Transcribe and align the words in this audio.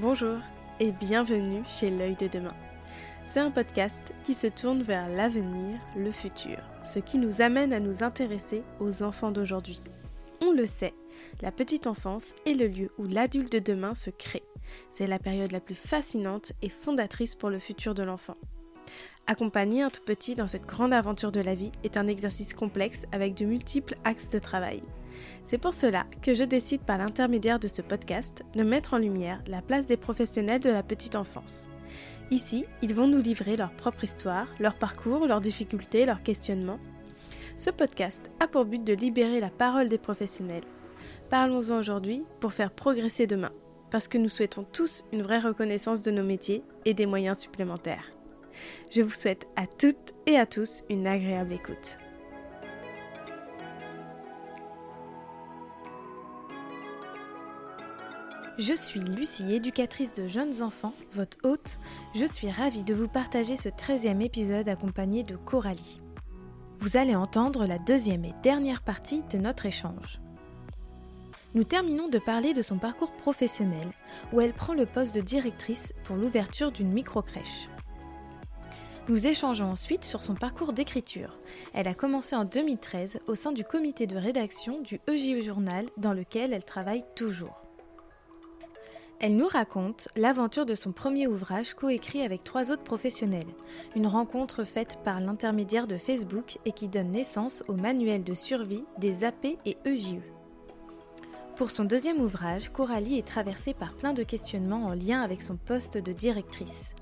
Bonjour 0.00 0.38
et 0.78 0.92
bienvenue 0.92 1.64
chez 1.66 1.90
L'œil 1.90 2.14
de 2.14 2.28
demain. 2.28 2.54
C'est 3.24 3.40
un 3.40 3.50
podcast 3.50 4.14
qui 4.22 4.32
se 4.32 4.46
tourne 4.46 4.80
vers 4.80 5.08
l'avenir, 5.08 5.80
le 5.96 6.12
futur, 6.12 6.58
ce 6.84 7.00
qui 7.00 7.18
nous 7.18 7.42
amène 7.42 7.72
à 7.72 7.80
nous 7.80 8.04
intéresser 8.04 8.62
aux 8.78 9.02
enfants 9.02 9.32
d'aujourd'hui. 9.32 9.82
On 10.40 10.52
le 10.52 10.66
sait, 10.66 10.94
la 11.42 11.50
petite 11.50 11.88
enfance 11.88 12.36
est 12.46 12.54
le 12.54 12.68
lieu 12.68 12.92
où 12.98 13.06
l'adulte 13.06 13.52
de 13.52 13.58
demain 13.58 13.96
se 13.96 14.10
crée. 14.10 14.44
C'est 14.88 15.08
la 15.08 15.18
période 15.18 15.50
la 15.50 15.58
plus 15.58 15.74
fascinante 15.74 16.52
et 16.62 16.68
fondatrice 16.68 17.34
pour 17.34 17.50
le 17.50 17.58
futur 17.58 17.94
de 17.94 18.04
l'enfant. 18.04 18.36
Accompagner 19.26 19.82
un 19.82 19.90
tout 19.90 20.02
petit 20.04 20.34
dans 20.34 20.46
cette 20.46 20.66
grande 20.66 20.94
aventure 20.94 21.32
de 21.32 21.40
la 21.40 21.54
vie 21.54 21.72
est 21.84 21.96
un 21.96 22.06
exercice 22.06 22.54
complexe 22.54 23.02
avec 23.12 23.34
de 23.34 23.44
multiples 23.44 23.94
axes 24.04 24.30
de 24.30 24.38
travail. 24.38 24.82
C'est 25.46 25.58
pour 25.58 25.74
cela 25.74 26.06
que 26.22 26.34
je 26.34 26.44
décide 26.44 26.80
par 26.80 26.98
l'intermédiaire 26.98 27.58
de 27.58 27.68
ce 27.68 27.82
podcast 27.82 28.42
de 28.54 28.62
mettre 28.62 28.94
en 28.94 28.98
lumière 28.98 29.42
la 29.46 29.62
place 29.62 29.86
des 29.86 29.96
professionnels 29.96 30.60
de 30.60 30.70
la 30.70 30.82
petite 30.82 31.16
enfance. 31.16 31.68
Ici, 32.30 32.64
ils 32.82 32.94
vont 32.94 33.06
nous 33.06 33.20
livrer 33.20 33.56
leur 33.56 33.72
propre 33.72 34.04
histoire, 34.04 34.46
leur 34.58 34.74
parcours, 34.74 35.26
leurs 35.26 35.40
difficultés, 35.40 36.06
leurs 36.06 36.22
questionnements. 36.22 36.80
Ce 37.56 37.70
podcast 37.70 38.30
a 38.40 38.46
pour 38.46 38.64
but 38.64 38.84
de 38.84 38.92
libérer 38.92 39.40
la 39.40 39.50
parole 39.50 39.88
des 39.88 39.98
professionnels. 39.98 40.64
Parlons-en 41.30 41.78
aujourd'hui 41.78 42.24
pour 42.40 42.52
faire 42.52 42.70
progresser 42.70 43.26
demain, 43.26 43.52
parce 43.90 44.08
que 44.08 44.18
nous 44.18 44.28
souhaitons 44.28 44.64
tous 44.64 45.04
une 45.12 45.22
vraie 45.22 45.38
reconnaissance 45.38 46.02
de 46.02 46.10
nos 46.10 46.24
métiers 46.24 46.62
et 46.84 46.94
des 46.94 47.06
moyens 47.06 47.38
supplémentaires. 47.38 48.12
Je 48.90 49.02
vous 49.02 49.14
souhaite 49.14 49.46
à 49.56 49.66
toutes 49.66 50.14
et 50.26 50.38
à 50.38 50.46
tous 50.46 50.84
une 50.88 51.06
agréable 51.06 51.52
écoute. 51.52 51.98
Je 58.58 58.74
suis 58.74 58.98
Lucie, 58.98 59.54
éducatrice 59.54 60.12
de 60.12 60.26
jeunes 60.26 60.64
enfants, 60.64 60.94
votre 61.12 61.36
hôte. 61.44 61.78
Je 62.16 62.24
suis 62.24 62.50
ravie 62.50 62.82
de 62.82 62.92
vous 62.92 63.06
partager 63.06 63.54
ce 63.54 63.68
13e 63.68 64.20
épisode 64.20 64.68
accompagné 64.68 65.22
de 65.22 65.36
Coralie. 65.36 66.00
Vous 66.80 66.96
allez 66.96 67.14
entendre 67.14 67.66
la 67.66 67.78
deuxième 67.78 68.24
et 68.24 68.34
dernière 68.42 68.82
partie 68.82 69.22
de 69.30 69.38
notre 69.38 69.66
échange. 69.66 70.20
Nous 71.54 71.62
terminons 71.62 72.08
de 72.08 72.18
parler 72.18 72.52
de 72.52 72.62
son 72.62 72.78
parcours 72.78 73.12
professionnel, 73.12 73.92
où 74.32 74.40
elle 74.40 74.52
prend 74.52 74.74
le 74.74 74.86
poste 74.86 75.14
de 75.14 75.20
directrice 75.20 75.94
pour 76.02 76.16
l'ouverture 76.16 76.72
d'une 76.72 76.92
micro-crèche. 76.92 77.68
Nous 79.08 79.26
échangeons 79.26 79.70
ensuite 79.70 80.04
sur 80.04 80.20
son 80.20 80.34
parcours 80.34 80.74
d'écriture. 80.74 81.38
Elle 81.72 81.88
a 81.88 81.94
commencé 81.94 82.36
en 82.36 82.44
2013 82.44 83.20
au 83.26 83.34
sein 83.34 83.52
du 83.52 83.64
comité 83.64 84.06
de 84.06 84.18
rédaction 84.18 84.82
du 84.82 85.00
EJE 85.08 85.42
Journal 85.42 85.86
dans 85.96 86.12
lequel 86.12 86.52
elle 86.52 86.64
travaille 86.64 87.02
toujours. 87.14 87.64
Elle 89.18 89.36
nous 89.36 89.48
raconte 89.48 90.08
l'aventure 90.14 90.66
de 90.66 90.74
son 90.74 90.92
premier 90.92 91.26
ouvrage 91.26 91.72
coécrit 91.72 92.20
avec 92.20 92.44
trois 92.44 92.70
autres 92.70 92.84
professionnels, 92.84 93.48
une 93.96 94.06
rencontre 94.06 94.64
faite 94.64 94.98
par 95.04 95.20
l'intermédiaire 95.20 95.86
de 95.86 95.96
Facebook 95.96 96.58
et 96.66 96.72
qui 96.72 96.88
donne 96.88 97.10
naissance 97.10 97.62
au 97.66 97.72
manuel 97.72 98.24
de 98.24 98.34
survie 98.34 98.84
des 98.98 99.24
AP 99.24 99.56
et 99.64 99.78
EJE. 99.86 100.20
Pour 101.56 101.70
son 101.70 101.84
deuxième 101.84 102.20
ouvrage, 102.20 102.68
Coralie 102.68 103.18
est 103.18 103.26
traversée 103.26 103.72
par 103.72 103.96
plein 103.96 104.12
de 104.12 104.22
questionnements 104.22 104.84
en 104.84 104.92
lien 104.92 105.22
avec 105.22 105.40
son 105.40 105.56
poste 105.56 105.96
de 105.96 106.12
directrice. 106.12 106.94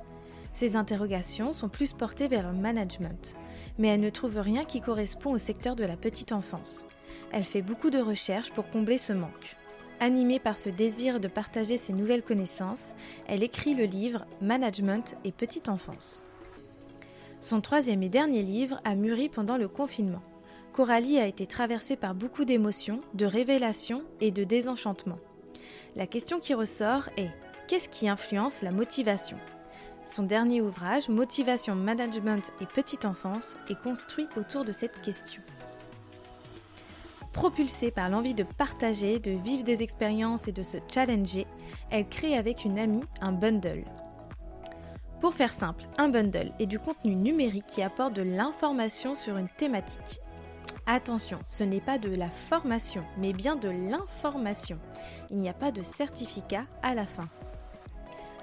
Ses 0.57 0.75
interrogations 0.75 1.53
sont 1.53 1.69
plus 1.69 1.93
portées 1.93 2.29
vers 2.29 2.51
le 2.51 2.57
management, 2.57 3.37
mais 3.77 3.89
elle 3.89 4.01
ne 4.01 4.09
trouve 4.09 4.39
rien 4.39 4.65
qui 4.65 4.81
correspond 4.81 5.33
au 5.33 5.39
secteur 5.39 5.77
de 5.77 5.85
la 5.85 5.99
petite 5.99 6.33
enfance. 6.33 6.87
Elle 7.31 7.45
fait 7.45 7.61
beaucoup 7.61 7.91
de 7.91 7.99
recherches 7.99 8.51
pour 8.53 8.71
combler 8.71 8.97
ce 8.97 9.13
manque. 9.13 9.59
Animée 10.01 10.39
par 10.39 10.57
ce 10.57 10.71
désir 10.71 11.21
de 11.21 11.29
partager 11.29 11.77
ses 11.77 11.93
nouvelles 11.93 12.23
connaissances, 12.23 12.95
elle 13.27 13.43
écrit 13.43 13.75
le 13.75 13.85
livre 13.85 14.25
Management 14.41 15.19
et 15.25 15.31
Petite 15.31 15.69
Enfance. 15.69 16.25
Son 17.39 17.61
troisième 17.61 18.03
et 18.03 18.09
dernier 18.09 18.43
livre 18.43 18.81
a 18.85 18.95
mûri 18.95 19.29
pendant 19.29 19.59
le 19.59 19.69
confinement. 19.69 20.23
Coralie 20.73 21.19
a 21.19 21.27
été 21.27 21.47
traversée 21.47 21.97
par 21.97 22.15
beaucoup 22.15 22.47
d'émotions, 22.47 23.03
de 23.13 23.27
révélations 23.27 24.05
et 24.23 24.31
de 24.31 24.43
désenchantements. 24.43 25.21
La 25.97 26.07
question 26.07 26.41
qui 26.41 26.55
ressort 26.55 27.11
est 27.19 27.29
qu'est-ce 27.69 27.91
qui 27.91 28.09
influence 28.09 28.63
la 28.63 28.71
motivation? 28.71 29.37
Son 30.07 30.23
dernier 30.23 30.61
ouvrage, 30.61 31.09
Motivation, 31.09 31.75
Management 31.75 32.53
et 32.61 32.67
Petite 32.67 33.05
Enfance, 33.05 33.57
est 33.69 33.83
construit 33.83 34.29
autour 34.37 34.65
de 34.65 34.71
cette 34.71 35.01
question. 35.01 35.43
Propulsée 37.33 37.91
par 37.91 38.09
l'envie 38.09 38.33
de 38.33 38.45
partager, 38.45 39.19
de 39.19 39.33
vivre 39.33 39.65
des 39.65 39.83
expériences 39.83 40.47
et 40.47 40.53
de 40.53 40.63
se 40.63 40.77
challenger, 40.89 41.45
elle 41.91 42.09
crée 42.09 42.37
avec 42.37 42.65
une 42.65 42.79
amie 42.79 43.03
un 43.21 43.33
bundle. 43.33 43.85
Pour 45.21 45.35
faire 45.35 45.53
simple, 45.53 45.83
un 45.99 46.09
bundle 46.09 46.53
est 46.61 46.67
du 46.67 46.79
contenu 46.79 47.17
numérique 47.17 47.67
qui 47.67 47.83
apporte 47.83 48.15
de 48.15 48.23
l'information 48.23 49.17
sur 49.17 49.37
une 49.37 49.49
thématique. 49.49 50.21
Attention, 50.87 51.41
ce 51.45 51.65
n'est 51.65 51.81
pas 51.81 51.99
de 51.99 52.15
la 52.15 52.31
formation, 52.31 53.03
mais 53.19 53.33
bien 53.33 53.57
de 53.57 53.71
l'information. 53.71 54.79
Il 55.31 55.39
n'y 55.39 55.49
a 55.49 55.53
pas 55.53 55.73
de 55.73 55.83
certificat 55.83 56.65
à 56.85 56.95
la 56.95 57.07
fin. 57.07 57.29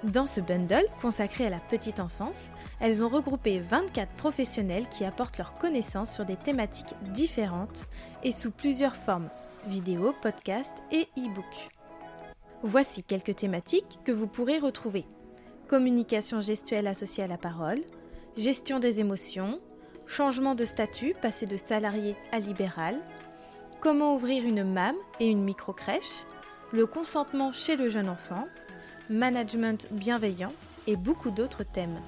Dans 0.03 0.25
ce 0.25 0.41
bundle 0.41 0.85
consacré 1.01 1.45
à 1.45 1.49
la 1.49 1.59
petite 1.59 2.01
enfance, 2.01 2.51
elles 2.81 3.05
ont 3.05 3.09
regroupé 3.09 3.59
24 3.59 4.11
professionnels 4.13 4.89
qui 4.89 5.05
apportent 5.05 5.37
leurs 5.37 5.53
connaissances 5.53 6.13
sur 6.13 6.25
des 6.25 6.35
thématiques 6.35 6.93
différentes 7.13 7.87
et 8.21 8.33
sous 8.33 8.51
plusieurs 8.51 8.97
formes 8.97 9.29
vidéo, 9.67 10.13
podcast 10.21 10.75
et 10.91 11.07
e-book. 11.17 11.69
Voici 12.63 13.01
quelques 13.01 13.37
thématiques 13.37 13.99
que 14.03 14.11
vous 14.11 14.27
pourrez 14.27 14.59
retrouver. 14.59 15.05
Communication 15.67 16.41
gestuelle 16.41 16.87
associée 16.87 17.23
à 17.23 17.27
la 17.27 17.37
parole, 17.37 17.79
gestion 18.35 18.79
des 18.79 18.99
émotions, 18.99 19.61
changement 20.05 20.55
de 20.55 20.65
statut, 20.65 21.15
passer 21.21 21.45
de 21.45 21.55
salarié 21.55 22.17
à 22.33 22.39
libéral, 22.39 22.99
comment 23.79 24.15
ouvrir 24.15 24.43
une 24.43 24.65
MAM 24.65 24.95
et 25.21 25.27
une 25.27 25.43
micro-crèche, 25.43 26.25
le 26.73 26.85
consentement 26.85 27.51
chez 27.51 27.77
le 27.77 27.87
jeune 27.87 28.09
enfant, 28.09 28.47
management 29.09 29.87
bienveillant 29.91 30.53
et 30.87 30.95
beaucoup 30.95 31.31
d'autres 31.31 31.63
thèmes. 31.63 31.99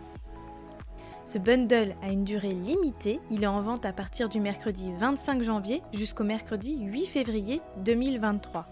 Ce 1.26 1.40
bundle 1.40 1.96
a 2.04 2.10
une 2.10 2.24
durée 2.24 2.52
limitée, 2.52 3.20
il 3.32 3.44
est 3.44 3.48
en 3.48 3.62
vente 3.62 3.86
à 3.86 3.94
partir 3.94 4.30
du 4.30 4.40
mercredi 4.40 4.92
25 5.00 5.42
janvier 5.42 5.82
jusqu'au 5.92 6.24
mercredi 6.24 6.78
8 6.84 7.06
février 7.08 7.62
2023. 7.78 8.68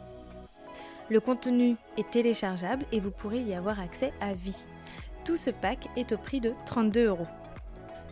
Le 1.10 1.20
contenu 1.20 1.76
est 1.98 2.10
téléchargeable 2.12 2.86
et 2.92 3.00
vous 3.00 3.12
pourrez 3.12 3.42
y 3.42 3.54
avoir 3.54 3.80
accès 3.80 4.14
à 4.22 4.34
vie. 4.36 4.66
Tout 5.26 5.38
ce 5.38 5.50
pack 5.50 5.88
est 5.96 6.12
au 6.12 6.18
prix 6.18 6.42
de 6.42 6.54
32 6.66 7.08
euros. 7.08 7.28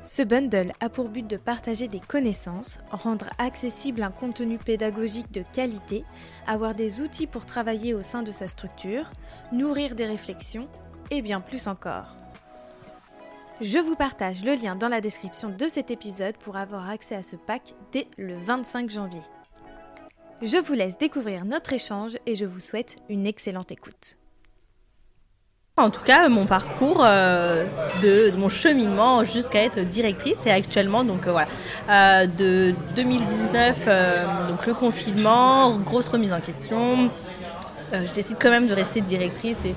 Ce 0.04 0.24
bundle 0.24 0.74
a 0.80 0.90
pour 0.90 1.10
but 1.10 1.28
de 1.28 1.38
partager 1.38 1.88
des 1.88 2.00
connaissances, 2.00 2.80
rendre 2.90 3.30
accessible 3.38 4.02
un 4.02 4.10
contenu 4.10 4.58
pédagogique 4.58 5.32
de 5.32 5.44
qualité, 5.54 6.04
avoir 6.48 6.74
des 6.74 7.02
outils 7.02 7.28
pour 7.28 7.46
travailler 7.46 7.94
au 7.94 8.02
sein 8.02 8.24
de 8.24 8.32
sa 8.32 8.48
structure, 8.48 9.12
nourrir 9.52 9.94
des 9.94 10.08
réflexions 10.08 10.68
et 11.12 11.22
bien 11.22 11.40
plus 11.40 11.68
encore. 11.68 12.16
Je 13.62 13.78
vous 13.78 13.96
partage 13.96 14.44
le 14.44 14.56
lien 14.56 14.76
dans 14.76 14.88
la 14.88 15.02
description 15.02 15.50
de 15.50 15.68
cet 15.68 15.92
épisode 15.92 16.36
pour 16.38 16.58
avoir 16.58 16.90
accès 16.90 17.14
à 17.14 17.22
ce 17.22 17.36
pack 17.36 17.76
dès 17.92 18.08
le 18.18 18.36
25 18.36 18.90
janvier. 18.90 19.22
Je 20.42 20.58
vous 20.58 20.74
laisse 20.74 20.98
découvrir 20.98 21.46
notre 21.46 21.74
échange 21.74 22.18
et 22.26 22.34
je 22.34 22.46
vous 22.46 22.60
souhaite 22.60 22.96
une 23.08 23.28
excellente 23.28 23.72
écoute. 23.72 24.18
En 25.78 25.90
tout 25.90 26.04
cas, 26.04 26.28
mon 26.28 26.46
parcours 26.46 27.02
euh, 27.06 27.66
de, 28.04 28.32
mon 28.36 28.50
cheminement 28.50 29.24
jusqu'à 29.24 29.64
être 29.64 29.80
directrice 29.80 30.46
et 30.46 30.52
actuellement 30.52 31.06
donc 31.06 31.28
euh, 31.28 31.32
voilà 31.32 31.48
euh, 31.90 32.28
de 32.28 32.76
2019 32.98 33.88
donc 34.50 34.68
le 34.68 34.74
confinement, 34.74 35.78
grosse 35.78 36.10
remise 36.10 36.34
en 36.34 36.42
question. 36.42 37.10
je 37.94 38.12
décide 38.14 38.36
quand 38.38 38.50
même 38.50 38.68
de 38.68 38.74
rester 38.74 39.00
directrice 39.00 39.64
et 39.64 39.74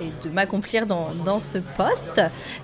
et 0.00 0.26
de 0.26 0.32
m'accomplir 0.32 0.86
dans, 0.86 1.40
ce 1.40 1.58
poste. 1.58 2.20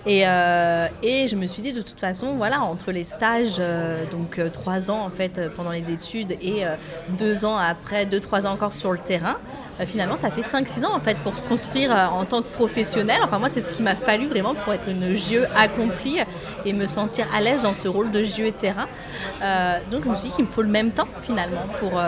Et, 0.07 0.27
euh, 0.27 0.89
et, 1.03 1.29
je 1.29 1.37
me 1.37 1.47
suis 1.47 1.63
dit 1.63 1.73
de 1.73 1.81
toute 1.81 1.99
façon, 1.99 2.37
voilà, 2.37 2.63
entre 2.63 2.93
les 2.93 3.05
stages, 3.05 3.57
euh, 3.59 4.05
donc 4.11 4.39
euh, 4.39 4.49
trois 4.51 4.91
ans 4.91 5.05
en 5.05 5.11
fait 5.11 5.41
pendant 5.57 5.71
les 5.71 5.91
études 5.91 6.33
et 6.43 6.65
deux 7.19 7.45
ans 7.45 7.57
après, 7.57 8.07
deux, 8.07 8.21
trois 8.21 8.47
ans 8.47 8.53
encore 8.53 8.73
sur 8.73 8.93
le 8.93 8.99
terrain, 8.99 9.37
finalement 9.85 10.17
ça 10.17 10.31
fait 10.31 10.43
cinq, 10.43 10.69
six 10.69 10.85
ans 10.85 10.95
en 10.95 11.01
fait 11.01 11.17
pour 11.19 11.37
se 11.37 11.47
construire 11.49 11.91
en 11.91 12.25
tant 12.25 12.43
que 12.43 12.49
professionnel. 12.49 13.21
Enfin 13.25 13.39
moi 13.39 13.49
c'est 13.51 13.61
ce 13.61 13.71
qui 13.71 13.83
m'a 13.83 13.95
fallu 13.95 14.27
vraiment 14.27 14.55
pour 14.55 14.73
être 14.73 14.89
une 14.89 15.15
JE 15.15 15.45
accomplie 15.57 16.19
et 16.65 16.73
me 16.73 16.87
sentir 16.87 17.27
à 17.35 17.41
l'aise 17.41 17.63
dans 17.63 17.75
ce 17.75 17.89
rôle 17.89 18.11
de 18.11 18.23
JE 18.23 18.53
terrain. 18.55 18.87
donc 19.91 20.05
je 20.05 20.11
me 20.11 20.15
suis 20.15 20.29
dit 20.29 20.37
qu'il 20.37 20.45
me 20.45 20.51
faut 20.51 20.63
le 20.63 20.69
même 20.69 20.91
temps 20.91 21.09
finalement 21.23 21.67
pour 21.81 22.01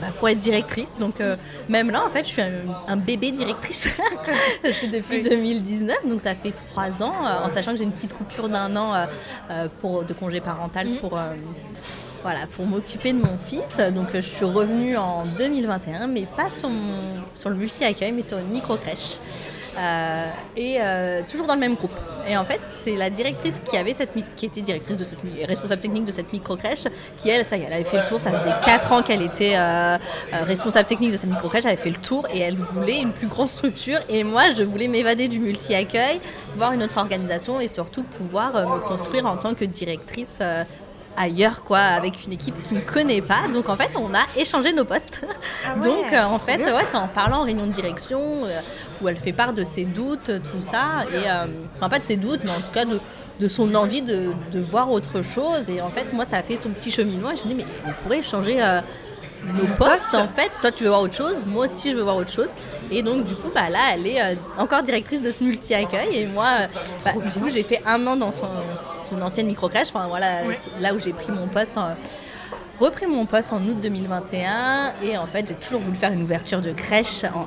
bah, 0.00 0.08
pour 0.18 0.28
être 0.28 0.38
directrice. 0.38 0.96
Donc 0.98 1.20
euh, 1.20 1.36
même 1.68 1.90
là, 1.90 2.04
en 2.04 2.10
fait, 2.10 2.24
je 2.24 2.28
suis 2.28 2.42
un, 2.42 2.96
bébé 2.96 3.30
directrice. 3.30 3.88
Parce 4.62 4.78
que 4.78 4.86
depuis 4.86 5.22
2019, 5.22 6.06
donc 6.08 6.22
ça 6.22 6.34
fait 6.34 6.52
trois 6.52 7.02
ans, 7.02 7.14
euh, 7.26 7.46
en 7.46 7.50
sachant 7.50 7.72
que 7.72 7.78
j'ai 7.78 7.84
une 7.84 7.92
petite 7.92 8.14
coupure 8.14 8.48
d'un 8.48 8.74
an 8.76 8.92
euh, 9.50 9.68
pour, 9.80 10.04
de 10.04 10.12
congé 10.12 10.40
parental 10.40 10.88
mm. 10.88 10.98
pour 10.98 11.18
voilà, 12.22 12.46
pour 12.50 12.66
m'occuper 12.66 13.12
de 13.12 13.18
mon 13.18 13.38
fils. 13.38 13.78
Donc 13.94 14.08
je 14.14 14.20
suis 14.20 14.44
revenue 14.44 14.96
en 14.96 15.24
2021, 15.38 16.08
mais 16.08 16.22
pas 16.22 16.50
sur, 16.50 16.68
sur 17.34 17.50
le 17.50 17.56
multi-accueil, 17.56 18.12
mais 18.12 18.22
sur 18.22 18.38
une 18.38 18.48
micro-crèche. 18.48 19.18
Euh, 19.78 20.28
et 20.56 20.76
euh, 20.80 21.22
toujours 21.30 21.46
dans 21.46 21.54
le 21.54 21.60
même 21.60 21.74
groupe. 21.74 21.92
Et 22.26 22.36
en 22.36 22.44
fait, 22.44 22.60
c'est 22.68 22.96
la 22.96 23.10
directrice 23.10 23.60
qui 23.68 23.76
avait 23.76 23.92
cette 23.92 24.10
qui 24.36 24.46
était 24.46 24.62
directrice 24.62 24.96
de 24.96 25.04
cette 25.04 25.18
responsable 25.46 25.80
technique 25.80 26.04
de 26.04 26.12
cette 26.12 26.32
micro 26.32 26.56
crèche, 26.56 26.84
qui 27.16 27.28
elle, 27.28 27.44
ça, 27.44 27.56
elle 27.56 27.72
avait 27.72 27.84
fait 27.84 27.98
le 27.98 28.08
tour. 28.08 28.20
Ça 28.20 28.30
faisait 28.32 28.54
4 28.64 28.92
ans 28.92 29.02
qu'elle 29.02 29.22
était 29.22 29.54
euh, 29.56 29.98
responsable 30.44 30.86
technique 30.86 31.12
de 31.12 31.16
cette 31.16 31.30
micro 31.30 31.48
crèche. 31.48 31.64
Elle 31.64 31.72
avait 31.72 31.82
fait 31.82 31.90
le 31.90 31.96
tour 31.96 32.26
et 32.32 32.40
elle 32.40 32.56
voulait 32.56 33.00
une 33.00 33.12
plus 33.12 33.28
grosse 33.28 33.52
structure. 33.52 33.98
Et 34.08 34.24
moi, 34.24 34.50
je 34.56 34.62
voulais 34.62 34.88
m'évader 34.88 35.28
du 35.28 35.38
multi 35.38 35.74
accueil, 35.74 36.20
voir 36.56 36.72
une 36.72 36.82
autre 36.82 36.98
organisation 36.98 37.60
et 37.60 37.68
surtout 37.68 38.02
pouvoir 38.02 38.54
me 38.54 38.80
construire 38.80 39.26
en 39.26 39.36
tant 39.36 39.54
que 39.54 39.64
directrice 39.64 40.40
ailleurs, 41.16 41.62
quoi, 41.62 41.78
avec 41.78 42.24
une 42.26 42.32
équipe 42.32 42.60
qui 42.62 42.74
ne 42.74 42.80
connaît 42.80 43.22
pas. 43.22 43.48
Donc 43.52 43.68
en 43.68 43.76
fait, 43.76 43.90
on 43.96 44.14
a 44.14 44.22
échangé 44.36 44.72
nos 44.72 44.84
postes. 44.84 45.20
Ah 45.64 45.74
Donc 45.82 46.12
euh, 46.12 46.22
en 46.24 46.38
fait, 46.38 46.58
ouais, 46.58 46.84
c'est 46.90 46.96
en 46.96 47.08
parlant 47.08 47.38
en 47.38 47.44
réunion 47.44 47.66
de 47.66 47.72
direction 47.72 48.20
euh, 48.44 48.60
où 49.00 49.08
elle 49.08 49.16
fait 49.16 49.32
part 49.32 49.52
de 49.52 49.64
ses 49.64 49.84
doutes, 49.84 50.30
tout 50.52 50.60
ça, 50.60 51.04
et 51.12 51.28
euh, 51.28 51.46
enfin 51.76 51.88
pas 51.88 51.98
de 51.98 52.04
ses 52.04 52.16
doutes, 52.16 52.40
mais 52.44 52.50
en 52.50 52.60
tout 52.60 52.72
cas 52.72 52.84
de, 52.84 53.00
de 53.40 53.48
son 53.48 53.74
envie 53.74 54.02
de, 54.02 54.32
de, 54.52 54.60
voir 54.60 54.90
autre 54.90 55.22
chose. 55.22 55.68
Et 55.68 55.80
en 55.80 55.88
fait, 55.88 56.12
moi, 56.12 56.24
ça 56.24 56.38
a 56.38 56.42
fait 56.42 56.56
son 56.56 56.70
petit 56.70 56.90
cheminement. 56.90 57.30
Et 57.30 57.36
je 57.36 57.44
me 57.44 57.48
dis, 57.48 57.54
mais 57.54 57.66
on 57.86 57.92
pourrait 58.02 58.22
changer 58.22 58.60
nos 59.54 59.66
postes 59.76 60.14
en 60.14 60.28
fait. 60.28 60.50
Toi 60.60 60.72
tu 60.72 60.84
veux 60.84 60.88
voir 60.90 61.02
autre 61.02 61.14
chose, 61.14 61.44
moi 61.46 61.66
aussi 61.66 61.90
je 61.90 61.96
veux 61.96 62.02
voir 62.02 62.16
autre 62.16 62.30
chose. 62.30 62.48
Et 62.90 63.02
donc 63.02 63.24
du 63.24 63.34
coup 63.34 63.50
bah 63.54 63.68
là 63.68 63.80
elle 63.94 64.06
est 64.06 64.20
encore 64.58 64.82
directrice 64.82 65.22
de 65.22 65.30
ce 65.30 65.44
multi-accueil 65.44 66.16
et 66.16 66.26
moi 66.26 66.68
bah, 67.04 67.12
du 67.12 67.40
coup 67.40 67.48
j'ai 67.48 67.62
fait 67.62 67.82
un 67.86 68.06
an 68.06 68.16
dans 68.16 68.30
son, 68.30 68.48
une 69.12 69.22
ancienne 69.22 69.46
micro-crèche, 69.46 69.88
enfin 69.88 70.08
voilà, 70.08 70.42
là 70.80 70.94
où 70.94 70.98
j'ai 70.98 71.12
pris 71.12 71.32
mon 71.32 71.46
poste. 71.46 71.78
repris 72.80 73.06
mon 73.06 73.26
poste 73.26 73.52
en 73.52 73.62
août 73.64 73.76
2021 73.80 74.92
et 75.04 75.16
en 75.18 75.26
fait 75.26 75.46
j'ai 75.48 75.54
toujours 75.54 75.80
voulu 75.80 75.96
faire 75.96 76.12
une 76.12 76.22
ouverture 76.22 76.60
de 76.60 76.72
crèche 76.72 77.24
en, 77.24 77.46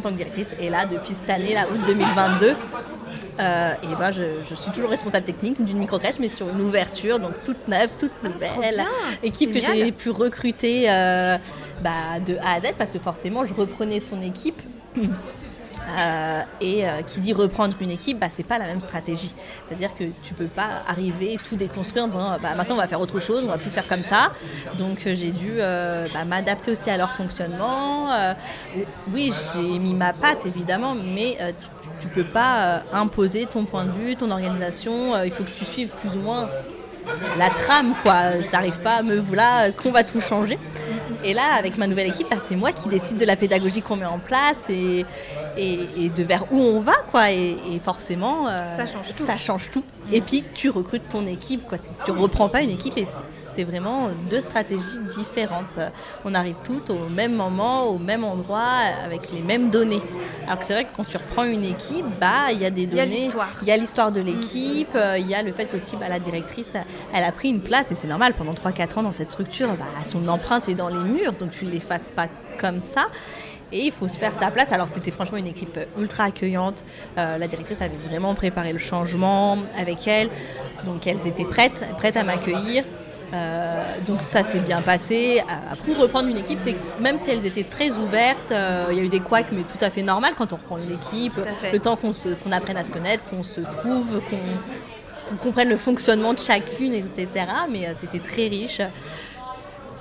tant 0.00 0.10
que 0.10 0.16
directrice 0.16 0.50
et 0.60 0.70
là 0.70 0.86
depuis 0.86 1.14
cette 1.14 1.30
année, 1.30 1.54
là 1.54 1.66
août 1.72 1.80
2022, 1.86 2.54
euh, 3.40 3.72
et 3.82 3.86
ben 3.98 4.12
je, 4.12 4.54
suis 4.54 4.70
toujours 4.70 4.90
responsable 4.90 5.24
technique 5.24 5.62
d'une 5.64 5.78
micro-crèche, 5.78 6.18
mais 6.20 6.28
sur 6.28 6.48
une 6.48 6.60
ouverture, 6.60 7.18
donc 7.18 7.32
toute 7.44 7.66
neuve, 7.68 7.90
toute 7.98 8.12
ah, 8.24 8.28
nouvelle. 8.28 8.84
équipe 9.22 9.52
que 9.52 9.60
j'ai 9.60 9.90
pu 9.92 10.10
recruter 10.10 10.90
euh, 10.90 11.38
bah, 11.82 12.20
de 12.24 12.36
A 12.36 12.54
à 12.54 12.60
Z, 12.60 12.74
parce 12.78 12.92
que 12.92 12.98
forcément, 12.98 13.46
je 13.46 13.54
reprenais 13.54 14.00
son 14.00 14.22
équipe. 14.22 14.60
Euh, 15.98 16.42
et 16.60 16.88
euh, 16.88 17.02
qui 17.02 17.20
dit 17.20 17.32
reprendre 17.32 17.74
une 17.80 17.90
équipe, 17.90 18.18
bah, 18.18 18.28
c'est 18.30 18.46
pas 18.46 18.58
la 18.58 18.66
même 18.66 18.80
stratégie. 18.80 19.34
C'est-à-dire 19.66 19.94
que 19.94 20.04
tu 20.22 20.34
peux 20.34 20.46
pas 20.46 20.82
arriver 20.88 21.38
tout 21.48 21.56
déconstruire 21.56 22.04
en 22.04 22.08
disant 22.08 22.36
bah, 22.42 22.50
maintenant 22.56 22.76
on 22.76 22.78
va 22.78 22.86
faire 22.86 23.00
autre 23.00 23.18
chose, 23.20 23.44
on 23.44 23.48
va 23.48 23.58
plus 23.58 23.70
faire 23.70 23.86
comme 23.88 24.04
ça. 24.04 24.32
Donc 24.78 25.06
euh, 25.06 25.14
j'ai 25.14 25.30
dû 25.30 25.58
bah, 25.58 26.24
m'adapter 26.24 26.72
aussi 26.72 26.90
à 26.90 26.96
leur 26.96 27.12
fonctionnement. 27.12 28.08
oui, 29.12 29.32
j'ai 29.54 29.78
mis 29.78 29.94
ma 29.94 30.12
patte 30.12 30.46
évidemment, 30.46 30.94
mais 30.94 31.38
tu, 32.00 32.08
ne 32.08 32.12
peux 32.12 32.24
pas 32.24 32.82
imposer 32.92 33.46
ton 33.46 33.64
point 33.64 33.84
de 33.84 33.90
vue, 33.90 34.16
ton 34.16 34.30
organisation. 34.30 35.22
il 35.22 35.30
faut 35.30 35.44
que 35.44 35.50
tu 35.50 35.64
suives 35.64 35.88
plus 35.88 36.16
ou 36.16 36.20
moins 36.20 36.46
la 37.38 37.50
trame, 37.50 37.94
quoi. 38.02 38.32
T'arrives 38.50 38.78
pas 38.78 38.96
à 38.96 39.02
me 39.02 39.16
voilà 39.16 39.70
qu'on 39.72 39.90
va 39.90 40.04
tout 40.04 40.20
changer. 40.20 40.58
Et 41.24 41.34
là, 41.34 41.54
avec 41.58 41.76
ma 41.76 41.86
nouvelle 41.86 42.08
équipe, 42.08 42.28
bah, 42.30 42.36
c'est 42.48 42.56
moi 42.56 42.72
qui 42.72 42.88
décide 42.88 43.18
de 43.18 43.26
la 43.26 43.36
pédagogie 43.36 43.82
qu'on 43.82 43.96
met 43.96 44.06
en 44.06 44.18
place 44.18 44.56
et, 44.68 45.04
et, 45.60 46.08
de 46.08 46.22
vers 46.22 46.52
où 46.52 46.58
on 46.58 46.80
va, 46.80 46.96
quoi. 47.10 47.30
Et, 47.30 47.80
forcément, 47.84 48.48
euh, 48.48 48.64
ça 48.76 48.86
change 48.86 49.14
tout. 49.16 49.26
Ça 49.26 49.38
change 49.38 49.70
tout. 49.70 49.84
Et 50.12 50.20
puis, 50.20 50.44
tu 50.54 50.70
recrutes 50.70 51.08
ton 51.08 51.26
équipe, 51.26 51.66
quoi. 51.66 51.78
Tu 52.04 52.10
reprends 52.10 52.48
pas 52.48 52.62
une 52.62 52.70
équipe 52.70 52.96
et 52.96 53.06
c'est 53.54 53.64
vraiment 53.64 54.10
deux 54.28 54.40
stratégies 54.40 55.00
différentes. 55.16 55.78
On 56.24 56.34
arrive 56.34 56.56
toutes 56.64 56.90
au 56.90 57.08
même 57.08 57.34
moment, 57.34 57.84
au 57.84 57.98
même 57.98 58.24
endroit, 58.24 58.68
avec 59.04 59.32
les 59.32 59.40
mêmes 59.40 59.70
données. 59.70 60.02
Alors 60.46 60.58
que 60.58 60.64
c'est 60.64 60.72
vrai 60.72 60.84
que 60.84 60.96
quand 60.96 61.04
tu 61.04 61.16
reprends 61.16 61.44
une 61.44 61.64
équipe, 61.64 62.06
bah 62.20 62.52
il 62.52 62.60
y 62.60 62.64
a 62.64 62.70
des 62.70 62.86
données, 62.86 63.28
il 63.62 63.68
y 63.68 63.72
a 63.72 63.76
l'histoire 63.76 64.12
de 64.12 64.20
l'équipe, 64.20 64.94
euh, 64.94 65.18
il 65.18 65.28
y 65.28 65.34
a 65.34 65.42
le 65.42 65.52
fait 65.52 65.66
qu'aussi 65.66 65.96
bah, 65.96 66.08
la 66.08 66.18
directrice, 66.18 66.74
elle 67.12 67.24
a 67.24 67.32
pris 67.32 67.50
une 67.50 67.60
place 67.60 67.90
et 67.90 67.94
c'est 67.94 68.08
normal 68.08 68.34
pendant 68.34 68.52
3-4 68.52 69.00
ans 69.00 69.02
dans 69.02 69.12
cette 69.12 69.30
structure, 69.30 69.68
bah, 69.70 69.84
son 70.04 70.26
empreinte 70.28 70.68
est 70.68 70.74
dans 70.74 70.88
les 70.88 71.02
murs, 71.10 71.32
donc 71.32 71.50
tu 71.50 71.66
ne 71.66 71.70
l'effaces 71.70 72.10
pas 72.10 72.28
comme 72.58 72.80
ça. 72.80 73.08
Et 73.72 73.86
il 73.86 73.92
faut 73.92 74.08
se 74.08 74.18
faire 74.18 74.34
sa 74.34 74.50
place. 74.50 74.72
Alors 74.72 74.88
c'était 74.88 75.10
franchement 75.10 75.38
une 75.38 75.46
équipe 75.46 75.78
ultra 75.98 76.24
accueillante. 76.24 76.82
Euh, 77.18 77.38
la 77.38 77.46
directrice 77.46 77.80
avait 77.80 77.96
vraiment 78.08 78.34
préparé 78.34 78.72
le 78.72 78.78
changement 78.78 79.58
avec 79.78 80.06
elle. 80.06 80.28
Donc 80.84 81.06
elles 81.06 81.26
étaient 81.26 81.44
prêtes, 81.44 81.84
prêtes 81.96 82.16
à 82.16 82.24
m'accueillir. 82.24 82.84
Euh, 83.32 83.98
donc 84.08 84.18
ça 84.30 84.42
s'est 84.42 84.58
bien 84.58 84.82
passé. 84.82 85.40
Euh, 85.40 85.76
pour 85.84 85.98
reprendre 85.98 86.28
une 86.28 86.38
équipe, 86.38 86.58
c'est 86.60 86.74
même 87.00 87.16
si 87.16 87.30
elles 87.30 87.46
étaient 87.46 87.64
très 87.64 87.96
ouvertes, 87.96 88.52
il 88.90 88.96
y 88.96 89.00
a 89.00 89.02
eu 89.02 89.08
des 89.08 89.20
couacs, 89.20 89.52
mais 89.52 89.62
tout 89.62 89.82
à 89.84 89.90
fait 89.90 90.02
normal 90.02 90.34
quand 90.36 90.52
on 90.52 90.56
reprend 90.56 90.78
une 90.78 90.92
équipe. 90.92 91.40
Le 91.72 91.78
temps 91.78 91.96
qu'on 91.96 92.52
apprenne 92.52 92.76
à 92.76 92.84
se 92.84 92.90
connaître, 92.90 93.24
qu'on 93.26 93.44
se 93.44 93.60
trouve, 93.60 94.20
qu'on 95.28 95.36
comprenne 95.36 95.68
le 95.68 95.76
fonctionnement 95.76 96.34
de 96.34 96.40
chacune, 96.40 96.92
etc. 96.92 97.28
Mais 97.70 97.94
c'était 97.94 98.18
très 98.18 98.48
riche. 98.48 98.80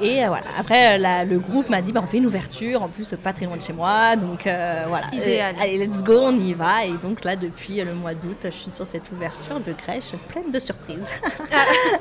Et 0.01 0.23
euh, 0.23 0.27
voilà. 0.27 0.45
Après, 0.57 0.97
euh, 0.97 1.25
le 1.25 1.39
groupe 1.39 1.69
m'a 1.69 1.81
dit 1.81 1.91
bah, 1.91 2.01
on 2.03 2.07
fait 2.07 2.17
une 2.17 2.25
ouverture, 2.25 2.83
en 2.83 2.87
plus 2.87 3.13
pas 3.21 3.33
très 3.33 3.45
loin 3.45 3.57
de 3.57 3.61
chez 3.61 3.73
moi. 3.73 4.15
Donc 4.15 4.47
euh, 4.47 4.83
voilà. 4.87 5.07
Idéal. 5.13 5.55
allez, 5.61 5.77
let's 5.77 6.03
go, 6.03 6.19
on 6.21 6.37
y 6.37 6.53
va. 6.53 6.85
Et 6.85 6.93
donc 6.93 7.23
là, 7.23 7.35
depuis 7.35 7.83
le 7.83 7.93
mois 7.93 8.13
d'août, 8.13 8.37
je 8.43 8.49
suis 8.49 8.71
sur 8.71 8.87
cette 8.87 9.11
ouverture 9.11 9.59
de 9.59 9.73
crèche 9.73 10.11
pleine 10.29 10.51
de 10.51 10.59
surprises. 10.59 11.07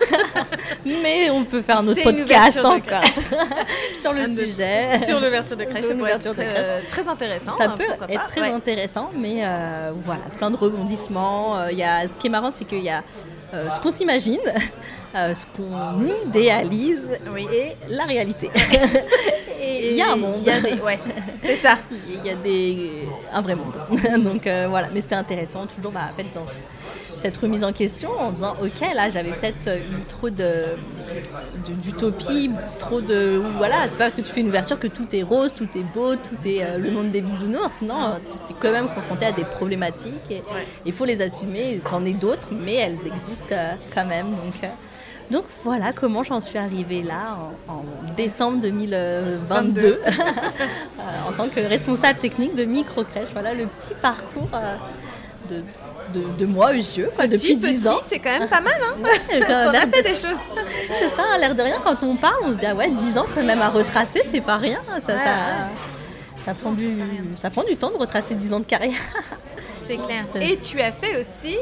Mais 0.84 1.30
on 1.30 1.44
peut 1.44 1.62
faire 1.62 1.78
un 1.78 1.88
autre 1.88 2.02
podcast 2.02 2.58
encore 2.64 3.02
sur 4.00 4.12
le 4.12 4.26
sujet. 4.26 5.00
Sur 5.04 5.20
l'ouverture 5.20 5.56
de 5.56 5.64
crèche, 5.64 5.84
ça 5.84 5.94
très 6.88 7.08
intéressant. 7.08 7.52
Ça 7.52 7.64
hein, 7.64 7.74
peut 7.76 8.12
être 8.12 8.26
très 8.26 8.50
intéressant, 8.52 9.10
mais 9.14 9.42
voilà, 10.04 10.22
plein 10.36 10.50
de 10.50 10.56
rebondissements. 10.56 11.68
Il 11.68 11.78
y 11.78 11.82
a, 11.82 12.06
ce 12.08 12.14
qui 12.14 12.28
est 12.28 12.30
marrant, 12.30 12.50
c'est 12.50 12.64
qu'il 12.64 12.82
y 12.82 12.90
a 12.90 13.02
ce 13.52 13.80
qu'on 13.80 13.90
s'imagine. 13.90 14.40
Euh, 15.14 15.34
ce 15.34 15.46
qu'on 15.46 16.04
idéalise 16.26 17.00
et 17.50 17.76
la 17.88 18.04
réalité. 18.04 18.50
et 19.60 19.92
il 19.92 19.96
y 19.96 20.02
a 20.02 20.12
un 20.12 20.16
monde. 20.16 20.46
ouais, 20.84 20.98
c'est 21.42 21.56
ça. 21.56 21.78
Il 21.90 22.26
y 22.26 22.30
a 22.30 22.34
des, 22.34 23.08
un 23.32 23.40
vrai 23.40 23.54
monde. 23.54 23.74
Donc 24.22 24.46
euh, 24.46 24.66
voilà, 24.68 24.88
mais 24.92 25.00
c'était 25.00 25.14
intéressant 25.14 25.66
toujours 25.66 25.92
bah, 25.92 26.10
en 26.12 26.14
fait, 26.14 26.26
dans 26.34 26.44
cette 27.20 27.36
remise 27.38 27.64
en 27.64 27.72
question 27.72 28.10
en 28.10 28.32
disant 28.32 28.54
ok 28.62 28.80
là 28.94 29.10
j'avais 29.10 29.32
peut-être 29.32 29.68
eu 29.68 30.04
trop 30.08 30.30
de 30.30 30.64
d'utopie, 31.82 32.50
trop 32.78 33.00
de 33.00 33.40
voilà 33.56 33.76
c'est 33.84 33.98
pas 33.98 34.04
parce 34.04 34.14
que 34.14 34.20
tu 34.20 34.28
fais 34.28 34.40
une 34.40 34.48
ouverture 34.48 34.78
que 34.78 34.86
tout 34.86 35.14
est 35.14 35.22
rose, 35.22 35.52
tout 35.54 35.68
est 35.76 35.94
beau, 35.94 36.14
tout 36.14 36.38
est 36.44 36.62
euh, 36.62 36.78
le 36.78 36.90
monde 36.90 37.10
des 37.10 37.20
bisounours. 37.20 37.82
Non, 37.82 38.18
tu 38.28 38.52
es 38.52 38.56
quand 38.58 38.72
même 38.72 38.88
confronté 38.88 39.26
à 39.26 39.32
des 39.32 39.44
problématiques 39.44 40.30
et 40.30 40.42
il 40.86 40.92
faut 40.92 41.04
les 41.04 41.22
assumer. 41.22 41.80
C'en 41.80 42.04
est 42.04 42.14
d'autres, 42.14 42.48
mais 42.52 42.74
elles 42.74 43.06
existent 43.06 43.54
quand 43.94 44.06
même. 44.06 44.30
Donc 44.30 44.70
donc 45.30 45.44
voilà 45.62 45.92
comment 45.92 46.22
j'en 46.22 46.40
suis 46.40 46.58
arrivée 46.58 47.02
là 47.02 47.36
en, 47.68 47.84
décembre 48.16 48.60
2022 48.60 49.82
euh, 50.06 50.12
en 51.28 51.32
tant 51.32 51.48
que 51.48 51.60
responsable 51.60 52.18
technique 52.18 52.54
de 52.54 52.64
microcrèche. 52.64 53.28
Voilà 53.32 53.52
le 53.52 53.66
petit 53.66 53.92
parcours 54.00 54.48
euh, 54.54 55.60
de, 56.12 56.22
de, 56.38 56.46
moi 56.46 56.72
yeux 56.72 57.10
quoi, 57.14 57.26
depuis 57.26 57.56
10 57.56 57.88
ans. 57.88 57.98
C'est 58.02 58.18
quand 58.18 58.38
même 58.38 58.48
pas 58.48 58.60
mal, 58.60 58.80
hein 58.82 58.96
On 59.68 59.74
a 59.74 59.86
fait 59.86 60.02
des 60.02 60.14
choses. 60.14 60.38
C'est 60.88 61.16
ça, 61.16 61.22
à 61.34 61.38
l'air 61.38 61.54
de 61.54 61.62
rien, 61.62 61.78
quand 61.84 62.02
on 62.02 62.16
parle, 62.16 62.36
on 62.44 62.52
se 62.52 62.58
dit, 62.58 62.66
ah 62.66 62.74
ouais, 62.74 62.90
10 62.90 63.18
ans 63.18 63.26
quand 63.34 63.44
même 63.44 63.62
à 63.62 63.68
retracer, 63.68 64.22
c'est 64.32 64.40
pas 64.40 64.56
rien. 64.56 64.80
Ça, 64.84 65.00
ça, 65.00 65.14
ça, 66.44 66.54
prend 66.54 66.72
du, 66.72 66.90
ça 67.36 67.50
prend 67.50 67.64
du 67.64 67.76
temps 67.76 67.90
de 67.90 67.96
retracer 67.96 68.34
10 68.34 68.54
ans 68.54 68.60
de 68.60 68.66
carrière. 68.66 69.00
C'est 69.84 69.96
clair. 69.96 70.26
Et 70.38 70.58
tu 70.58 70.78
as 70.82 70.92
fait 70.92 71.18
aussi 71.18 71.56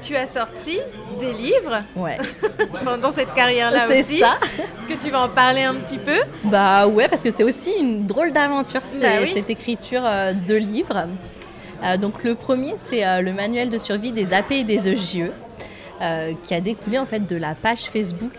tu 0.00 0.16
as 0.16 0.26
sorti 0.26 0.78
des 1.18 1.32
livres 1.32 1.82
ouais. 1.96 2.18
pendant 2.84 3.12
cette 3.12 3.34
carrière-là 3.34 3.86
aussi. 3.88 4.18
ça. 4.18 4.38
Est-ce 4.78 4.86
que 4.86 4.94
tu 4.94 5.10
vas 5.10 5.22
en 5.22 5.28
parler 5.28 5.62
un 5.62 5.74
petit 5.74 5.98
peu? 5.98 6.18
Bah 6.44 6.86
ouais, 6.86 7.08
parce 7.08 7.22
que 7.22 7.30
c'est 7.30 7.44
aussi 7.44 7.72
une 7.78 8.06
drôle 8.06 8.32
d'aventure, 8.32 8.82
bah 9.00 9.26
cette 9.32 9.50
écriture 9.50 10.02
euh, 10.04 10.32
de 10.32 10.54
livres. 10.54 11.06
Euh, 11.82 11.96
donc 11.96 12.24
le 12.24 12.34
premier, 12.34 12.74
c'est 12.76 13.06
euh, 13.06 13.20
le 13.20 13.32
manuel 13.32 13.70
de 13.70 13.78
survie 13.78 14.12
des 14.12 14.32
AP 14.32 14.52
et 14.52 14.64
des 14.64 14.88
EGE. 14.88 15.30
qui 16.44 16.54
a 16.54 16.60
découlé 16.60 16.96
en 16.98 17.06
fait 17.06 17.26
de 17.26 17.34
la 17.34 17.56
page 17.56 17.90
Facebook, 17.90 18.36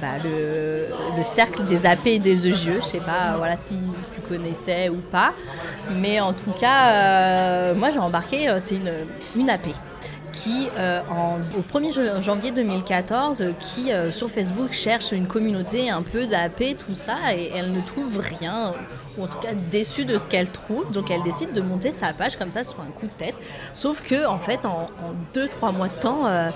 bah, 0.00 0.16
le, 0.24 0.86
cercle 1.22 1.64
des 1.66 1.84
AP 1.84 2.06
et 2.06 2.18
des 2.18 2.46
EGE. 2.46 2.80
Je 2.80 2.86
sais 2.86 3.00
pas, 3.00 3.36
voilà 3.36 3.56
si 3.56 3.78
tu 4.14 4.20
connaissais 4.22 4.88
ou 4.88 5.00
pas, 5.10 5.34
mais 6.00 6.20
en 6.20 6.32
tout 6.32 6.52
cas, 6.58 7.74
moi 7.74 7.90
j'ai 7.90 7.98
embarqué, 7.98 8.48
c'est 8.60 8.76
une, 8.76 8.92
une 9.36 9.50
AP 9.50 9.68
qui, 10.34 10.68
euh, 10.78 11.00
au 11.56 11.78
1er 11.78 12.20
janvier 12.20 12.50
2014, 12.50 13.44
qui 13.60 13.92
euh, 13.92 14.10
sur 14.10 14.30
Facebook 14.30 14.72
cherche 14.72 15.12
une 15.12 15.26
communauté 15.26 15.90
un 15.90 16.02
peu 16.02 16.26
d'AP, 16.26 16.76
tout 16.76 16.94
ça, 16.94 17.16
et 17.34 17.50
elle 17.54 17.72
ne 17.72 17.80
trouve 17.80 18.18
rien, 18.18 18.74
ou 19.16 19.24
en 19.24 19.26
tout 19.26 19.38
cas 19.38 19.52
déçue 19.70 20.04
de 20.04 20.18
ce 20.18 20.24
qu'elle 20.24 20.48
trouve, 20.48 20.90
donc 20.92 21.10
elle 21.10 21.22
décide 21.22 21.52
de 21.52 21.60
monter 21.60 21.92
sa 21.92 22.12
page 22.12 22.36
comme 22.36 22.50
ça 22.50 22.64
sur 22.64 22.80
un 22.80 22.90
coup 22.98 23.06
de 23.06 23.12
tête. 23.12 23.34
Sauf 23.72 24.02
que, 24.02 24.26
en 24.26 24.38
fait, 24.38 24.66
en 24.66 24.86
2-3 25.34 25.74
mois 25.74 25.88
de 25.88 26.00
temps, 26.00 26.26
euh, 26.26 26.50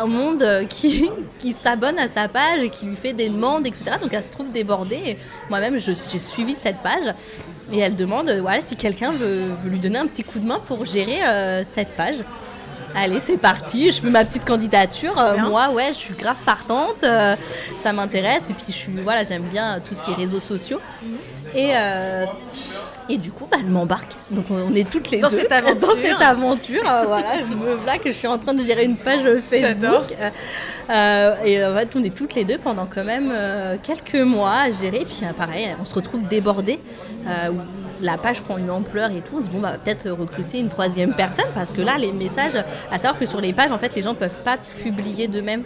un 0.00 0.06
monde 0.06 0.44
qui, 0.68 1.10
qui 1.38 1.52
s'abonne 1.52 1.98
à 1.98 2.08
sa 2.08 2.28
page 2.28 2.62
et 2.62 2.70
qui 2.70 2.86
lui 2.86 2.96
fait 2.96 3.12
des 3.12 3.28
demandes, 3.28 3.66
etc. 3.66 3.84
Donc 4.00 4.12
elle 4.12 4.24
se 4.24 4.32
trouve 4.32 4.50
débordée. 4.50 5.16
Moi-même, 5.48 5.78
j'ai 5.78 6.18
suivi 6.18 6.54
cette 6.54 6.82
page 6.82 7.14
et 7.72 7.78
elle 7.78 7.94
demande 7.94 8.30
voilà, 8.30 8.62
si 8.62 8.76
quelqu'un 8.76 9.12
veut, 9.12 9.44
lui 9.64 9.78
donner 9.78 9.98
un 9.98 10.06
petit 10.06 10.24
coup 10.24 10.38
de 10.38 10.46
main 10.46 10.58
pour 10.58 10.84
gérer 10.84 11.20
cette 11.72 11.94
page. 11.94 12.16
Allez, 12.96 13.20
c'est 13.20 13.36
parti, 13.36 13.92
je 13.92 14.00
fais 14.00 14.08
ma 14.08 14.24
petite 14.24 14.46
candidature. 14.46 15.18
Euh, 15.18 15.36
moi, 15.48 15.68
ouais, 15.70 15.88
je 15.88 15.98
suis 15.98 16.14
grave 16.14 16.36
partante, 16.46 17.04
euh, 17.04 17.36
ça 17.82 17.92
m'intéresse. 17.92 18.48
Et 18.48 18.54
puis, 18.54 18.64
je 18.68 18.72
suis, 18.72 18.92
voilà, 19.02 19.22
j'aime 19.22 19.42
bien 19.42 19.80
tout 19.80 19.94
ce 19.94 20.02
qui 20.02 20.12
est 20.12 20.14
réseaux 20.14 20.40
sociaux. 20.40 20.80
Et, 21.54 21.70
euh, 21.74 22.26
et 23.08 23.18
du 23.18 23.30
coup, 23.30 23.46
bah, 23.50 23.58
elle 23.60 23.70
m'embarque. 23.70 24.12
Donc, 24.30 24.46
on, 24.50 24.74
est 24.74 24.88
toutes 24.88 25.10
les 25.10 25.18
Dans 25.18 25.28
deux 25.28 25.36
cette 25.36 25.52
aventure. 25.52 25.80
dans 25.80 26.02
cette 26.02 26.22
aventure. 26.22 26.82
euh, 26.88 27.04
voilà, 27.06 27.38
je 27.38 27.54
me 27.54 27.98
que 27.98 28.10
je 28.10 28.16
suis 28.16 28.26
en 28.26 28.38
train 28.38 28.54
de 28.54 28.62
gérer 28.62 28.84
une 28.84 28.96
page. 28.96 29.20
Facebook. 29.48 30.14
Euh, 30.88 31.34
et 31.44 31.64
en 31.64 31.74
fait, 31.76 31.88
on 31.96 32.02
est 32.04 32.14
toutes 32.14 32.34
les 32.34 32.44
deux 32.44 32.58
pendant 32.58 32.86
quand 32.86 33.04
même 33.04 33.32
euh, 33.32 33.76
quelques 33.82 34.14
mois 34.24 34.54
à 34.54 34.70
gérer. 34.70 35.04
Puis, 35.04 35.22
pareil, 35.36 35.68
on 35.80 35.84
se 35.84 35.94
retrouve 35.94 36.26
débordés. 36.26 36.80
où 37.24 37.56
la 38.02 38.18
page 38.18 38.42
prend 38.42 38.58
une 38.58 38.70
ampleur 38.70 39.10
et 39.10 39.20
tout. 39.20 39.36
On 39.38 39.40
dit, 39.40 39.48
bon, 39.50 39.60
bah, 39.60 39.76
peut-être 39.82 40.10
recruter 40.10 40.58
une 40.58 40.68
troisième 40.68 41.14
personne 41.14 41.46
parce 41.54 41.72
que 41.72 41.80
là, 41.80 41.96
les 41.98 42.12
messages, 42.12 42.56
à 42.90 42.98
savoir 42.98 43.18
que 43.18 43.26
sur 43.26 43.40
les 43.40 43.52
pages, 43.52 43.72
en 43.72 43.78
fait, 43.78 43.94
les 43.94 44.02
gens 44.02 44.10
ne 44.10 44.18
peuvent 44.18 44.42
pas 44.44 44.58
publier 44.82 45.28
d'eux-mêmes. 45.28 45.62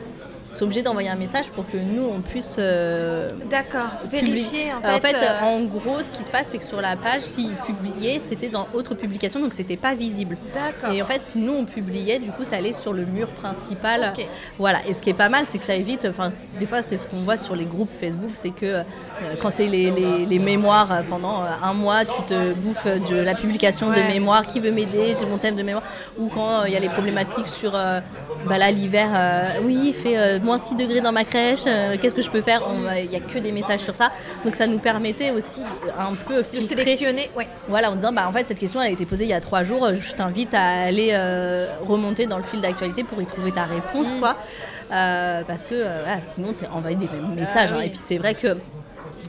Sont 0.52 0.64
obligés 0.64 0.82
d'envoyer 0.82 1.08
un 1.08 1.14
message 1.16 1.48
pour 1.50 1.64
que 1.70 1.76
nous, 1.76 2.02
on 2.04 2.20
puisse 2.20 2.56
euh, 2.58 3.28
D'accord. 3.48 3.90
Vérifier 4.10 4.72
en 4.72 4.84
euh, 4.84 4.98
fait. 4.98 5.14
euh, 5.14 5.44
en 5.44 5.60
gros, 5.60 6.02
ce 6.02 6.10
qui 6.10 6.24
se 6.24 6.30
passe, 6.30 6.48
c'est 6.50 6.58
que 6.58 6.64
sur 6.64 6.80
la 6.80 6.96
page, 6.96 7.20
s'ils 7.22 7.54
publiaient, 7.54 8.20
c'était 8.24 8.48
dans 8.48 8.66
autre 8.74 8.94
publication, 8.96 9.38
donc 9.38 9.52
c'était 9.52 9.76
pas 9.76 9.94
visible. 9.94 10.36
D'accord. 10.52 10.92
Et 10.92 11.00
en 11.02 11.06
fait, 11.06 11.20
si 11.24 11.38
nous 11.38 11.52
on 11.52 11.64
publiait, 11.66 12.18
du 12.18 12.30
coup, 12.32 12.42
ça 12.42 12.56
allait 12.56 12.72
sur 12.72 12.92
le 12.92 13.04
mur 13.04 13.28
principal. 13.28 14.12
Ok. 14.16 14.26
Voilà. 14.58 14.80
Et 14.88 14.94
ce 14.94 15.00
qui 15.00 15.10
est 15.10 15.14
pas 15.14 15.28
mal, 15.28 15.44
c'est 15.46 15.58
que 15.58 15.64
ça 15.64 15.74
évite. 15.76 16.04
Enfin, 16.10 16.30
des 16.58 16.66
fois, 16.66 16.82
c'est 16.82 16.98
ce 16.98 17.06
qu'on 17.06 17.18
voit 17.18 17.36
sur 17.36 17.54
les 17.54 17.66
groupes 17.66 17.90
Facebook, 18.00 18.30
c'est 18.32 18.50
que 18.50 18.66
euh, 18.66 18.82
quand 19.40 19.50
c'est 19.50 19.68
les, 19.68 19.92
les- 19.92 20.26
les 20.26 20.38
mémoires 20.40 21.02
pendant 21.08 21.44
un 21.62 21.72
mois, 21.74 22.04
tu 22.04 22.22
te 22.26 22.52
bouffes 22.54 22.86
de 23.08 23.16
la 23.16 23.34
publication 23.34 23.88
Ouais. 23.90 24.02
de 24.02 24.08
mémoires. 24.08 24.46
Qui 24.48 24.58
veut 24.58 24.72
m'aider 24.72 25.14
J'ai 25.20 25.26
mon 25.26 25.38
thème 25.38 25.54
de 25.54 25.62
mémoire. 25.62 25.84
Ou 26.18 26.26
quand 26.26 26.64
il 26.64 26.72
y 26.72 26.76
a 26.76 26.80
les 26.80 26.88
problématiques 26.88 27.46
sur. 27.46 27.70
bah 27.72 28.02
là, 28.58 28.72
l'hiver, 28.72 29.10
oui, 29.62 29.78
il 29.86 29.94
fait 29.94 30.39
moins 30.42 30.58
6 30.58 30.74
degrés 30.76 31.00
dans 31.00 31.12
ma 31.12 31.24
crèche, 31.24 31.60
euh, 31.66 31.96
qu'est-ce 32.00 32.14
que 32.14 32.22
je 32.22 32.30
peux 32.30 32.40
faire? 32.40 32.62
Il 33.02 33.08
n'y 33.10 33.16
a 33.16 33.20
que 33.20 33.38
des 33.38 33.52
messages 33.52 33.80
sur 33.80 33.94
ça. 33.94 34.10
Donc 34.44 34.56
ça 34.56 34.66
nous 34.66 34.78
permettait 34.78 35.30
aussi 35.30 35.60
un 35.98 36.14
peu 36.14 36.38
de 36.38 36.42
filtrer 36.42 36.76
sélectionner. 36.76 37.30
Ouais. 37.36 37.48
voilà, 37.68 37.90
en 37.90 37.94
disant, 37.94 38.12
bah, 38.12 38.26
en 38.28 38.32
fait, 38.32 38.46
cette 38.46 38.58
question, 38.58 38.80
elle 38.80 38.88
a 38.88 38.92
été 38.92 39.06
posée 39.06 39.24
il 39.24 39.30
y 39.30 39.34
a 39.34 39.40
trois 39.40 39.62
jours. 39.62 39.94
Je 39.94 40.12
t'invite 40.14 40.54
à 40.54 40.62
aller 40.62 41.10
euh, 41.12 41.68
remonter 41.82 42.26
dans 42.26 42.36
le 42.38 42.42
fil 42.44 42.60
d'actualité 42.60 43.04
pour 43.04 43.20
y 43.20 43.26
trouver 43.26 43.52
ta 43.52 43.64
réponse, 43.64 44.08
Mm. 44.10 44.20
quoi. 44.20 44.36
Euh, 44.92 45.42
parce 45.46 45.66
que 45.66 45.74
euh, 45.74 46.00
voilà, 46.04 46.20
sinon, 46.20 46.52
t'es 46.52 46.66
envahi 46.66 46.96
des 46.96 47.06
mêmes 47.06 47.34
messages. 47.34 47.70
Ah 47.72 47.76
hein. 47.76 47.80
oui. 47.80 47.86
Et 47.86 47.90
puis, 47.90 48.00
c'est 48.02 48.18
vrai 48.18 48.34
que. 48.34 48.56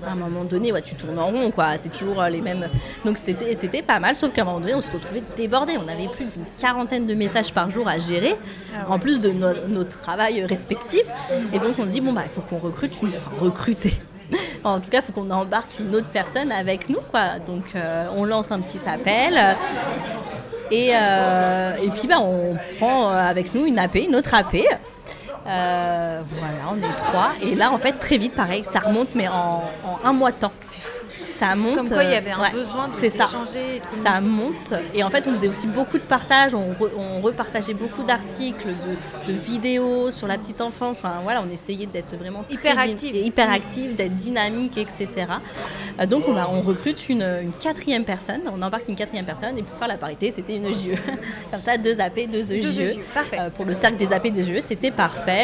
À 0.05 0.11
un 0.11 0.15
moment 0.15 0.43
donné, 0.43 0.71
ouais, 0.71 0.81
tu 0.81 0.95
tournes 0.95 1.19
en 1.19 1.27
rond, 1.27 1.51
quoi. 1.51 1.73
C'est 1.81 1.91
toujours 1.91 2.21
euh, 2.21 2.29
les 2.29 2.41
mêmes. 2.41 2.67
Donc 3.05 3.17
c'était, 3.17 3.55
c'était 3.55 3.81
pas 3.81 3.99
mal, 3.99 4.15
sauf 4.15 4.31
qu'à 4.31 4.41
un 4.41 4.45
moment 4.45 4.59
donné, 4.59 4.73
on 4.75 4.81
se 4.81 4.91
retrouvait 4.91 5.21
débordés. 5.37 5.77
On 5.77 5.87
avait 5.87 6.07
plus 6.07 6.25
d'une 6.25 6.45
quarantaine 6.59 7.05
de 7.05 7.13
messages 7.13 7.53
par 7.53 7.69
jour 7.69 7.87
à 7.87 7.97
gérer, 7.97 8.35
Ah 8.75 8.85
en 8.89 8.99
plus 8.99 9.19
de 9.19 9.29
no- 9.31 9.67
nos 9.67 9.83
travails 9.83 10.43
respectifs. 10.45 11.05
Et 11.53 11.59
donc 11.59 11.75
on 11.79 11.83
se 11.83 11.89
dit 11.89 12.01
bon 12.01 12.13
bah 12.13 12.21
il 12.25 12.29
faut 12.31 12.41
qu'on 12.41 12.57
recrute 12.59 12.95
une, 13.01 13.09
enfin, 13.09 13.31
recruter. 13.39 13.93
En 14.63 14.79
tout 14.79 14.89
cas, 14.89 14.99
il 14.99 15.03
faut 15.03 15.11
qu'on 15.11 15.29
embarque 15.31 15.79
une 15.79 15.93
autre 15.95 16.07
personne 16.13 16.51
avec 16.51 16.87
nous, 16.89 16.99
quoi. 17.11 17.39
Donc 17.45 17.75
euh, 17.75 18.05
on 18.15 18.23
lance 18.25 18.51
un 18.51 18.59
petit 18.59 18.79
appel. 18.87 19.33
et, 20.71 20.91
euh, 20.93 21.75
et 21.83 21.89
puis 21.89 22.07
bah, 22.07 22.19
on 22.21 22.55
prend 22.77 23.09
avec 23.09 23.53
nous 23.53 23.65
une 23.65 23.77
AP, 23.79 23.95
une 23.95 24.15
autre 24.15 24.33
AP. 24.33 24.57
Euh, 25.51 26.21
voilà, 26.25 26.53
on 26.71 26.77
est 26.77 26.95
trois. 26.95 27.31
Et 27.43 27.55
là, 27.55 27.71
en 27.71 27.77
fait, 27.77 27.93
très 27.93 28.17
vite, 28.17 28.33
pareil, 28.35 28.63
ça 28.63 28.79
remonte, 28.79 29.09
mais 29.15 29.27
en, 29.27 29.63
en 29.85 29.99
un 30.07 30.13
mois 30.13 30.31
de 30.31 30.37
temps. 30.37 30.51
C'est 30.61 30.81
fou. 30.81 31.05
Ça 31.33 31.55
monte. 31.55 31.75
Comme 31.75 31.89
quoi, 31.89 32.03
il 32.03 32.11
y 32.11 32.15
avait 32.15 32.31
un 32.31 32.39
ouais, 32.39 32.51
besoin 32.51 32.87
de 32.87 32.93
c'est 32.99 33.09
ça. 33.09 33.27
monte. 34.21 34.73
Et 34.93 35.03
en 35.03 35.09
fait, 35.09 35.27
on 35.27 35.31
faisait 35.31 35.47
aussi 35.47 35.67
beaucoup 35.67 35.97
de 35.97 36.03
partages. 36.03 36.53
On, 36.55 36.71
re- 36.73 36.91
on 36.97 37.19
repartageait 37.21 37.73
beaucoup 37.73 38.03
d'articles, 38.03 38.67
de, 38.67 39.31
de 39.33 39.37
vidéos 39.37 40.11
sur 40.11 40.27
la 40.27 40.37
petite 40.37 40.61
enfance. 40.61 40.97
Enfin, 40.99 41.15
voilà, 41.23 41.43
on 41.47 41.51
essayait 41.51 41.87
d'être 41.87 42.15
vraiment 42.15 42.43
très 42.43 42.53
Hyper 42.53 42.75
dyn- 42.75 42.89
active. 42.91 43.15
hyper 43.15 43.51
active, 43.51 43.95
d'être 43.95 44.15
dynamique, 44.15 44.77
etc. 44.77 45.07
Euh, 45.99 46.05
donc, 46.05 46.25
on, 46.27 46.61
recrute 46.61 47.09
une, 47.09 47.23
une 47.41 47.53
quatrième 47.53 48.03
personne. 48.05 48.41
On 48.55 48.61
embarque 48.61 48.87
une 48.87 48.95
quatrième 48.95 49.25
personne. 49.25 49.57
Et 49.57 49.63
pour 49.63 49.77
faire 49.77 49.87
la 49.87 49.97
parité, 49.97 50.31
c'était 50.31 50.57
une 50.57 50.71
JE. 50.73 50.95
Comme 51.51 51.61
ça, 51.61 51.77
deux 51.77 51.99
AP, 51.99 52.29
deux 52.31 52.51
EJE. 52.53 52.79
EJE, 52.79 52.99
parfait. 53.13 53.37
Euh, 53.39 53.49
pour 53.49 53.65
le 53.65 53.73
cercle 53.73 53.97
des 53.97 54.13
AP 54.13 54.27
des 54.31 54.43
JE, 54.43 54.61
c'était 54.61 54.91
parfait. 54.91 55.40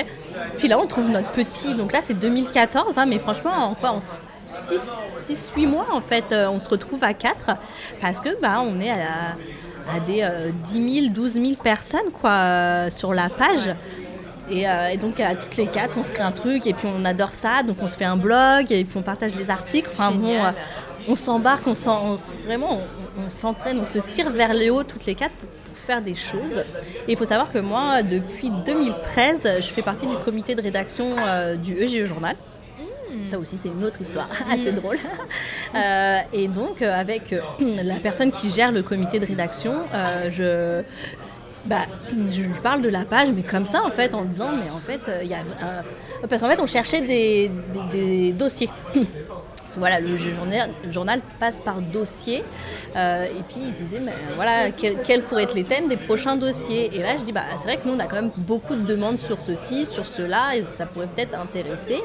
Puis 0.58 0.68
là, 0.68 0.78
on 0.80 0.88
trouve 0.88 1.10
notre 1.10 1.32
petit. 1.32 1.74
Donc 1.76 1.94
là, 1.94 2.00
c'est 2.02 2.14
2014, 2.14 2.98
hein, 2.98 3.06
mais 3.06 3.20
franchement, 3.20 3.52
en 3.52 3.74
quoi 3.74 3.92
en 3.92 4.00
6-8 4.00 5.68
mois, 5.68 5.88
en 5.94 6.02
fait, 6.02 6.32
euh, 6.32 6.48
on 6.50 6.60
se 6.60 6.70
retrouve 6.70 7.04
à 7.04 7.14
4 7.14 7.58
parce 8.02 8.22
que 8.22 8.40
bah, 8.42 8.62
on 8.62 8.80
est 8.80 8.92
à, 8.92 9.36
à 9.94 10.00
des 10.00 10.22
euh, 10.22 10.52
10 10.64 11.02
000, 11.02 11.14
12 11.14 11.34
000 11.34 11.46
personnes 11.62 12.12
quoi, 12.22 12.32
euh, 12.32 12.90
sur 12.90 13.14
la 13.14 13.30
page. 13.30 13.76
Et, 14.50 14.68
euh, 14.68 14.90
et 14.90 14.98
donc 14.98 15.20
à 15.20 15.36
toutes 15.36 15.58
les 15.58 15.68
quatre, 15.68 15.98
on 15.98 16.04
se 16.04 16.12
crée 16.12 16.24
un 16.24 16.32
truc 16.32 16.68
et 16.68 16.74
puis 16.74 16.88
on 16.88 17.04
adore 17.04 17.34
ça, 17.34 17.64
donc 17.64 17.78
on 17.82 17.88
se 17.88 17.98
fait 17.98 18.06
un 18.06 18.16
blog 18.16 18.72
et 18.72 18.86
puis 18.86 18.98
on 18.98 19.02
partage 19.02 19.34
des 19.34 19.50
articles. 19.50 19.90
Enfin 19.92 20.12
bon, 20.12 20.34
euh, 20.34 20.52
on 21.08 21.16
s'embarque, 21.16 21.68
on, 21.68 21.74
on 21.90 22.16
vraiment, 22.46 22.80
on, 23.18 23.26
on 23.26 23.30
s'entraîne, 23.30 23.78
on 23.80 23.86
se 23.86 24.00
tire 24.00 24.30
vers 24.30 24.54
les 24.54 24.70
hauts 24.70 24.84
toutes 24.84 25.06
les 25.06 25.16
quatre 25.16 25.36
faire 25.88 26.02
des 26.02 26.16
choses. 26.16 26.58
Et 27.08 27.14
il 27.14 27.18
faut 27.18 27.26
savoir 27.26 27.52
que 27.52 27.60
moi, 27.60 28.04
depuis 28.04 28.50
2013, 28.66 29.42
je 29.62 29.68
fais 29.68 29.82
partie 29.82 30.06
du 30.06 30.16
comité 30.18 30.54
de 30.54 30.62
rédaction 30.62 31.16
euh, 31.26 31.56
du 31.56 31.74
EGE 31.82 32.04
Journal. 32.06 32.36
Ça 33.28 33.40
aussi, 33.40 33.58
c'est 33.58 33.70
une 33.70 33.86
autre 33.86 34.02
histoire 34.02 34.28
assez 34.54 34.72
drôle. 34.72 34.98
Euh, 35.76 36.20
et 36.32 36.48
donc, 36.48 36.82
euh, 36.82 36.98
avec 36.98 37.34
euh, 37.34 37.42
la 37.84 38.00
personne 38.00 38.32
qui 38.32 38.50
gère 38.50 38.72
le 38.72 38.82
comité 38.84 39.20
de 39.20 39.26
rédaction, 39.26 39.74
je, 40.32 40.82
bah, 41.66 41.82
je 42.32 42.42
lui 42.42 42.54
parle 42.64 42.82
de 42.82 42.88
la 42.88 43.04
page, 43.04 43.28
mais 43.36 43.44
comme 43.44 43.66
ça, 43.66 43.84
en 43.86 43.90
fait, 43.92 44.14
en 44.14 44.24
disant, 44.24 44.52
mais 44.54 44.72
en 44.72 44.80
fait, 44.80 45.02
il 45.22 45.28
y 45.28 45.34
a 45.34 45.40
Parce 46.30 46.42
qu'en 46.42 46.50
fait, 46.50 46.62
on 46.62 46.68
cherchait 46.68 47.02
des, 47.02 47.52
des- 47.74 48.00
des 48.00 48.32
dossiers. 48.32 48.70
Voilà, 49.76 50.00
le 50.00 50.16
journal, 50.18 50.74
journal 50.90 51.22
passe 51.40 51.60
par 51.60 51.82
dossier. 51.82 52.44
euh, 52.96 53.26
et 53.26 53.44
puis 53.48 53.58
il 53.60 53.74
disait, 53.74 54.00
mais 54.00 54.14
voilà, 54.36 54.72
quels 54.72 54.98
quels 55.02 55.24
pourraient 55.24 55.44
être 55.44 55.56
les 55.56 55.66
thèmes 55.66 55.88
des 55.88 55.98
prochains 55.98 56.36
dossiers? 56.36 56.90
Et 56.96 57.00
là, 57.00 57.18
je 57.18 57.24
dis, 57.24 57.32
bah, 57.32 57.44
c'est 57.58 57.66
vrai 57.66 57.78
que 57.78 57.88
nous, 57.88 57.96
on 57.96 58.00
a 58.00 58.08
quand 58.08 58.16
même 58.16 58.32
beaucoup 58.38 58.76
de 58.76 58.86
demandes 58.86 59.20
sur 59.20 59.42
ceci, 59.42 59.86
sur 59.86 60.06
cela, 60.06 60.56
et 60.56 60.64
ça 60.64 60.86
pourrait 60.86 61.08
peut-être 61.08 61.38
intéresser. 61.38 62.02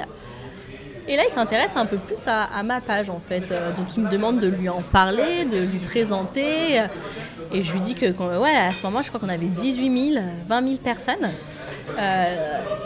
Et 1.09 1.17
là, 1.17 1.25
il 1.29 1.33
s'intéresse 1.33 1.73
un 1.75 1.87
peu 1.87 1.97
plus 1.97 2.21
à, 2.27 2.63
ma 2.63 2.81
page 2.81 3.11
en 3.11 3.19
fait. 3.19 3.51
Euh, 3.51 3.73
donc, 3.73 3.97
il 3.97 4.05
me 4.05 4.09
demande 4.09 4.39
de 4.39 4.47
lui 4.47 4.69
en 4.69 4.81
parler, 4.81 5.45
de 5.45 5.59
lui 5.59 5.79
présenter. 5.79 6.81
Et 7.53 7.63
je 7.63 7.73
lui 7.73 7.81
dis 7.81 7.95
que, 7.95 8.07
ouais, 8.39 8.57
à 8.57 8.71
ce 8.71 8.83
moment, 8.83 9.03
je 9.03 9.09
crois 9.09 9.19
qu'on 9.21 9.29
avait 9.29 9.47
18 9.47 10.13
000, 10.15 10.25
20 10.47 10.69
000 10.69 10.79
personnes. 10.79 11.31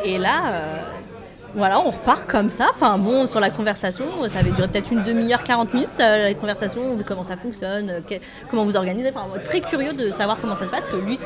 Et 0.04 0.18
là, 0.18 0.84
voilà, 1.56 1.80
on 1.80 1.90
repart 1.90 2.26
comme 2.26 2.50
ça. 2.50 2.66
Enfin, 2.74 2.98
bon, 2.98 3.26
sur 3.26 3.40
la 3.40 3.48
conversation, 3.48 4.04
ça 4.28 4.40
avait 4.40 4.50
duré 4.50 4.68
peut-être 4.68 4.92
une 4.92 5.02
demi-heure, 5.02 5.42
40 5.42 5.72
minutes, 5.72 5.88
euh, 6.00 6.28
la 6.28 6.34
conversation, 6.34 6.98
comment 7.06 7.24
ça 7.24 7.36
fonctionne, 7.38 7.88
euh, 7.88 8.18
comment 8.50 8.64
vous 8.64 8.76
organisez. 8.76 9.08
Enfin, 9.08 9.26
très 9.42 9.62
curieux 9.62 9.94
de 9.94 10.10
savoir 10.10 10.38
comment 10.38 10.54
ça 10.54 10.66
se 10.66 10.70
passe, 10.70 10.86
que 10.86 10.96
lui, 10.96 11.18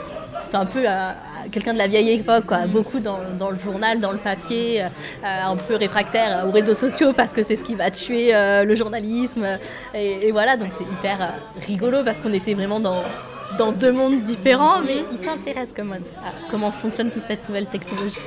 c'est 0.44 0.56
un 0.56 0.66
peu 0.66 0.84
euh, 0.86 1.10
quelqu'un 1.50 1.72
de 1.72 1.78
la 1.78 1.88
vieille 1.88 2.10
époque, 2.10 2.46
quoi. 2.46 2.68
beaucoup 2.68 3.00
dans, 3.00 3.18
le 3.18 3.58
journal, 3.58 3.98
dans 3.98 4.12
le 4.12 4.18
papier, 4.18 4.84
un 5.24 5.56
peu 5.56 5.74
réfractaire 5.74 6.46
aux 6.46 6.52
réseaux 6.52 6.74
sociaux 6.74 7.12
parce 7.12 7.32
que 7.32 7.42
c'est 7.42 7.56
ce 7.56 7.64
qui 7.64 7.74
va 7.74 7.90
tuer 7.90 8.32
le 8.32 8.74
journalisme. 8.74 9.46
Et, 9.94 10.30
voilà, 10.30 10.56
donc 10.56 10.70
c'est 10.76 10.84
hyper 10.84 11.34
rigolo 11.66 11.98
parce 12.04 12.20
qu'on 12.20 12.32
était 12.32 12.54
vraiment 12.54 12.78
dans, 12.78 13.72
deux 13.72 13.92
mondes 13.92 14.22
différents, 14.22 14.80
mais 14.80 15.04
il 15.12 15.24
s'intéresse 15.24 15.70
comment, 15.74 15.94
à 15.94 16.32
comment 16.50 16.70
fonctionne 16.70 17.10
toute 17.10 17.26
cette 17.26 17.48
nouvelle 17.48 17.66
technologie. 17.66 18.18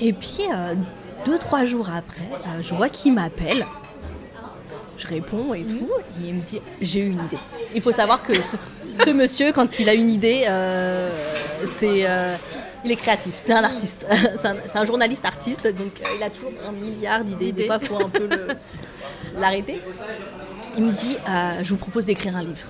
Et 0.00 0.12
puis, 0.12 0.44
deux, 1.26 1.38
trois 1.38 1.64
jours 1.64 1.90
après, 1.90 2.22
euh, 2.22 2.62
je 2.62 2.74
vois 2.74 2.88
qu'il 2.88 3.12
m'appelle. 3.12 3.66
Je 4.96 5.06
réponds 5.08 5.52
et 5.52 5.62
tout, 5.62 5.88
et 6.22 6.28
il 6.28 6.34
me 6.34 6.40
dit 6.40 6.60
j'ai 6.80 7.00
une 7.00 7.22
idée. 7.24 7.36
Il 7.74 7.82
faut 7.82 7.92
savoir 7.92 8.22
que 8.22 8.34
ce, 8.34 8.56
ce 9.04 9.10
monsieur, 9.10 9.52
quand 9.52 9.78
il 9.78 9.88
a 9.88 9.94
une 9.94 10.08
idée, 10.08 10.44
euh, 10.48 11.10
c'est, 11.66 12.06
euh, 12.06 12.34
il 12.82 12.92
est 12.92 12.96
créatif, 12.96 13.34
c'est 13.44 13.52
un 13.52 13.64
artiste, 13.64 14.06
c'est 14.36 14.46
un, 14.46 14.56
un 14.74 14.84
journaliste 14.86 15.24
artiste, 15.26 15.66
donc 15.66 16.00
il 16.16 16.22
a 16.22 16.30
toujours 16.30 16.52
un 16.66 16.72
milliard 16.72 17.24
d'idées. 17.24 17.52
Des 17.52 17.66
fois, 17.66 17.78
il 17.82 17.86
faut 17.88 18.02
un 18.02 18.08
peu 18.08 18.28
l'arrêter. 19.34 19.82
Il 20.78 20.84
me 20.84 20.92
dit 20.92 21.16
je 21.62 21.68
vous 21.68 21.76
propose 21.76 22.06
d'écrire 22.06 22.36
un 22.36 22.42
livre. 22.42 22.68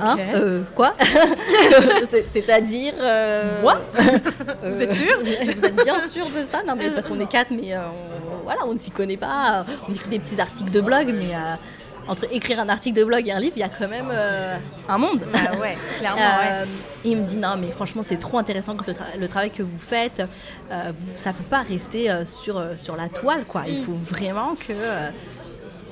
Hein 0.00 0.16
Euh, 0.34 0.62
quoi 0.74 0.94
C'est- 2.10 2.26
C'est-à-dire. 2.30 2.94
euh, 3.00 3.60
Moi 3.62 3.80
euh, 3.98 4.70
Vous 4.70 4.82
êtes 4.82 4.94
sûr 4.94 5.18
Vous 5.22 5.64
êtes 5.66 5.84
bien 5.84 6.00
sûr 6.00 6.26
de 6.26 6.42
ça 6.42 6.62
Non, 6.66 6.74
mais 6.76 6.90
parce 6.90 7.08
qu'on 7.08 7.20
est 7.20 7.28
quatre, 7.30 7.50
mais 7.50 7.76
on, 7.76 8.42
voilà, 8.44 8.60
on 8.66 8.74
ne 8.74 8.78
s'y 8.78 8.90
connaît 8.90 9.16
pas. 9.16 9.64
On 9.88 9.92
écrit 9.92 10.08
des 10.10 10.18
petits 10.18 10.40
articles 10.40 10.70
de 10.70 10.80
blog, 10.80 11.12
mais, 11.16 11.30
entre 12.08 12.24
écrire 12.32 12.58
un 12.58 12.68
article 12.68 12.98
de 12.98 13.04
blog 13.04 13.28
et 13.28 13.32
un 13.32 13.38
livre, 13.38 13.52
il 13.56 13.60
y 13.60 13.64
a 13.64 13.68
quand 13.68 13.86
même 13.88 14.08
euh, 14.10 14.56
un 14.88 14.98
monde. 14.98 15.22
Ah 15.34 15.56
ouais, 15.58 15.76
clairement. 15.98 16.20
Euh, 16.20 16.64
Il 17.04 17.16
me 17.18 17.22
dit 17.24 17.36
non, 17.36 17.54
mais 17.60 17.70
franchement, 17.70 18.02
c'est 18.02 18.16
trop 18.18 18.38
intéressant 18.38 18.76
que 18.76 18.84
le, 18.88 18.92
tra- 18.92 19.16
le 19.18 19.28
travail 19.28 19.50
que 19.52 19.62
vous 19.62 19.78
faites, 19.78 20.20
euh, 20.72 20.90
vous- 20.98 21.16
ça 21.16 21.32
peut 21.32 21.44
pas 21.48 21.62
rester 21.62 22.10
sur, 22.24 22.60
sur 22.76 22.96
la 22.96 23.08
toile, 23.08 23.44
quoi. 23.46 23.62
Il 23.68 23.84
faut 23.84 23.96
vraiment 24.10 24.54
que 24.56 24.72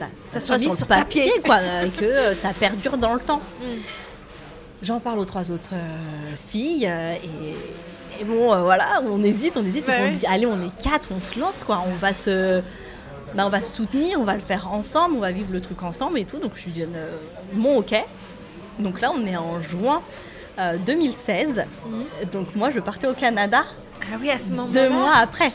euh, 0.03 0.09
ça, 0.17 0.33
ça 0.35 0.41
soit 0.41 0.41
soit 0.41 0.59
mis 0.59 0.65
sur, 0.65 0.77
sur 0.77 0.87
le 0.87 0.89
papier, 0.89 1.27
papier. 1.27 1.43
quoi, 1.45 1.57
euh, 1.57 1.89
que 1.89 2.05
euh, 2.05 2.35
ça 2.35 2.51
perdure 2.53 2.99
dans 2.99 3.15
le 3.15 3.21
temps. 3.21 3.43
Mm. 3.61 3.65
J'en 4.83 5.01
parle 5.01 5.19
aux 5.19 5.25
trois 5.25 5.51
autres 5.51 5.75
euh, 5.75 6.35
filles 6.49 6.87
et, 6.87 8.21
et 8.21 8.25
bon, 8.25 8.57
voilà, 8.63 9.03
on 9.05 9.23
hésite, 9.23 9.57
on 9.57 9.65
hésite, 9.65 9.87
Ouais, 9.89 9.95
puis 10.09 10.17
on 10.17 10.19
dit 10.19 10.27
allez, 10.27 10.47
on 10.47 10.61
est 10.65 10.83
quatre, 10.83 11.09
on 11.15 11.21
se 11.21 11.39
lance, 11.39 11.65
quoi. 11.65 11.83
On 11.87 11.95
va 11.95 12.15
se 12.15 12.63
bah, 13.35 13.47
on 13.47 13.49
va 13.49 13.63
se 13.63 13.75
soutenir, 13.75 14.19
on 14.21 14.25
va 14.25 14.35
le 14.35 14.41
faire 14.41 14.73
ensemble, 14.73 15.15
on 15.17 15.21
va 15.21 15.31
vivre 15.31 15.53
le 15.53 15.61
truc 15.61 15.83
ensemble 15.83 16.19
et 16.19 16.25
tout. 16.25 16.39
Donc 16.39 16.53
je 16.57 16.69
lui 16.69 16.83
euh, 16.83 17.13
mon 17.55 17.79
ok. 17.79 17.95
Donc 18.79 19.01
là, 19.01 19.13
on 19.15 19.25
est 19.25 19.37
en 19.37 19.61
juin 19.61 20.03
euh, 20.59 20.77
2016. 20.79 21.65
Donc 22.33 22.55
moi, 22.57 22.71
je 22.71 22.81
partais 22.81 23.07
au 23.07 23.13
Canada 23.15 23.65
Ah 24.03 24.17
oui, 24.21 24.31
à 24.31 24.39
ce 24.39 24.51
moment-là. 24.53 24.89
deux 24.89 24.89
mois 24.93 25.15
après 25.17 25.53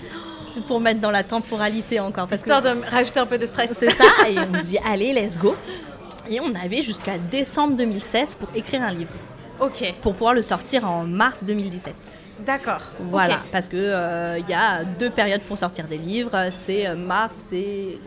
pour 0.61 0.79
mettre 0.79 0.99
dans 1.01 1.11
la 1.11 1.23
temporalité 1.23 1.99
encore. 1.99 2.27
Parce 2.27 2.41
que 2.41 2.49
Histoire 2.49 2.61
de 2.61 2.79
rajouter 2.89 3.19
un 3.19 3.25
peu 3.25 3.37
de 3.37 3.45
stress. 3.45 3.73
c'est 3.77 3.91
ça. 3.91 4.03
Et 4.29 4.37
on 4.39 4.57
se 4.57 4.63
dit 4.65 4.77
allez, 4.89 5.13
let's 5.13 5.37
go. 5.37 5.55
Et 6.29 6.39
on 6.39 6.53
avait 6.55 6.81
jusqu'à 6.81 7.17
décembre 7.17 7.75
2016 7.75 8.35
pour 8.35 8.49
écrire 8.55 8.81
un 8.81 8.91
livre, 8.91 9.11
Ok, 9.59 9.93
pour 10.01 10.13
pouvoir 10.13 10.33
le 10.33 10.41
sortir 10.41 10.89
en 10.89 11.03
mars 11.03 11.43
2017. 11.43 11.93
d'accord. 12.45 12.81
Voilà, 12.99 13.41
parce 13.51 13.69
que 13.69 13.77
euh, 13.77 14.37
il 14.39 14.49
y 14.49 14.53
a 14.53 14.83
deux 14.83 15.09
périodes 15.11 15.41
pour 15.41 15.57
sortir 15.57 15.85
des 15.85 15.97
livres, 15.99 16.49
c'est 16.65 16.87
euh, 16.87 16.95
mars 16.95 17.35
et 17.51 17.99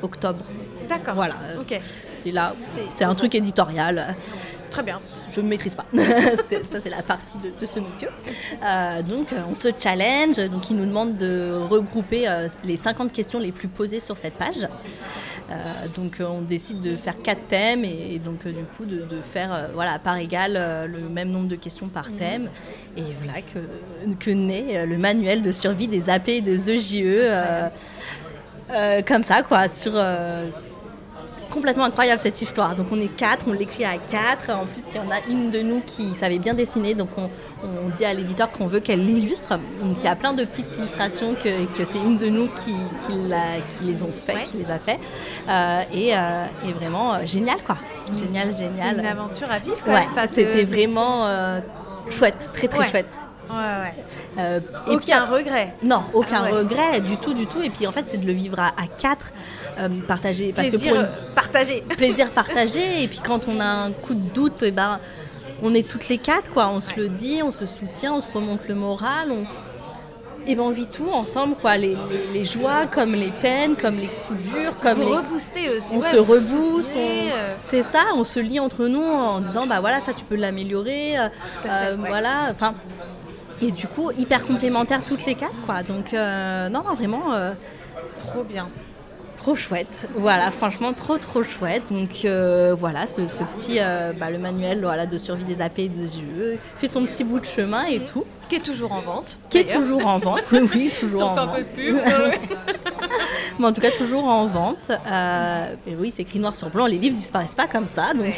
octobre. 0.00 0.44
D'accord. 0.88 1.14
Voilà. 1.16 1.34
Ok, 1.60 1.78
C'est 2.08 2.30
là, 2.30 2.54
c'est 2.94 3.04
un 3.04 3.14
truc 3.16 3.34
éditorial. 3.34 4.14
Très 4.76 4.84
bien. 4.84 5.00
Je 5.32 5.40
ne 5.40 5.48
maîtrise 5.48 5.74
pas. 5.74 5.84
Ça, 6.62 6.80
c'est 6.80 6.90
la 6.90 7.02
partie 7.02 7.38
de, 7.42 7.50
de 7.58 7.66
ce 7.66 7.80
monsieur. 7.80 8.08
Euh, 8.62 9.02
donc, 9.02 9.32
euh, 9.32 9.36
on 9.48 9.54
se 9.54 9.68
challenge. 9.78 10.36
Donc, 10.50 10.70
il 10.70 10.76
nous 10.76 10.86
demande 10.86 11.16
de 11.16 11.58
regrouper 11.68 12.28
euh, 12.28 12.48
les 12.64 12.76
50 12.76 13.12
questions 13.12 13.38
les 13.38 13.52
plus 13.52 13.68
posées 13.68 14.00
sur 14.00 14.16
cette 14.16 14.34
page. 14.34 14.66
Euh, 15.50 15.54
donc, 15.96 16.20
on 16.20 16.42
décide 16.42 16.80
de 16.80 16.90
faire 16.96 17.20
quatre 17.22 17.46
thèmes 17.48 17.84
et, 17.84 18.14
et 18.14 18.18
donc, 18.18 18.46
du 18.46 18.64
coup, 18.76 18.84
de, 18.84 19.02
de 19.02 19.20
faire 19.22 19.70
voilà, 19.74 19.92
à 19.94 19.98
part 19.98 20.16
égale 20.16 20.88
le 20.90 21.08
même 21.08 21.30
nombre 21.30 21.48
de 21.48 21.56
questions 21.56 21.88
par 21.88 22.12
thème. 22.12 22.48
Et 22.96 23.02
voilà 23.22 23.40
que, 23.42 23.60
que 24.18 24.30
naît 24.30 24.84
le 24.86 24.98
manuel 24.98 25.42
de 25.42 25.52
survie 25.52 25.88
des 25.88 26.10
AP 26.10 26.28
et 26.28 26.40
des 26.40 26.70
EJE. 26.70 27.70
euh, 28.70 29.02
comme 29.06 29.22
ça, 29.22 29.42
quoi, 29.42 29.68
sur. 29.68 29.92
Complètement 31.56 31.84
incroyable 31.84 32.20
cette 32.20 32.40
histoire. 32.42 32.76
Donc 32.76 32.86
on 32.92 33.00
est 33.00 33.08
quatre, 33.14 33.46
on 33.48 33.52
l'écrit 33.52 33.84
à 33.84 33.96
quatre. 33.96 34.50
En 34.50 34.66
plus, 34.66 34.82
il 34.94 34.96
y 34.96 35.00
en 35.00 35.10
a 35.10 35.18
une 35.28 35.50
de 35.50 35.60
nous 35.60 35.80
qui 35.80 36.14
savait 36.14 36.38
bien 36.38 36.54
dessiner, 36.54 36.94
donc 36.94 37.08
on, 37.16 37.28
on 37.64 37.88
dit 37.96 38.04
à 38.04 38.12
l'éditeur 38.14 38.50
qu'on 38.52 38.66
veut 38.66 38.80
qu'elle 38.80 39.00
l'illustre. 39.04 39.50
Donc 39.82 39.96
il 39.98 40.04
y 40.04 40.08
a 40.08 40.14
plein 40.16 40.32
de 40.34 40.44
petites 40.44 40.70
illustrations 40.78 41.34
que, 41.34 41.64
que 41.76 41.84
c'est 41.84 41.98
une 41.98 42.18
de 42.18 42.28
nous 42.28 42.48
qui, 42.48 42.74
qui, 42.98 43.14
qui 43.68 43.84
les 43.86 44.02
ont 44.02 44.12
fait, 44.26 44.34
Ouais. 44.36 44.42
qui 44.44 44.56
les 44.58 44.70
a 44.70 44.78
fait. 44.78 44.98
Euh, 45.48 45.80
et, 45.94 46.14
euh, 46.16 46.44
et 46.68 46.72
vraiment 46.72 47.14
euh, 47.14 47.18
génial, 47.24 47.58
quoi. 47.64 47.76
Génial, 48.12 48.52
C'est 48.52 48.58
génial. 48.64 48.98
une 49.00 49.06
aventure 49.06 49.50
à 49.50 49.58
vivre 49.58 49.78
quand 49.84 49.92
Ouais, 49.94 50.06
que 50.14 50.28
c'était 50.28 50.58
c'est- 50.58 50.64
vraiment 50.64 51.26
chouette, 52.10 52.36
très 52.54 52.68
très 52.68 52.80
Ouais. 52.80 52.86
chouette. 52.90 53.08
Ouais, 53.48 53.54
ouais. 53.56 53.94
Euh, 54.38 54.60
et 54.92 54.96
puis, 54.96 55.12
Aucun 55.12 55.24
regret. 55.24 55.74
non, 55.82 56.02
aucun 56.14 56.38
Ah 56.40 56.42
ouais. 56.44 56.58
regret 56.58 57.00
du 57.00 57.16
tout, 57.16 57.32
du 57.32 57.46
tout. 57.46 57.62
Et 57.62 57.70
puis 57.70 57.86
en 57.86 57.92
fait, 57.92 58.04
c'est 58.08 58.16
de 58.18 58.26
le 58.26 58.32
vivre 58.32 58.58
à, 58.58 58.66
à 58.68 58.86
quatre, 58.98 59.32
euh, 59.78 59.88
partager. 60.06 60.52
Parce 60.54 60.68
Plaisir 60.68 60.90
que 60.92 60.94
pour 60.96 61.04
une- 61.04 61.10
euh, 61.10 61.34
partagé. 61.34 61.84
plaisir 61.96 62.30
partagé. 62.30 63.02
Et 63.02 63.08
puis 63.08 63.20
quand 63.24 63.48
on 63.48 63.60
a 63.60 63.64
un 63.64 63.92
coup 63.92 64.14
de 64.14 64.28
doute, 64.34 64.62
eh 64.62 64.70
ben, 64.70 64.98
on 65.62 65.74
est 65.74 65.88
toutes 65.88 66.08
les 66.08 66.18
quatre, 66.18 66.50
quoi. 66.50 66.68
On 66.68 66.80
se 66.80 66.94
le 66.96 67.08
dit, 67.08 67.40
on 67.44 67.52
se 67.52 67.66
soutient, 67.66 68.14
on 68.14 68.20
se 68.20 68.28
remonte 68.32 68.66
le 68.68 68.74
moral. 68.74 69.30
On... 69.32 69.44
Et 70.48 70.54
ben 70.54 70.62
on 70.62 70.70
vit 70.70 70.86
tout 70.86 71.08
ensemble, 71.12 71.56
quoi. 71.56 71.76
Les, 71.76 71.96
les- 72.10 72.28
les 72.32 72.44
joies, 72.44 72.86
comme 72.86 73.14
les 73.14 73.32
peines, 73.32 73.74
comme 73.74 73.96
les 73.96 74.06
coups 74.08 74.40
durs, 74.42 74.78
comme 74.80 74.98
Vous 75.00 75.08
les. 75.10 75.16
rebooster 75.16 75.70
aussi. 75.76 75.94
On 75.94 75.98
ouais, 76.00 76.08
se 76.10 76.16
rebooste, 76.16 76.92
on- 76.94 76.98
euh, 77.00 77.54
c'est 77.60 77.82
ça, 77.82 78.04
on 78.14 78.22
se 78.22 78.38
lie 78.38 78.60
entre 78.60 78.86
nous 78.86 79.02
en 79.02 79.40
disant 79.40 79.66
bah 79.66 79.80
voilà 79.80 80.00
ça 80.00 80.12
tu 80.12 80.24
peux 80.24 80.36
l'améliorer, 80.36 81.18
euh, 81.18 81.96
ouais. 81.96 82.08
voilà, 82.08 82.46
enfin 82.52 82.74
et 83.60 83.72
du 83.72 83.88
coup 83.88 84.12
hyper 84.16 84.44
complémentaires 84.44 85.04
toutes 85.04 85.24
les 85.26 85.34
quatre 85.34 85.54
quoi, 85.64 85.82
donc 85.82 86.14
euh, 86.14 86.68
non 86.68 86.82
non 86.86 86.94
vraiment 86.94 87.22
Trop 88.18 88.44
bien. 88.44 88.68
Trop 89.46 89.54
chouette, 89.54 90.08
voilà, 90.16 90.50
franchement 90.50 90.92
trop 90.92 91.18
trop 91.18 91.44
chouette. 91.44 91.84
Donc 91.92 92.24
euh, 92.24 92.74
voilà, 92.76 93.06
ce, 93.06 93.28
ce 93.28 93.44
petit, 93.44 93.76
euh, 93.78 94.12
bah, 94.12 94.28
le 94.28 94.38
manuel 94.38 94.80
voilà, 94.82 95.06
de 95.06 95.16
survie 95.18 95.44
des 95.44 95.62
AP 95.62 95.78
et 95.78 95.88
des 95.88 96.08
jeux 96.08 96.58
fait 96.78 96.88
son 96.88 97.06
petit 97.06 97.22
bout 97.22 97.38
de 97.38 97.44
chemin 97.44 97.84
et 97.84 98.00
tout, 98.00 98.24
Qui 98.48 98.56
est 98.56 98.64
toujours 98.64 98.90
en 98.90 99.02
vente. 99.02 99.38
qui 99.48 99.58
est 99.58 99.72
toujours 99.72 100.04
en 100.04 100.18
vente, 100.18 100.48
oui, 100.50 100.68
oui, 100.74 100.92
toujours 100.98 101.20
Sans 101.20 101.28
en 101.28 101.38
un 101.38 101.46
vente. 101.46 101.54
peu 101.58 101.62
de 101.62 101.68
pub. 101.92 101.96
Mais 103.60 103.66
en 103.68 103.72
tout 103.72 103.80
cas 103.80 103.92
toujours 103.92 104.24
en 104.24 104.46
vente. 104.46 104.88
Euh, 104.90 105.74
et 105.86 105.94
oui, 105.94 106.10
c'est 106.10 106.22
écrit 106.22 106.40
noir 106.40 106.56
sur 106.56 106.68
blanc, 106.68 106.86
les 106.86 106.98
livres 106.98 107.14
disparaissent 107.14 107.54
pas 107.54 107.68
comme 107.68 107.86
ça. 107.86 108.14
Donc, 108.14 108.34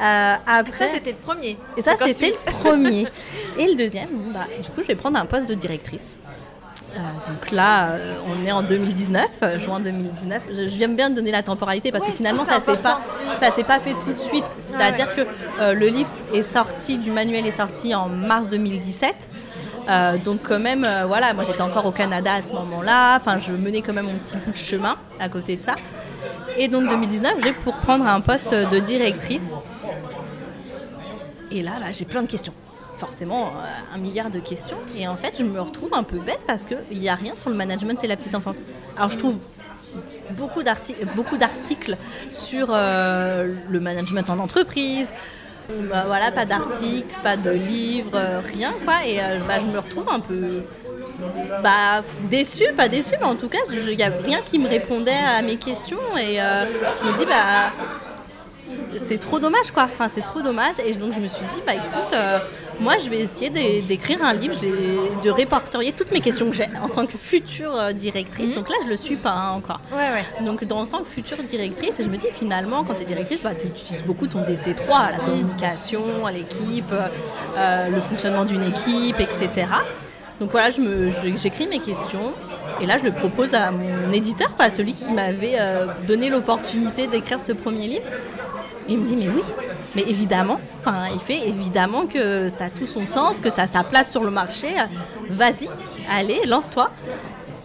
euh, 0.00 0.34
après, 0.44 0.72
Ça, 0.72 0.88
c'était 0.88 1.12
le 1.12 1.18
premier. 1.18 1.56
Et 1.76 1.82
ça, 1.82 1.92
c'était 2.08 2.30
le 2.30 2.52
premier. 2.64 3.06
Et 3.56 3.66
le 3.68 3.76
deuxième, 3.76 4.08
bah, 4.34 4.48
du 4.60 4.70
coup, 4.70 4.82
je 4.82 4.88
vais 4.88 4.96
prendre 4.96 5.20
un 5.20 5.26
poste 5.26 5.48
de 5.48 5.54
directrice. 5.54 6.18
Euh, 6.96 6.98
donc 7.28 7.50
là, 7.52 7.90
euh, 7.92 8.16
on 8.26 8.44
est 8.44 8.50
en 8.50 8.62
2019, 8.62 9.26
euh, 9.42 9.58
juin 9.60 9.78
2019. 9.80 10.42
Je, 10.50 10.54
je 10.68 10.76
viens 10.76 10.88
bien 10.88 11.08
de 11.10 11.14
donner 11.14 11.30
la 11.30 11.42
temporalité 11.42 11.92
parce 11.92 12.04
Ouais, 12.04 12.10
que 12.10 12.16
finalement, 12.16 12.44
ça 12.44 12.58
s'est 12.58 12.76
pas, 12.76 13.00
ça 13.40 13.50
s'est 13.52 13.62
pas 13.64 13.78
fait 13.78 13.94
tout 14.04 14.12
de 14.12 14.18
suite. 14.18 14.44
C'est-à-dire 14.60 15.14
que 15.14 15.20
euh, 15.60 15.72
le 15.72 15.86
livre 15.86 16.10
est 16.34 16.42
sorti, 16.42 16.98
du 16.98 17.10
manuel 17.12 17.46
est 17.46 17.52
sorti 17.52 17.94
en 17.94 18.08
mars 18.08 18.48
2017. 18.48 19.14
Euh, 19.88 20.18
donc 20.18 20.40
quand 20.42 20.58
même, 20.58 20.84
euh, 20.86 21.04
voilà, 21.06 21.32
moi 21.32 21.44
j'étais 21.44 21.62
encore 21.62 21.86
au 21.86 21.92
Canada 21.92 22.34
à 22.34 22.42
ce 22.42 22.52
moment-là. 22.52 23.16
Enfin, 23.16 23.38
je 23.38 23.52
menais 23.52 23.82
quand 23.82 23.92
même 23.92 24.06
mon 24.06 24.18
petit 24.18 24.36
bout 24.36 24.50
de 24.52 24.56
chemin 24.56 24.96
à 25.20 25.28
côté 25.28 25.56
de 25.56 25.62
ça. 25.62 25.74
Et 26.58 26.68
donc 26.68 26.88
2019, 26.88 27.34
j'ai 27.42 27.52
pour 27.52 27.76
prendre 27.78 28.06
un 28.06 28.20
poste 28.20 28.52
de 28.52 28.78
directrice. 28.80 29.54
Et 31.52 31.62
là, 31.62 31.72
bah, 31.80 31.86
j'ai 31.92 32.04
plein 32.04 32.22
de 32.22 32.28
questions. 32.28 32.52
Forcément, 33.00 33.46
euh, 33.46 33.94
un 33.94 33.98
milliard 33.98 34.28
de 34.30 34.40
questions. 34.40 34.76
Et 34.94 35.08
en 35.08 35.16
fait, 35.16 35.32
je 35.38 35.44
me 35.44 35.58
retrouve 35.58 35.94
un 35.94 36.02
peu 36.02 36.18
bête 36.18 36.40
parce 36.46 36.66
qu'il 36.66 36.98
n'y 36.98 37.08
a 37.08 37.14
rien 37.14 37.34
sur 37.34 37.48
le 37.48 37.56
management 37.56 38.04
et 38.04 38.06
la 38.06 38.16
petite 38.16 38.34
enfance. 38.34 38.58
Alors, 38.98 39.10
je 39.10 39.16
trouve 39.16 39.38
beaucoup 40.32 40.62
d'arti- 40.62 40.94
beaucoup 41.16 41.38
d'articles 41.38 41.96
sur 42.30 42.68
euh, 42.70 43.54
le 43.70 43.80
management 43.80 44.28
en 44.28 44.38
entreprise. 44.38 45.10
Bah, 45.90 46.04
voilà, 46.06 46.30
pas 46.30 46.44
d'articles, 46.44 47.14
pas 47.22 47.38
de 47.38 47.50
livres, 47.52 48.10
euh, 48.16 48.40
rien 48.54 48.70
quoi. 48.84 48.96
Et 49.06 49.16
bah, 49.48 49.58
je 49.60 49.66
me 49.66 49.78
retrouve 49.78 50.06
un 50.10 50.20
peu 50.20 50.62
bah, 51.62 52.02
déçue, 52.28 52.70
pas 52.76 52.88
déçue, 52.88 53.14
mais 53.18 53.26
en 53.26 53.36
tout 53.36 53.48
cas, 53.48 53.60
il 53.72 53.96
n'y 53.96 54.02
a 54.02 54.10
rien 54.22 54.40
qui 54.44 54.58
me 54.58 54.68
répondait 54.68 55.12
à 55.12 55.40
mes 55.40 55.56
questions. 55.56 56.00
Et 56.18 56.36
je 56.36 57.06
me 57.10 57.16
dis, 57.18 57.24
bah, 57.24 57.70
c'est 59.06 59.18
trop 59.18 59.38
dommage 59.38 59.70
quoi. 59.72 59.84
Enfin, 59.84 60.08
c'est 60.08 60.22
trop 60.22 60.42
dommage. 60.42 60.74
Et 60.84 60.92
donc, 60.94 61.14
je 61.14 61.20
me 61.20 61.28
suis 61.28 61.46
dit, 61.46 61.62
bah 61.66 61.72
écoute, 61.74 62.14
moi, 62.80 62.94
je 63.02 63.10
vais 63.10 63.20
essayer 63.20 63.50
d'é- 63.50 63.82
d'écrire 63.82 64.22
un 64.24 64.32
livre, 64.32 64.56
de 64.58 65.30
répertorier 65.30 65.92
toutes 65.92 66.10
mes 66.12 66.20
questions 66.20 66.48
que 66.50 66.56
j'ai 66.56 66.68
en 66.82 66.88
tant 66.88 67.06
que 67.06 67.16
future 67.18 67.74
euh, 67.76 67.92
directrice. 67.92 68.54
Donc 68.54 68.68
là, 68.68 68.76
je 68.84 68.88
le 68.90 68.96
suis 68.96 69.16
pas 69.16 69.30
hein, 69.32 69.50
encore. 69.52 69.80
Ouais, 69.92 69.98
ouais. 69.98 70.44
Donc, 70.44 70.64
dans- 70.64 70.78
en 70.80 70.86
tant 70.86 71.00
que 71.00 71.08
future 71.08 71.36
directrice, 71.42 71.94
je 72.00 72.08
me 72.08 72.16
dis 72.16 72.28
finalement, 72.32 72.82
quand 72.84 72.94
tu 72.94 73.02
es 73.02 73.04
directrice, 73.04 73.42
bah, 73.42 73.54
tu 73.54 73.66
utilises 73.66 74.04
beaucoup 74.04 74.26
ton 74.26 74.40
DC3, 74.42 75.12
la 75.12 75.18
communication, 75.18 76.26
à 76.26 76.32
l'équipe, 76.32 76.92
euh, 77.56 77.88
le 77.88 78.00
fonctionnement 78.00 78.44
d'une 78.44 78.64
équipe, 78.64 79.20
etc. 79.20 79.66
Donc 80.40 80.52
voilà, 80.52 80.70
j'écris 80.70 81.66
mes 81.66 81.80
questions 81.80 82.32
et 82.80 82.86
là, 82.86 82.96
je 82.96 83.02
le 83.04 83.12
propose 83.12 83.52
à 83.54 83.70
mon 83.70 84.10
éditeur, 84.10 84.48
à 84.58 84.70
celui 84.70 84.94
qui 84.94 85.12
m'avait 85.12 85.56
euh, 85.58 85.86
donné 86.08 86.30
l'opportunité 86.30 87.06
d'écrire 87.08 87.38
ce 87.40 87.52
premier 87.52 87.86
livre. 87.88 88.06
Et 88.88 88.92
il 88.94 88.98
me 88.98 89.06
dit, 89.06 89.16
mais 89.16 89.28
oui, 89.28 89.42
mais 89.94 90.02
évidemment, 90.02 90.60
enfin, 90.80 91.04
il 91.12 91.20
fait 91.20 91.48
évidemment 91.48 92.06
que 92.06 92.48
ça 92.48 92.64
a 92.66 92.70
tout 92.70 92.86
son 92.86 93.06
sens, 93.06 93.40
que 93.40 93.50
ça 93.50 93.62
a 93.62 93.66
sa 93.66 93.82
place 93.84 94.10
sur 94.10 94.22
le 94.24 94.30
marché. 94.30 94.68
Vas-y, 95.30 95.68
allez, 96.10 96.40
lance-toi. 96.46 96.90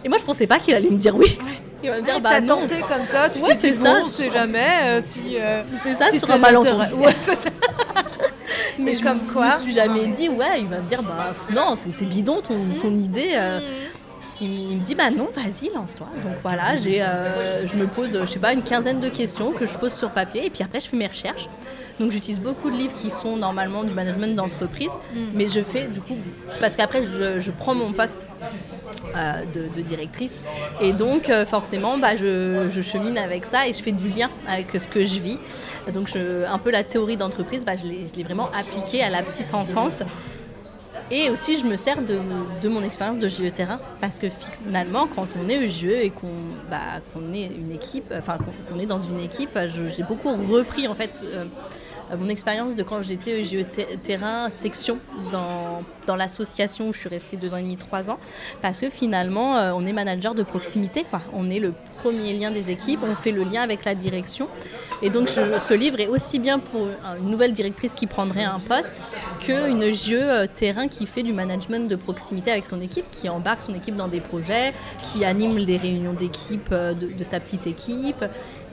Et 0.04 0.08
moi, 0.08 0.18
je 0.18 0.24
pensais 0.24 0.46
pas 0.46 0.58
qu'il 0.58 0.74
allait 0.74 0.90
me 0.90 0.96
dire 0.98 1.14
oui. 1.16 1.38
Il 1.82 1.90
va 1.90 1.96
me 1.98 2.02
dire, 2.02 2.20
bah 2.20 2.30
T'as 2.32 2.40
non. 2.40 2.60
tenté 2.60 2.80
comme 2.80 3.06
ça, 3.06 3.28
tu 3.28 3.38
Ouais, 3.40 3.50
t'es 3.56 3.70
dit 3.70 3.76
c'est 3.78 3.84
ça, 3.84 4.00
bon, 4.00 4.06
on 4.06 4.08
sait 4.08 4.30
jamais 4.30 4.66
euh, 4.84 5.00
si. 5.02 5.36
euh, 5.38 5.62
C'est 5.82 5.94
ça, 5.94 6.06
si 6.10 6.18
sur 6.18 6.28
c'est 6.28 6.32
un 6.34 6.38
malentendu. 6.38 6.94
Ouais, 6.94 7.14
ça. 7.22 7.32
Mais 8.78 8.92
Et 8.92 8.96
je 8.96 9.02
comme 9.02 9.18
me- 9.26 9.32
quoi 9.32 9.50
Je 9.50 9.56
me 9.58 9.62
suis 9.62 9.72
jamais 9.72 10.06
dit, 10.08 10.28
ouais, 10.28 10.60
il 10.60 10.66
va 10.66 10.78
me 10.80 10.88
dire, 10.88 11.02
bah 11.02 11.32
non, 11.54 11.74
c'est 11.76 12.04
bidon 12.04 12.40
ton, 12.40 12.54
ton 12.80 12.94
idée. 12.94 13.30
euh. 13.34 13.60
Il, 14.40 14.50
me- 14.50 14.70
il 14.72 14.76
me 14.78 14.84
dit, 14.84 14.94
bah 14.94 15.10
non, 15.10 15.28
vas-y, 15.34 15.70
lance-toi. 15.74 16.08
Donc 16.24 16.34
voilà, 16.42 16.76
j'ai, 16.76 17.02
euh, 17.02 17.66
je 17.66 17.74
me 17.76 17.86
pose, 17.86 18.18
je 18.20 18.24
sais 18.26 18.38
pas, 18.38 18.52
une 18.52 18.62
quinzaine 18.62 19.00
de 19.00 19.08
questions 19.08 19.52
que 19.52 19.66
je 19.66 19.76
pose 19.78 19.92
sur 19.94 20.10
papier 20.10 20.46
et 20.46 20.50
puis 20.50 20.62
après, 20.62 20.80
je 20.80 20.88
fais 20.88 20.96
mes 20.96 21.06
recherches. 21.06 21.48
Donc 21.98 22.10
j'utilise 22.10 22.40
beaucoup 22.40 22.70
de 22.70 22.76
livres 22.76 22.94
qui 22.94 23.10
sont 23.10 23.36
normalement 23.36 23.82
du 23.82 23.94
management 23.94 24.34
d'entreprise, 24.34 24.90
mm. 25.14 25.18
mais 25.34 25.48
je 25.48 25.60
fais 25.60 25.86
du 25.86 26.00
coup, 26.00 26.16
parce 26.60 26.76
qu'après 26.76 27.02
je, 27.02 27.50
prends 27.50 27.74
mon 27.74 27.92
poste 27.92 28.26
euh, 29.14 29.42
de, 29.74 29.80
directrice. 29.80 30.42
Et 30.80 30.92
donc, 30.92 31.30
euh, 31.30 31.46
forcément, 31.46 31.96
bah, 31.96 32.16
je, 32.16 32.68
chemine 32.82 33.16
avec 33.16 33.46
ça 33.46 33.66
et 33.66 33.72
je 33.72 33.82
fais 33.82 33.92
du 33.92 34.08
lien 34.08 34.30
avec 34.46 34.78
ce 34.78 34.88
que 34.88 35.04
je 35.04 35.20
vis. 35.20 35.38
Donc, 35.92 36.08
je, 36.08 36.44
un 36.46 36.58
peu 36.58 36.70
la 36.70 36.84
théorie 36.84 37.16
d'entreprise, 37.16 37.64
bah, 37.64 37.76
je 37.76 37.86
l'ai 37.86 38.24
vraiment 38.24 38.50
appliquée 38.52 39.02
à 39.02 39.10
la 39.10 39.22
petite 39.22 39.54
enfance. 39.54 40.02
Et 41.10 41.30
aussi, 41.30 41.56
je 41.56 41.64
me 41.64 41.76
sers 41.76 42.02
de, 42.02 42.68
mon 42.68 42.82
expérience 42.82 43.18
de 43.18 43.28
GE 43.28 43.52
terrain 43.52 43.78
parce 44.00 44.18
que 44.18 44.26
finalement, 44.28 45.06
quand 45.06 45.28
on 45.40 45.48
est 45.48 45.68
GE 45.68 45.84
et 45.84 46.10
qu'on 46.10 46.34
bah, 46.68 47.00
est 47.32 47.44
une 47.44 47.70
équipe, 47.70 48.12
enfin 48.16 48.38
qu'on 48.68 48.78
est 48.78 48.86
dans 48.86 48.98
une 48.98 49.20
équipe, 49.20 49.56
j'ai 49.96 50.02
beaucoup 50.02 50.30
repris 50.30 50.88
en 50.88 50.94
fait. 50.94 51.24
Euh, 51.24 51.44
mon 52.14 52.28
expérience 52.28 52.74
de 52.74 52.82
quand 52.82 53.02
j'étais 53.02 53.42
GE 53.42 53.64
terrain 54.02 54.48
section 54.50 54.98
dans, 55.32 55.82
dans 56.06 56.16
l'association 56.16 56.88
où 56.88 56.92
je 56.92 56.98
suis 56.98 57.08
restée 57.08 57.36
deux 57.36 57.54
ans 57.54 57.56
et 57.56 57.62
demi, 57.62 57.76
trois 57.76 58.10
ans, 58.10 58.18
parce 58.62 58.80
que 58.80 58.90
finalement, 58.90 59.56
euh, 59.56 59.72
on 59.74 59.84
est 59.86 59.92
manager 59.92 60.34
de 60.34 60.42
proximité, 60.42 61.04
quoi. 61.08 61.20
On 61.32 61.50
est 61.50 61.58
le 61.58 61.72
premier 61.98 62.34
lien 62.34 62.50
des 62.50 62.70
équipes, 62.70 63.00
on 63.02 63.14
fait 63.14 63.32
le 63.32 63.42
lien 63.42 63.62
avec 63.62 63.84
la 63.84 63.94
direction. 63.94 64.48
Et 65.02 65.10
donc 65.10 65.28
ce 65.28 65.74
livre 65.74 66.00
est 66.00 66.06
aussi 66.06 66.38
bien 66.38 66.58
pour 66.58 66.86
une 67.20 67.28
nouvelle 67.28 67.52
directrice 67.52 67.92
qui 67.92 68.06
prendrait 68.06 68.44
un 68.44 68.58
poste 68.58 68.96
qu'une 69.40 69.92
jeu 69.92 70.22
euh, 70.22 70.46
terrain 70.46 70.88
qui 70.88 71.06
fait 71.06 71.22
du 71.22 71.32
management 71.32 71.88
de 71.88 71.96
proximité 71.96 72.50
avec 72.50 72.66
son 72.66 72.80
équipe, 72.80 73.04
qui 73.10 73.28
embarque 73.28 73.62
son 73.62 73.74
équipe 73.74 73.96
dans 73.96 74.08
des 74.08 74.20
projets, 74.20 74.72
qui 75.02 75.24
anime 75.24 75.64
des 75.64 75.76
réunions 75.76 76.14
d'équipe 76.14 76.68
euh, 76.72 76.94
de, 76.94 77.24
sa 77.24 77.40
petite 77.40 77.66
équipe. 77.66 78.24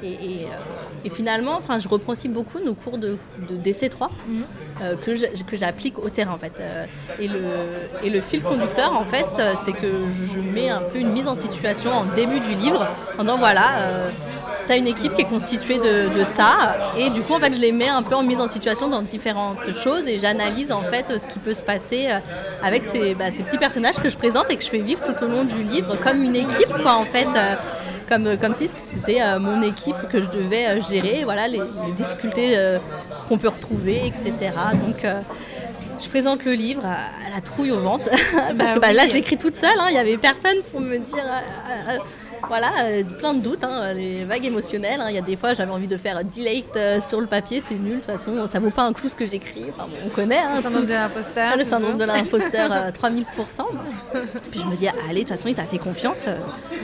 Et, 0.03 0.45
euh, 0.45 1.09
finalement, 1.13 1.55
enfin, 1.55 1.79
je 1.79 1.87
reprends 1.87 2.11
aussi 2.13 2.27
beaucoup 2.27 2.59
nos 2.59 2.73
cours 2.73 2.97
de, 2.97 3.17
DC3 3.63 4.09
mhm. 4.27 4.97
que 5.01 5.55
j'applique 5.55 5.99
au 5.99 6.09
terrain 6.09 6.33
en 6.33 6.37
fait. 6.37 6.53
et, 7.19 7.27
le, 7.27 7.41
et 8.03 8.09
le 8.09 8.21
fil 8.21 8.41
conducteur 8.41 8.93
en 8.95 9.05
fait, 9.05 9.25
c'est 9.63 9.73
que 9.73 10.01
je 10.33 10.39
mets 10.39 10.69
un 10.69 10.81
peu 10.81 10.97
une 10.99 11.11
mise 11.11 11.27
en 11.27 11.35
situation 11.35 11.91
en 11.91 12.05
début 12.05 12.39
du 12.39 12.51
livre 12.55 12.87
en 13.17 13.23
disant 13.23 13.37
voilà 13.37 14.09
tu 14.65 14.71
as 14.71 14.77
une 14.77 14.87
équipe 14.87 15.13
qui 15.13 15.21
est 15.21 15.25
constituée 15.25 15.79
de, 15.79 16.23
ça. 16.23 16.91
Et 16.97 17.09
du 17.09 17.21
coup, 17.21 17.33
en 17.33 17.39
fait, 17.39 17.53
je 17.53 17.59
les 17.59 17.71
mets 17.71 17.89
un 17.89 18.01
peu 18.01 18.15
en 18.15 18.23
mise 18.23 18.39
en 18.39 18.47
situation 18.47 18.87
dans 18.87 19.01
différentes 19.01 19.69
choses 19.75 20.07
et 20.07 20.19
j'analyse 20.19 20.71
en 20.71 20.81
fait 20.81 21.19
ce 21.19 21.27
qui 21.27 21.39
peut 21.39 21.53
se 21.53 21.63
passer 21.63 22.07
euh, 22.09 22.19
avec 22.63 22.83
bah, 23.17 23.29
ces, 23.29 23.43
petits 23.43 23.57
personnages 23.57 23.97
que 23.97 24.09
je 24.09 24.15
présente 24.15 24.49
et 24.49 24.55
que 24.55 24.63
je 24.63 24.69
fais 24.69 24.79
vivre 24.79 25.01
tout 25.03 25.23
au 25.23 25.27
long 25.27 25.43
du 25.43 25.61
livre 25.61 25.97
comme 25.99 26.23
une 26.23 26.35
équipe, 26.35 26.73
quoi, 26.81 26.93
en 26.93 27.03
fait. 27.03 27.27
Euh, 28.03 28.09
comme, 28.09 28.37
comme 28.37 28.53
si 28.53 28.67
c'était 28.67 29.21
euh, 29.21 29.39
mon 29.39 29.61
équipe 29.61 29.95
que 30.11 30.21
je 30.21 30.27
devais 30.27 30.81
gérer, 30.81 31.23
voilà, 31.23 31.47
les, 31.47 31.61
difficultés 31.95 32.57
qu'on 33.27 33.37
peut 33.37 33.49
retrouver, 33.49 34.07
etc. 34.07 34.51
Donc, 34.73 35.05
je 35.99 36.09
présente 36.09 36.43
le 36.45 36.53
livre 36.53 36.83
à, 36.85 37.29
la 37.33 37.41
trouille 37.41 37.71
au 37.71 37.79
ventre, 37.79 38.09
parce 38.31 38.53
bah 38.53 38.73
que 38.73 38.79
bah, 38.79 38.93
là, 38.93 39.05
je 39.05 39.13
l'écris 39.13 39.37
toute 39.37 39.55
seule, 39.55 39.77
hein. 39.79 39.87
il 39.89 39.93
n'y 39.93 39.99
avait 39.99 40.17
personne 40.17 40.57
pour 40.71 40.81
me 40.81 40.97
dire 40.97 41.23
voilà, 42.47 42.71
euh, 42.84 43.03
plein 43.03 43.34
de 43.34 43.39
doutes, 43.39 43.63
hein, 43.63 43.93
les 43.93 44.25
vagues 44.25 44.45
émotionnelles. 44.45 45.01
Hein. 45.01 45.08
Il 45.10 45.15
y 45.15 45.17
a 45.17 45.21
des 45.21 45.36
fois, 45.36 45.53
j'avais 45.53 45.71
envie 45.71 45.88
de 45.88 45.97
faire 45.97 46.23
delete 46.23 46.75
euh, 46.75 46.99
sur 46.99 47.21
le 47.21 47.27
papier, 47.27 47.62
c'est 47.62 47.75
nul. 47.75 47.95
De 47.95 47.97
toute 47.97 48.06
façon, 48.06 48.47
ça 48.47 48.60
vaut 48.60 48.69
pas 48.69 48.84
un 48.84 48.93
clou 48.93 49.08
ce 49.08 49.15
que 49.15 49.25
j'écris. 49.25 49.65
on 50.03 50.10
connaît. 50.10 50.38
Hein, 50.38 50.56
le 50.58 50.62
syndrome 50.62 50.86
de 50.86 50.93
l'imposteur. 50.93 51.58
Le 51.58 51.63
syndrome 51.63 51.97
de 51.97 52.03
l'imposteur, 52.03 52.69
3000%. 52.91 53.25
puis 54.51 54.60
je 54.60 54.65
me 54.65 54.75
dis, 54.75 54.88
allez, 54.88 55.23
de 55.23 55.27
toute 55.27 55.29
façon, 55.29 55.47
il 55.47 55.56
t'a 55.56 55.63
fait 55.63 55.77
confiance. 55.77 56.25
Euh, 56.27 56.36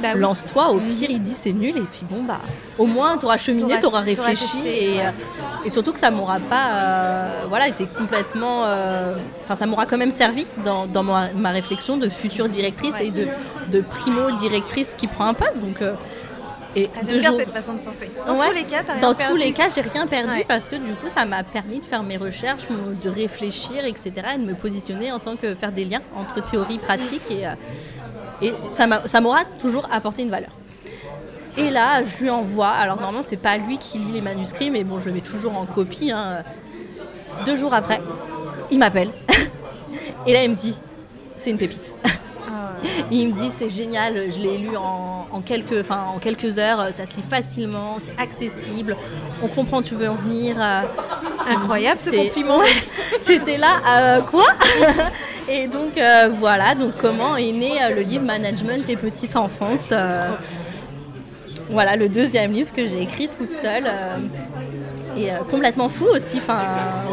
bah 0.02 0.16
lance-toi. 0.16 0.70
Au 0.70 0.76
mm. 0.76 0.94
pire, 0.94 1.10
il 1.12 1.22
dit 1.22 1.32
c'est 1.32 1.54
nul. 1.54 1.78
Et 1.78 1.82
puis 1.82 2.04
bon, 2.10 2.24
bah, 2.24 2.40
au 2.78 2.86
moins, 2.86 3.18
tu 3.18 3.26
auras 3.26 3.38
cheminé, 3.38 3.80
tu 3.80 3.86
auras 3.86 4.02
réfléchi. 4.02 4.60
et, 4.66 5.70
surtout 5.70 5.94
que 5.94 6.00
ça 6.00 6.10
m'aura 6.10 6.40
pas 6.40 7.46
voilà, 7.48 7.68
été 7.68 7.86
complètement. 7.86 8.64
Enfin, 9.44 9.56
ça 9.56 9.66
m'aura 9.66 9.86
quand 9.86 9.98
même 9.98 10.12
servi 10.12 10.46
dans, 10.64 11.04
ma, 11.04 11.50
réflexion 11.50 11.98
de 11.98 12.08
future 12.08 12.48
directrice 12.48 12.96
et 13.02 13.12
de, 13.12 13.28
de 13.72 13.82
primo-directrice 13.82 14.94
qui 14.96 15.08
prend 15.08 15.26
un 15.26 15.34
peu 15.34 15.46
donc, 15.60 15.82
euh, 15.82 15.94
et 16.76 16.86
ah, 16.96 17.00
J'aime 17.04 17.20
bien 17.20 17.32
cette 17.32 17.52
façon 17.52 17.74
de 17.74 17.80
penser. 17.80 18.12
Dans 18.28 18.38
tous 18.38 18.52
les 18.54 18.64
cas, 18.64 18.84
Dans 19.02 19.14
tous 19.14 19.36
les 19.36 19.52
cas, 19.54 19.70
j'ai 19.74 19.82
rien 19.82 20.06
perdu 20.06 20.44
parce 20.48 20.70
que 20.70 20.76
du 20.76 20.94
coup, 20.94 21.10
ça 21.10 21.26
m'a 21.26 21.44
permis 21.44 21.80
de 21.80 21.86
faire 21.86 22.04
mes 22.04 22.18
recherches, 22.18 22.62
de 22.70 23.10
réfléchir, 23.10 23.86
etc. 23.86 24.12
et 24.36 24.38
de 24.38 24.46
me 24.46 24.54
positionner 24.54 25.12
en 25.12 25.20
tant 25.20 25.36
que 25.36 25.56
faire 25.56 25.72
des 25.72 25.86
liens 25.86 26.02
entre 26.16 26.44
théorie, 26.44 26.78
pratique 26.78 27.32
et, 27.32 27.48
euh, 27.48 27.54
et 28.42 28.54
ça 28.70 29.22
m'aura 29.22 29.46
toujours 29.60 29.88
apporté 29.92 30.22
une 30.22 30.30
valeur. 30.30 30.52
Et 31.58 31.72
là, 31.72 32.04
je 32.06 32.24
lui 32.24 32.30
envoie. 32.30 32.70
Alors 32.70 32.98
normalement, 32.98 33.24
c'est 33.24 33.38
pas 33.38 33.58
lui 33.58 33.78
qui 33.78 33.98
lit 33.98 34.14
les 34.14 34.22
manuscrits, 34.22 34.70
mais 34.70 34.84
bon, 34.84 35.00
je 35.00 35.08
le 35.08 35.16
mets 35.16 35.22
toujours 35.22 35.58
en 35.58 35.66
copie. 35.66 36.12
Hein. 36.12 36.44
Deux 37.46 37.56
jours 37.56 37.74
après, 37.74 38.00
il 38.70 38.78
m'appelle. 38.80 39.12
et 40.28 40.34
là, 40.34 40.44
il 40.44 40.52
me 40.52 40.56
dit, 40.56 40.78
c'est 41.36 41.50
une 41.50 41.58
pépite. 41.58 41.96
il 43.12 43.30
me 43.30 43.34
dit 43.34 43.50
c'est 43.52 43.70
génial, 43.70 44.32
je 44.32 44.40
l'ai 44.40 44.58
lu 44.58 44.76
en, 44.76 45.42
quelques, 45.46 45.90
en 45.90 46.20
quelques 46.20 46.58
heures, 46.58 46.92
ça 46.92 47.06
se 47.06 47.16
lit 47.16 47.24
facilement, 47.28 47.98
c'est 47.98 48.20
accessible, 48.20 48.96
on 49.44 49.48
comprend 49.48 49.82
tu 49.82 49.96
veux 49.96 50.10
en 50.10 50.16
venir. 50.16 50.58
Euh, 50.60 50.82
Incroyable 51.48 52.00
ce 52.00 52.12
compliment. 52.12 52.62
J'étais 53.28 53.58
là, 53.58 53.80
euh, 53.88 54.22
quoi? 54.22 54.46
Et 55.50 55.68
donc 55.68 55.98
euh, 55.98 56.30
voilà, 56.40 56.76
donc 56.76 56.94
comment 57.00 57.36
est 57.36 57.52
né 57.52 57.72
le 57.96 58.02
livre 58.02 58.24
Management 58.24 58.88
et 58.88 58.96
petite 58.96 59.36
enfance. 59.36 59.92
voilà, 61.70 61.96
le 61.96 62.08
deuxième 62.08 62.52
livre 62.52 62.72
que 62.72 62.88
j'ai 62.88 63.02
écrit 63.02 63.30
toute 63.30 63.52
seule 63.52 63.90
et 65.16 65.32
euh, 65.32 65.38
complètement 65.50 65.90
fou 65.90 66.06
aussi. 66.06 66.38
Enfin, 66.38 66.60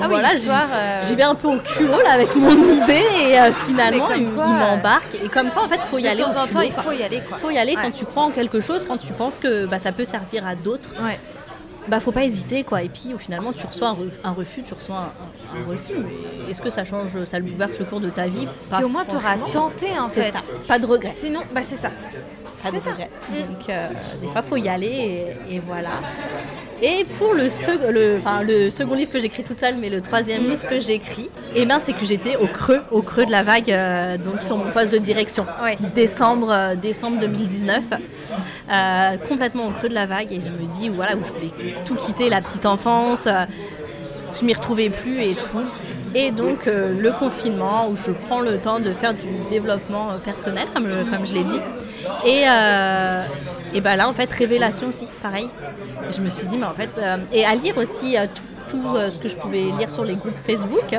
ah 0.03 0.09
voilà, 0.09 0.31
euh, 0.31 1.01
j'y 1.07 1.15
vais 1.15 1.23
un 1.23 1.35
peu 1.35 1.49
au 1.49 1.59
culot 1.59 2.01
là, 2.03 2.13
avec 2.13 2.35
mon 2.35 2.51
idée 2.73 3.05
et 3.29 3.39
euh, 3.39 3.53
finalement 3.67 4.09
il, 4.15 4.27
m'embarque. 4.27 5.17
Et 5.23 5.29
comme 5.29 5.51
quoi, 5.51 5.65
en 5.65 5.69
fait, 5.69 5.81
faut 5.89 5.99
y 5.99 6.07
aller. 6.07 6.19
De 6.19 6.25
temps 6.25 6.43
en 6.43 6.47
temps, 6.47 6.61
il 6.61 6.73
faut 6.73 6.93
y 6.93 7.03
aller. 7.03 7.21
Il 7.31 7.37
faut 7.39 7.51
y 7.51 7.59
aller 7.59 7.75
quand 7.75 7.91
tu 7.91 8.05
crois 8.05 8.25
en 8.25 8.31
quelque 8.31 8.61
chose, 8.61 8.85
quand 8.87 8.99
tu 8.99 9.13
penses 9.13 9.41
que 9.41 9.67
bah, 9.67 9.79
ça 9.79 9.93
peut 9.93 10.05
servir 10.05 10.47
à 10.47 10.55
d'autres. 10.55 10.91
Ouais. 11.03 11.19
Bah, 11.89 12.01
faut 12.01 12.11
pas 12.11 12.25
hésiter 12.25 12.65
quoi. 12.65 12.83
Et 12.83 12.89
puis, 12.89 13.15
finalement, 13.19 13.53
tu 13.53 13.65
reçois 13.65 13.97
un, 14.25 14.33
refus, 14.33 14.63
tu 14.63 14.75
reçois 14.75 15.13
un, 15.55 15.71
refus. 15.71 15.95
Est-ce 16.49 16.61
que 16.61 16.71
ça 16.71 16.85
change, 16.85 17.25
ça 17.25 17.39
bouleverse 17.39 17.79
le 17.79 17.85
cours 17.85 18.01
de 18.01 18.11
ta 18.11 18.27
vie? 18.27 18.49
Puis 18.73 18.85
au 18.85 18.89
moins, 18.89 19.05
tu 19.05 19.17
auras 19.17 19.37
tenté 19.51 19.99
en 19.99 20.09
fait. 20.09 20.35
Pas 20.67 20.79
de 20.79 20.87
regret. 20.87 21.13
Sinon, 21.15 21.41
bah 21.55 21.61
c'est 21.63 21.77
ça. 21.77 21.91
Pas 22.63 22.71
de 22.71 22.77
regret. 22.77 23.11
Donc, 23.31 23.67
des 24.21 24.29
fois, 24.29 24.43
faut 24.43 24.57
y 24.57 24.69
aller 24.69 25.37
et 25.49 25.61
voilà. 25.61 25.91
Et 26.83 27.05
pour 27.19 27.33
le, 27.33 27.45
le, 27.91 28.21
le 28.47 28.71
second 28.71 28.95
livre 28.95 29.11
que 29.11 29.19
j'écris 29.19 29.43
toute 29.43 29.59
seule, 29.61 29.77
mais 29.77 29.89
le 29.89 30.03
troisième 30.03 30.45
livre 30.45 30.69
que 30.69 30.79
j'écris, 30.79 31.31
et 31.55 31.63
eh 31.63 31.65
ben, 31.65 31.81
c'est 31.83 31.95
que 31.95 32.05
j'étais 32.05 32.37
au 32.37 32.47
creux, 32.47 32.83
au 32.91 33.01
creux 33.01 33.25
de 33.25 33.31
la 33.31 33.43
vague, 33.43 33.71
euh, 33.71 34.19
donc 34.19 34.43
sur 34.43 34.59
mon 34.59 34.71
poste 34.71 34.93
de 34.93 34.99
direction. 34.99 35.47
Décembre, 35.95 36.51
euh, 36.51 36.75
décembre 36.75 37.19
2019, 37.19 37.83
euh, 38.71 39.17
complètement 39.27 39.69
au 39.69 39.71
creux 39.71 39.89
de 39.89 39.95
la 39.95 40.05
vague, 40.05 40.31
et 40.33 40.41
je 40.41 40.49
me 40.49 40.69
dis, 40.79 40.91
voilà, 40.91 41.17
où 41.17 41.23
je 41.23 41.33
voulais 41.33 41.75
tout 41.87 41.95
quitter, 41.95 42.29
la 42.29 42.43
petite 42.43 42.67
enfance, 42.67 43.27
je 44.39 44.45
m'y 44.45 44.53
retrouvais 44.53 44.91
plus 44.91 45.23
et 45.23 45.35
tout. 45.35 45.65
Et 46.15 46.31
donc 46.31 46.67
le 46.67 47.11
confinement 47.19 47.89
où 47.89 47.97
je 47.97 48.11
prends 48.11 48.41
le 48.41 48.59
temps 48.59 48.81
de 48.81 48.93
faire 48.93 49.15
du 49.15 49.27
développement 49.51 50.11
personnel, 50.25 50.67
comme, 50.75 50.89
comme 51.11 51.27
je 51.27 51.33
l'ai 51.35 51.45
dit. 51.45 51.61
Et, 52.27 52.45
et 53.75 53.81
ben 53.81 53.97
là, 53.97 54.09
en 54.09 54.13
fait, 54.13 54.31
révélation 54.31 54.89
aussi, 54.89 55.07
pareil. 55.23 55.49
Je 56.11 56.21
me 56.21 56.31
suis 56.31 56.47
dit, 56.47 56.57
mais 56.57 56.67
en 56.67 56.75
fait, 56.75 56.99
euh, 56.99 57.19
et 57.33 57.45
à 57.45 57.55
lire 57.55 57.77
aussi 57.77 58.17
euh, 58.17 58.27
tout, 58.69 58.83
euh, 58.95 59.11
ce 59.11 59.19
que 59.19 59.29
je 59.29 59.37
pouvais 59.37 59.71
lire 59.79 59.91
sur 59.91 60.05
les 60.05 60.15
groupes 60.15 60.37
Facebook, 60.47 60.95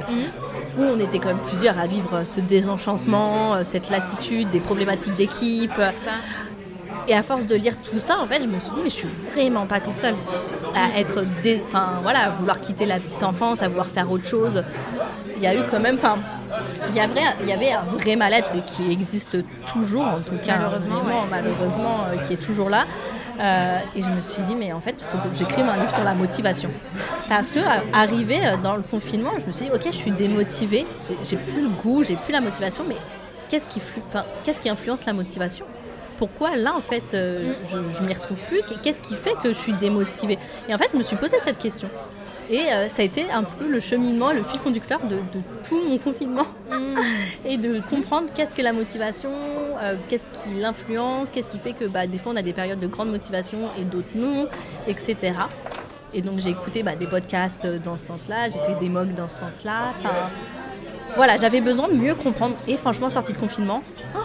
où 0.77 0.81
on 0.81 0.99
était 0.99 1.19
quand 1.19 1.29
même 1.29 1.41
plusieurs 1.41 1.77
à 1.79 1.87
vivre 1.87 2.23
ce 2.25 2.39
désenchantement, 2.39 3.63
cette 3.63 3.89
lassitude, 3.89 4.49
des 4.49 4.59
problématiques 4.59 5.15
d'équipe. 5.15 5.79
Et 7.09 7.13
à 7.13 7.23
force 7.23 7.45
de 7.45 7.55
lire 7.55 7.81
tout 7.81 7.99
ça, 7.99 8.19
en 8.19 8.27
fait, 8.27 8.43
je 8.43 8.47
me 8.47 8.59
suis 8.59 8.73
dit, 8.73 8.81
mais 8.83 8.89
je 8.89 8.95
suis 8.95 9.07
vraiment 9.33 9.65
pas 9.65 9.79
toute 9.79 9.97
seule 9.97 10.15
à 10.75 10.99
être, 10.99 11.23
enfin 11.63 11.99
voilà, 12.03 12.19
à 12.25 12.29
vouloir 12.29 12.59
quitter 12.59 12.85
la 12.85 12.99
petite 12.99 13.23
enfance, 13.23 13.61
à 13.61 13.69
vouloir 13.69 13.87
faire 13.87 14.11
autre 14.11 14.25
chose. 14.25 14.61
Il 15.37 15.43
y 15.43 15.47
a 15.47 15.53
eu 15.53 15.59
quand 15.69 15.79
même, 15.79 15.95
enfin, 15.95 16.17
il 16.89 16.95
y, 16.95 16.99
avait, 17.51 17.71
un 17.71 17.83
vrai 17.83 18.15
mal-être 18.15 18.53
qui 18.65 18.91
existe 18.91 19.37
toujours, 19.71 20.07
en 20.07 20.19
tout 20.19 20.37
cas, 20.43 20.57
malheureusement, 20.57 21.01
malheureusement 21.29 21.97
euh, 22.07 22.17
qui 22.23 22.33
est 22.33 22.43
toujours 22.43 22.71
là. 22.71 22.85
Euh, 23.39 23.79
et 23.95 24.01
je 24.01 24.09
me 24.09 24.19
suis 24.21 24.41
dit, 24.41 24.55
mais 24.55 24.73
en 24.73 24.79
fait, 24.79 24.95
il 24.97 25.05
faut 25.05 25.17
que 25.17 25.35
j'écrive 25.37 25.67
un 25.69 25.77
livre 25.77 25.91
sur 25.91 26.03
la 26.03 26.15
motivation. 26.15 26.71
Parce 27.29 27.51
que, 27.51 27.59
arrivé 27.93 28.39
euh, 28.43 28.57
dans 28.57 28.75
le 28.75 28.81
confinement, 28.81 29.31
je 29.39 29.45
me 29.45 29.51
suis 29.51 29.65
dit, 29.65 29.71
ok, 29.71 29.83
je 29.85 29.97
suis 29.97 30.11
démotivée, 30.11 30.87
j'ai 31.23 31.37
plus 31.37 31.61
le 31.61 31.69
goût, 31.69 32.01
j'ai 32.01 32.15
plus 32.15 32.33
la 32.33 32.41
motivation, 32.41 32.83
mais 32.87 32.97
qu'est-ce 33.47 33.67
qui, 33.67 33.79
qu'est-ce 34.43 34.59
qui 34.59 34.69
influence 34.69 35.05
la 35.05 35.13
motivation? 35.13 35.67
Pourquoi 36.17 36.55
là 36.55 36.73
en 36.75 36.81
fait 36.81 37.03
je, 37.11 37.77
je 37.95 38.03
m'y 38.03 38.11
retrouve 38.11 38.39
plus? 38.47 38.61
Qu'est-ce 38.81 39.01
qui 39.01 39.13
fait 39.13 39.35
que 39.43 39.49
je 39.49 39.57
suis 39.57 39.73
démotivée? 39.73 40.39
Et 40.67 40.73
en 40.73 40.79
fait, 40.79 40.89
je 40.91 40.97
me 40.97 41.03
suis 41.03 41.15
posé 41.15 41.37
cette 41.39 41.59
question. 41.59 41.87
Et 42.49 42.61
euh, 42.71 42.87
ça 42.87 43.01
a 43.01 43.05
été 43.05 43.29
un 43.29 43.43
peu 43.43 43.67
le 43.67 43.79
cheminement, 43.79 44.31
le 44.31 44.43
fil 44.43 44.59
conducteur 44.59 45.01
de, 45.05 45.19
tout 45.67 45.81
mon 45.83 45.97
confinement. 45.97 46.45
Mm. 46.71 46.99
et 47.45 47.57
de 47.57 47.79
comprendre 47.89 48.29
qu'est-ce 48.33 48.55
que 48.55 48.61
la 48.61 48.73
motivation, 48.73 49.31
euh, 49.31 49.97
qu'est-ce 50.09 50.25
qui 50.25 50.59
l'influence, 50.59 51.31
qu'est-ce 51.31 51.49
qui 51.49 51.59
fait 51.59 51.73
que 51.73 51.85
bah, 51.85 52.07
des 52.07 52.17
fois 52.17 52.31
on 52.33 52.35
a 52.35 52.41
des 52.41 52.53
périodes 52.53 52.79
de 52.79 52.87
grande 52.87 53.09
motivation 53.09 53.57
et 53.77 53.83
d'autres 53.83 54.15
non, 54.15 54.47
etc. 54.87 55.33
Et 56.13 56.21
donc 56.21 56.39
j'ai 56.39 56.49
écouté 56.49 56.83
bah, 56.83 56.95
des 56.95 57.07
podcasts 57.07 57.67
dans 57.67 57.97
ce 57.97 58.05
sens-là, 58.05 58.49
j'ai 58.49 58.59
fait 58.59 58.79
des 58.79 58.89
mocs 58.89 59.13
dans 59.13 59.27
ce 59.27 59.39
sens-là. 59.39 59.93
Enfin, 59.99 60.29
voilà, 61.15 61.37
j'avais 61.37 61.61
besoin 61.61 61.87
de 61.87 61.93
mieux 61.93 62.15
comprendre. 62.15 62.55
Et 62.67 62.77
franchement, 62.77 63.09
sortie 63.09 63.33
de 63.33 63.37
confinement, 63.37 63.81
oh, 64.15 64.19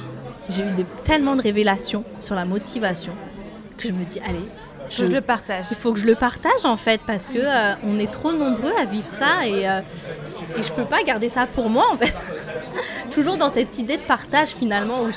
j'ai 0.49 0.63
eu 0.63 0.73
tellement 1.05 1.37
de 1.37 1.43
révélations 1.43 2.05
sur 2.21 2.35
la 2.35 2.45
motivation 2.45 3.13
que 3.79 3.89
je 3.89 3.93
me 3.93 4.05
dis, 4.05 4.21
allez, 4.21 4.47
je, 4.93 5.05
le 5.05 5.21
partage. 5.21 5.67
Il 5.71 5.77
faut 5.77 5.93
que 5.93 5.99
je 5.99 6.07
le 6.07 6.15
partage 6.15 6.65
en 6.65 6.77
fait 6.77 7.01
parce 7.07 7.29
que 7.29 7.39
euh, 7.39 7.75
on 7.85 7.99
est 7.99 8.11
trop 8.11 8.33
nombreux 8.33 8.73
à 8.81 8.85
vivre 8.85 9.09
ça 9.09 9.47
et, 9.47 9.69
euh, 9.69 9.81
et 10.57 10.63
je 10.63 10.73
peux 10.73 10.85
pas 10.85 11.03
garder 11.03 11.29
ça 11.29 11.47
pour 11.47 11.69
moi 11.69 11.87
en 11.93 11.97
fait. 11.97 12.15
toujours 13.11 13.37
dans 13.37 13.51
cette 13.51 13.79
idée 13.79 13.97
de 13.97 14.03
partage 14.03 14.51
finalement 14.51 15.03
où 15.03 15.11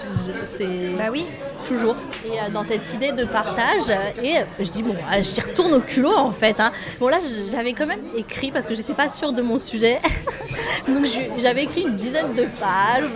c'est. 0.43 0.89
Bah 0.97 1.05
oui. 1.11 1.25
Toujours. 1.65 1.95
Et 2.25 2.39
euh, 2.39 2.49
dans 2.53 2.63
cette 2.63 2.93
idée 2.93 3.11
de 3.11 3.25
partage, 3.25 3.89
et 4.21 4.35
je 4.59 4.69
dis, 4.69 4.83
bon, 4.83 4.95
j'y 5.19 5.41
retourne 5.41 5.73
au 5.73 5.79
culot 5.79 6.15
en 6.15 6.31
fait. 6.31 6.59
Hein. 6.59 6.71
Bon, 6.99 7.07
là, 7.07 7.17
j'avais 7.51 7.73
quand 7.73 7.87
même 7.87 8.03
écrit 8.15 8.51
parce 8.51 8.67
que 8.67 8.75
j'étais 8.75 8.93
pas 8.93 9.09
sûre 9.09 9.33
de 9.33 9.41
mon 9.41 9.57
sujet. 9.57 9.99
Donc, 10.87 11.07
j'avais 11.39 11.63
écrit 11.63 11.81
une 11.81 11.95
dizaine 11.95 12.35
de 12.35 12.43
pages, 12.59 13.09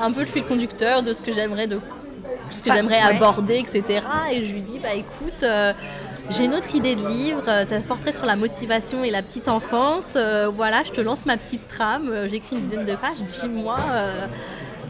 un 0.00 0.12
peu 0.12 0.20
le 0.20 0.26
fil 0.26 0.44
conducteur 0.44 1.02
de 1.02 1.12
ce 1.12 1.24
que 1.24 1.32
j'aimerais 1.32 1.66
de 1.66 1.80
ce 2.50 2.62
que 2.62 2.72
j'aimerais 2.72 3.00
aborder, 3.00 3.58
etc. 3.58 4.04
Et 4.32 4.46
je 4.46 4.52
lui 4.52 4.62
dis, 4.62 4.78
bah 4.78 4.94
écoute, 4.94 5.42
euh, 5.42 5.72
j'ai 6.30 6.44
une 6.44 6.54
autre 6.54 6.74
idée 6.74 6.96
de 6.96 7.06
livre, 7.06 7.42
euh, 7.48 7.64
ça 7.66 7.80
porterait 7.80 8.12
sur 8.12 8.26
la 8.26 8.36
motivation 8.36 9.04
et 9.04 9.10
la 9.10 9.22
petite 9.22 9.48
enfance. 9.48 10.14
Euh, 10.16 10.50
voilà, 10.54 10.82
je 10.82 10.92
te 10.92 11.00
lance 11.00 11.26
ma 11.26 11.36
petite 11.36 11.68
trame, 11.68 12.26
j'écris 12.28 12.56
une 12.56 12.62
dizaine 12.62 12.84
de 12.84 12.94
pages, 12.94 13.22
dis-moi 13.28 13.78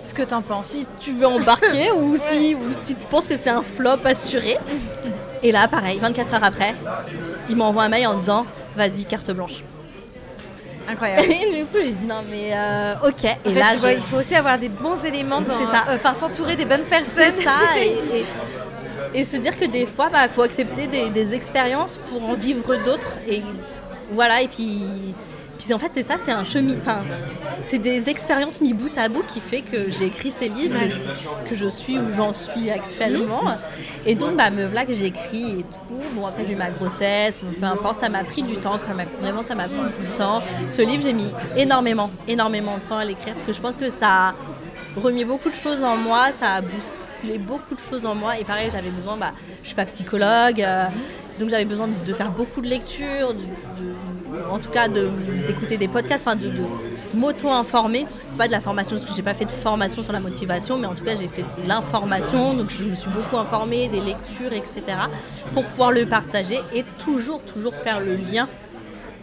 ce 0.03 0.15
que 0.15 0.23
tu 0.23 0.35
en 0.35 0.43
penses. 0.43 0.67
Si 0.67 0.87
tu 1.01 1.13
veux 1.13 1.27
embarquer 1.27 1.91
ou, 1.91 2.17
si, 2.17 2.55
ou 2.55 2.61
si 2.81 2.95
tu 2.95 3.05
penses 3.11 3.27
que 3.27 3.37
c'est 3.37 3.51
un 3.51 3.63
flop 3.63 3.99
assuré. 4.05 4.57
Et 5.43 5.51
là, 5.51 5.67
pareil, 5.67 5.99
24 5.99 6.35
heures 6.35 6.45
après, 6.45 6.75
il 7.51 7.57
m'envoie 7.57 7.83
un 7.83 7.89
mail 7.89 8.07
en 8.07 8.15
disant, 8.15 8.47
vas-y, 8.77 9.05
carte 9.05 9.33
blanche. 9.33 9.65
Incroyable. 10.89 11.23
Et 11.31 11.59
du 11.59 11.67
coup, 11.67 11.79
j'ai 11.81 11.93
dit 11.93 12.07
non, 12.07 12.23
mais 12.29 12.51
euh, 12.53 12.95
ok. 13.09 13.25
et 13.25 13.53
là, 13.53 13.93
il 13.93 14.03
faut 14.03 14.19
aussi 14.19 14.35
avoir 14.35 14.59
des 14.59 14.69
bons 14.69 15.05
éléments. 15.05 15.43
C'est 15.49 15.67
ça. 15.67 15.85
Euh, 15.89 15.97
enfin, 15.97 16.15
s'entourer 16.15 16.57
des 16.57 16.65
bonnes 16.65 16.85
personnes. 16.85 17.33
C'est 17.33 17.43
ça. 17.43 17.59
et, 19.15 19.25
se 19.25 19.37
dire 19.37 19.59
que 19.59 19.65
des 19.65 19.87
fois, 19.87 20.07
il 20.09 20.13
bah, 20.13 20.29
faut 20.29 20.43
accepter 20.43 20.87
des, 20.87 21.11
des 21.11 21.35
expériences 21.35 21.99
pour 22.09 22.29
en 22.29 22.35
vivre 22.35 22.77
d'autres. 22.85 23.19
Et 23.29 23.43
voilà. 24.13 24.43
Et 24.43 24.49
puis 24.49 25.15
en 25.75 25.79
fait, 25.79 25.91
c'est 25.93 26.03
ça, 26.03 26.17
c'est 26.23 26.33
un 26.33 26.45
chemin. 26.45 26.75
Enfin, 26.79 26.99
c'est 27.65 27.79
des 27.79 28.09
expériences 28.09 28.61
mis 28.61 28.73
bout 28.73 28.97
à 28.97 29.09
bout 29.09 29.23
qui 29.23 29.41
fait 29.41 29.63
que 29.63 29.91
j'ai 29.91 30.07
écrit 30.07 30.31
ces 30.31 30.49
livres, 30.49 30.79
que 31.49 31.55
je 31.55 31.69
suis 31.69 31.99
où 31.99 32.13
j'en 32.15 32.33
suis 32.33 32.71
actuellement. 32.71 33.43
Et 34.05 34.15
donc, 34.15 34.37
bah, 34.37 34.51
me 34.51 34.67
voilà 34.67 34.85
que 34.85 34.93
j'écris 34.93 35.61
et 35.61 35.63
tout. 35.63 36.03
Bon, 36.15 36.27
après, 36.27 36.45
j'ai 36.45 36.53
eu 36.53 36.57
ma 36.57 36.71
grossesse, 36.71 37.43
peu 37.59 37.67
importe, 37.67 38.01
ça 38.01 38.09
m'a 38.09 38.25
pris 38.25 38.43
du 38.43 38.57
temps 38.57 38.79
quand 38.87 38.95
même. 38.95 39.09
Vraiment, 39.21 39.43
ça 39.43 39.55
m'a 39.55 39.65
pris 39.65 39.77
du 39.77 40.09
temps. 40.17 40.43
Ce 40.69 40.83
livre, 40.83 41.03
j'ai 41.03 41.13
mis 41.13 41.31
énormément, 41.57 42.11
énormément 42.29 42.79
de 42.79 42.83
temps 42.83 42.99
à 42.99 43.05
l'écrire 43.05 43.35
parce 43.35 43.47
que 43.47 43.53
je 43.53 43.61
pense 43.61 43.77
que 43.77 43.91
ça 43.91 44.29
a 44.29 44.35
remis 44.97 45.25
beaucoup 45.25 45.51
de 45.51 45.55
choses 45.55 45.83
en 45.83 45.97
moi, 45.97 46.33
ça 46.33 46.55
a 46.55 46.61
bousculé 46.61 47.39
beaucoup 47.39 47.75
de 47.75 47.81
choses 47.81 48.07
en 48.07 48.15
moi. 48.15 48.39
Et 48.39 48.45
pareil, 48.45 48.71
j'avais 48.73 48.91
besoin, 48.91 49.17
bah, 49.17 49.33
je 49.63 49.69
suis 49.69 49.77
pas 49.77 49.85
psychologue, 49.87 50.61
euh, 50.63 50.87
donc 51.39 51.51
j'avais 51.51 51.65
besoin 51.65 51.89
de, 51.89 52.15
faire 52.15 52.31
beaucoup 52.31 52.61
de 52.61 52.67
lectures, 52.67 53.35
de 53.35 53.43
en 54.51 54.59
tout 54.59 54.71
cas 54.71 54.89
d'écouter 54.89 55.77
des 55.77 55.89
podcasts, 55.89 56.27
enfin 56.27 56.37
de, 56.37 56.51
m'auto-informer, 57.15 58.05
parce 58.05 58.19
que 58.19 58.25
c'est 58.25 58.37
pas 58.37 58.47
de 58.47 58.53
la 58.53 58.61
formation, 58.61 58.97
parce 58.97 59.05
que 59.05 59.15
j'ai 59.15 59.23
pas 59.23 59.35
fait 59.35 59.45
de 59.45 59.51
formation 59.51 60.03
sur 60.03 60.13
la 60.13 60.21
motivation, 60.21 60.79
mais 60.79 60.87
en 60.87 60.95
tout 60.95 61.05
cas 61.05 61.17
j'ai 61.17 61.29
fait 61.29 61.43
de 61.43 61.69
l'information, 61.69 62.55
donc 62.55 62.71
je 62.71 62.85
me 62.85 62.95
suis 62.95 63.11
beaucoup 63.11 63.37
informée, 63.37 63.89
des 63.89 64.01
lectures, 64.01 64.53
etc., 64.53 64.83
pour 65.53 65.65
pouvoir 65.65 65.93
le 65.93 66.07
partager 66.07 66.61
et 66.75 66.85
toujours, 66.99 67.43
toujours 67.43 67.75
faire 67.75 68.01
le 68.01 68.17
lien 68.17 68.49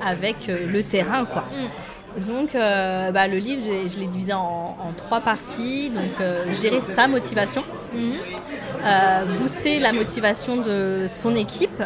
avec 0.01 0.49
euh, 0.49 0.67
le 0.71 0.83
terrain, 0.83 1.25
quoi. 1.25 1.41
Mm. 1.43 2.02
Donc, 2.17 2.55
euh, 2.55 3.11
bah, 3.11 3.27
le 3.27 3.37
livre, 3.37 3.63
je, 3.87 3.99
l'ai 3.99 4.07
divisé 4.07 4.33
en, 4.33 4.75
trois 4.97 5.21
parties. 5.21 5.89
Donc, 5.89 6.19
euh, 6.21 6.53
gérer 6.53 6.81
sa 6.81 7.07
motivation, 7.07 7.63
mm. 7.93 9.39
booster 9.39 9.79
la 9.79 9.93
motivation 9.93 10.57
de 10.57 11.05
son 11.07 11.35
équipe, 11.35 11.81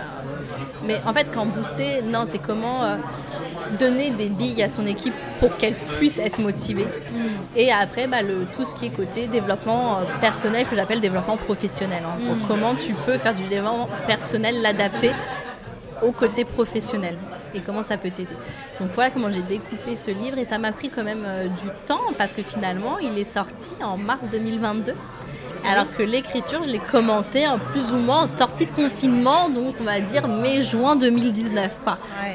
mais 0.85 0.99
en 1.05 1.13
fait, 1.13 1.27
quand 1.33 1.45
booster, 1.45 2.01
non, 2.03 2.23
c'est 2.25 2.39
comment 2.39 2.83
euh, 2.83 2.95
donner 3.79 4.11
des 4.11 4.29
billes 4.29 4.63
à 4.63 4.69
son 4.69 4.85
équipe 4.85 5.13
pour 5.39 5.55
qu'elle 5.57 5.73
puisse 5.73 6.19
être 6.19 6.39
motivée. 6.39 6.85
Mm. 6.85 7.17
Et 7.55 7.71
après, 7.71 8.07
bah, 8.07 8.21
le, 8.21 8.45
tout 8.45 8.65
ce 8.65 8.75
qui 8.75 8.87
est 8.87 8.89
côté 8.89 9.27
développement 9.27 9.97
euh, 9.97 10.03
personnel, 10.21 10.65
que 10.67 10.75
j'appelle 10.75 10.99
développement 10.99 11.37
professionnel. 11.37 12.03
Hein. 12.05 12.33
Mm. 12.33 12.47
Comment 12.47 12.75
tu 12.75 12.93
peux 12.93 13.17
faire 13.17 13.33
du 13.33 13.43
développement 13.43 13.89
personnel, 14.05 14.61
l'adapter 14.61 15.11
au 16.03 16.11
côté 16.11 16.45
professionnel 16.45 17.17
et 17.53 17.61
comment 17.61 17.83
ça 17.83 17.97
peut 17.97 18.11
t'aider. 18.11 18.35
Donc 18.79 18.89
voilà 18.93 19.09
comment 19.09 19.31
j'ai 19.31 19.41
découpé 19.41 19.95
ce 19.95 20.11
livre 20.11 20.37
et 20.37 20.45
ça 20.45 20.57
m'a 20.57 20.71
pris 20.71 20.89
quand 20.89 21.03
même 21.03 21.23
euh, 21.25 21.47
du 21.47 21.69
temps 21.85 22.01
parce 22.17 22.33
que 22.33 22.41
finalement 22.41 22.99
il 22.99 23.17
est 23.17 23.23
sorti 23.23 23.73
en 23.83 23.97
mars 23.97 24.27
2022 24.29 24.93
alors 25.65 25.85
que 25.95 26.03
l'écriture, 26.03 26.63
je 26.63 26.69
l'ai 26.69 26.79
commencé 26.79 27.47
en 27.47 27.59
plus 27.59 27.91
ou 27.91 27.97
moins 27.97 28.23
en 28.23 28.27
sortie 28.27 28.65
de 28.65 28.71
confinement, 28.71 29.49
donc 29.49 29.75
on 29.81 29.83
va 29.83 29.99
dire 29.99 30.27
mai-juin 30.27 30.95
2019. 30.95 31.73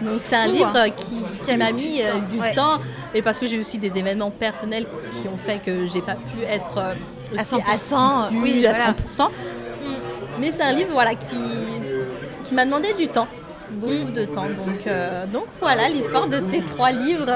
donc 0.03 0.21
c'est 0.21 0.37
un 0.37 0.47
livre 0.47 0.73
hein. 0.75 0.91
qui, 0.91 1.57
m'a 1.57 1.73
mis 1.73 2.03
euh, 2.03 2.19
du 2.31 2.39
temps, 2.55 2.79
et 3.15 3.23
parce 3.23 3.39
que 3.39 3.47
j'ai 3.47 3.59
aussi 3.59 3.79
des 3.79 3.97
événements 3.97 4.31
personnels 4.31 4.87
qui 5.15 5.29
ont 5.29 5.39
fait 5.39 5.59
que 5.59 5.87
j'ai 5.87 6.03
pas 6.03 6.15
pu 6.15 6.45
être 6.47 6.79
euh, 6.79 6.95
à 7.37 7.43
100%, 7.43 8.37
oui, 8.43 8.67
à 8.67 8.73
100%. 8.73 9.31
Mais 10.41 10.51
c'est 10.51 10.63
un 10.63 10.73
livre 10.73 10.91
voilà, 10.93 11.15
qui, 11.15 11.37
qui 12.45 12.55
m'a 12.55 12.65
demandé 12.65 12.93
du 12.95 13.09
temps, 13.09 13.29
beaucoup 13.73 14.11
mm. 14.11 14.13
de 14.13 14.25
temps. 14.25 14.47
Donc, 14.47 14.87
euh, 14.87 15.27
donc 15.27 15.47
voilà 15.61 15.89
l'histoire 15.89 16.27
de 16.27 16.41
ces 16.51 16.63
trois 16.63 16.91
livres. 16.91 17.31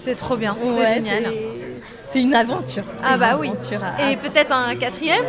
c'est 0.00 0.14
trop 0.14 0.36
bien, 0.36 0.56
c'est 0.60 0.94
génial. 0.94 1.32
C'est 2.10 2.22
une 2.22 2.34
aventure. 2.34 2.84
Ah 3.04 3.18
bah 3.18 3.36
oui. 3.38 3.50
Et 4.08 4.16
peut-être 4.16 4.52
un 4.52 4.74
quatrième 4.76 5.24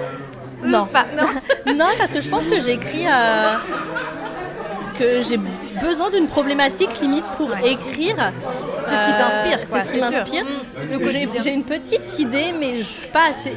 Non. 0.63 0.86
Pas, 0.86 1.05
non. 1.15 1.27
non, 1.73 1.88
parce 1.97 2.12
que 2.12 2.21
je 2.21 2.29
pense 2.29 2.47
que 2.47 2.60
j'écris 2.60 3.05
euh, 3.05 3.55
que 4.97 5.21
j'ai 5.21 5.38
besoin 5.82 6.10
d'une 6.10 6.27
problématique 6.27 7.01
limite 7.01 7.25
pour 7.38 7.51
écrire. 7.58 8.32
C'est 8.88 8.95
ce 8.95 9.05
qui 9.05 9.12
t'inspire, 9.12 9.60
C'est 9.69 9.84
ce 9.84 9.91
qui 9.91 9.97
m'inspire. 9.97 10.45
Mmh. 10.45 11.41
J'ai 11.43 11.53
une 11.53 11.63
petite 11.63 12.17
idée, 12.19 12.53
mais 12.58 12.77
je 12.77 12.84
suis 12.84 13.10
pas 13.10 13.29
assez, 13.32 13.53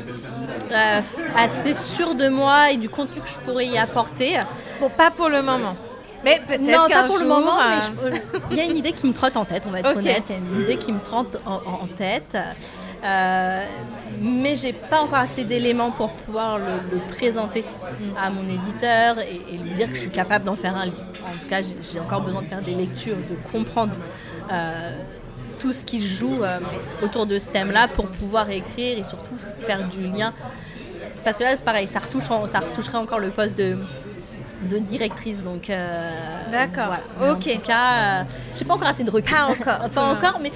euh, 0.73 1.01
assez 1.37 1.75
sûre 1.75 2.17
de 2.17 2.29
moi 2.29 2.73
et 2.73 2.77
du 2.77 2.89
contenu 2.89 3.21
que 3.21 3.29
je 3.29 3.39
pourrais 3.45 3.67
y 3.67 3.79
apporter. 3.79 4.39
Bon, 4.81 4.89
pas 4.89 5.13
pour 5.13 5.29
le 5.29 5.43
moment. 5.43 5.77
Mais 6.25 6.41
peut-être 6.47 6.89
pas 6.89 7.05
pour 7.05 7.19
le 7.19 7.27
moment, 7.27 7.57
mais 7.57 8.11
euh, 8.11 8.19
il 8.51 8.57
y 8.57 8.61
a 8.61 8.65
une 8.65 8.77
idée 8.77 8.93
qui 8.93 9.07
me 9.07 9.13
trotte 9.13 9.37
en 9.37 9.45
tête, 9.45 9.65
on 9.67 9.71
va 9.71 9.81
être 9.81 9.91
honnête. 9.97 10.25
Il 10.29 10.33
y 10.33 10.35
a 10.35 10.39
une 10.39 10.61
idée 10.63 10.77
qui 10.77 10.93
me 10.93 11.01
trotte 11.01 11.41
en, 11.47 11.87
tête. 11.97 12.37
Euh, 13.05 13.65
mais 14.21 14.55
j'ai 14.55 14.73
pas 14.73 15.01
encore 15.01 15.19
assez 15.19 15.45
d'éléments 15.45 15.91
pour 15.91 16.13
pouvoir 16.13 16.59
le, 16.59 16.99
présenter 17.09 17.65
à 18.17 18.31
mon 18.31 18.49
éditeur 18.49 19.19
et, 19.19 19.57
lui 19.57 19.75
dire 19.75 19.89
que 19.89 19.95
je 19.95 20.01
suis 20.03 20.11
capable 20.11 20.45
d'en 20.45 20.57
faire 20.57 20.77
un 20.77 20.85
livre. 20.85 21.03
En 21.25 21.33
tout 21.33 21.49
cas, 21.49 21.61
j'ai 21.63 22.01
encore 22.01 22.21
besoin 22.21 22.43
de 22.43 22.47
faire 22.47 22.63
des 22.63 22.75
lectures, 22.75 23.17
de 23.17 23.37
comprendre 23.51 23.93
euh, 24.51 24.97
tout 25.59 25.73
ce 25.73 25.85
qui 25.85 26.05
joue 26.05 26.43
euh, 26.43 26.59
autour 27.03 27.27
de 27.27 27.39
ce 27.39 27.49
thème-là 27.49 27.89
pour 27.89 28.07
pouvoir 28.09 28.51
écrire 28.51 28.99
et 28.99 29.05
surtout 29.05 29.35
faire 29.61 29.89
du 29.89 30.03
lien. 30.03 30.33
Parce 31.25 31.39
que 31.39 31.45
là, 31.45 31.57
c'est 31.57 31.65
pareil, 31.65 31.89
ça, 31.89 32.01
retouche, 32.01 32.25
ça 32.47 32.61
retoucherait 32.61 32.99
encore 32.99 33.21
le 33.21 33.31
poste 33.31 33.57
de, 33.57 33.77
de 34.69 34.79
directrice. 34.79 35.43
Donc, 35.45 35.71
euh, 35.71 36.11
d'accord. 36.51 36.97
Ok. 37.21 37.29
En 37.29 37.35
tout 37.35 37.61
cas, 37.61 38.25
j'ai 38.57 38.65
pas 38.65 38.75
encore 38.75 38.89
assez 38.89 39.05
de 39.05 39.11
recul. 39.11 39.35
Pas 39.35 39.47
encore. 39.47 39.91
pas 39.95 40.03
encore, 40.03 40.41
mais 40.43 40.53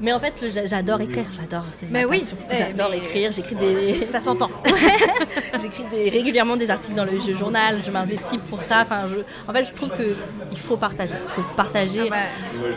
mais 0.00 0.12
en 0.12 0.18
fait, 0.18 0.32
j'adore 0.66 1.00
écrire, 1.00 1.26
j'adore, 1.38 1.64
mais 1.90 2.04
oui, 2.04 2.24
J'adore 2.50 2.94
écrire, 2.94 3.30
j'écris 3.32 3.54
des... 3.54 4.08
Ça 4.10 4.20
s'entend. 4.20 4.50
j'écris 5.60 5.84
des... 5.90 6.08
régulièrement 6.10 6.56
des 6.56 6.70
articles 6.70 6.94
dans 6.94 7.04
le 7.04 7.20
jeu 7.20 7.34
journal, 7.34 7.80
je 7.84 7.90
m'investis 7.90 8.38
pour 8.48 8.62
ça. 8.62 8.82
Enfin, 8.82 9.02
En 9.46 9.52
fait, 9.52 9.64
je 9.64 9.72
trouve 9.72 9.90
qu'il 9.94 10.58
faut 10.58 10.76
partager, 10.76 11.12
il 11.14 11.42
faut 11.42 11.48
partager. 11.54 12.08
Ah 12.10 12.16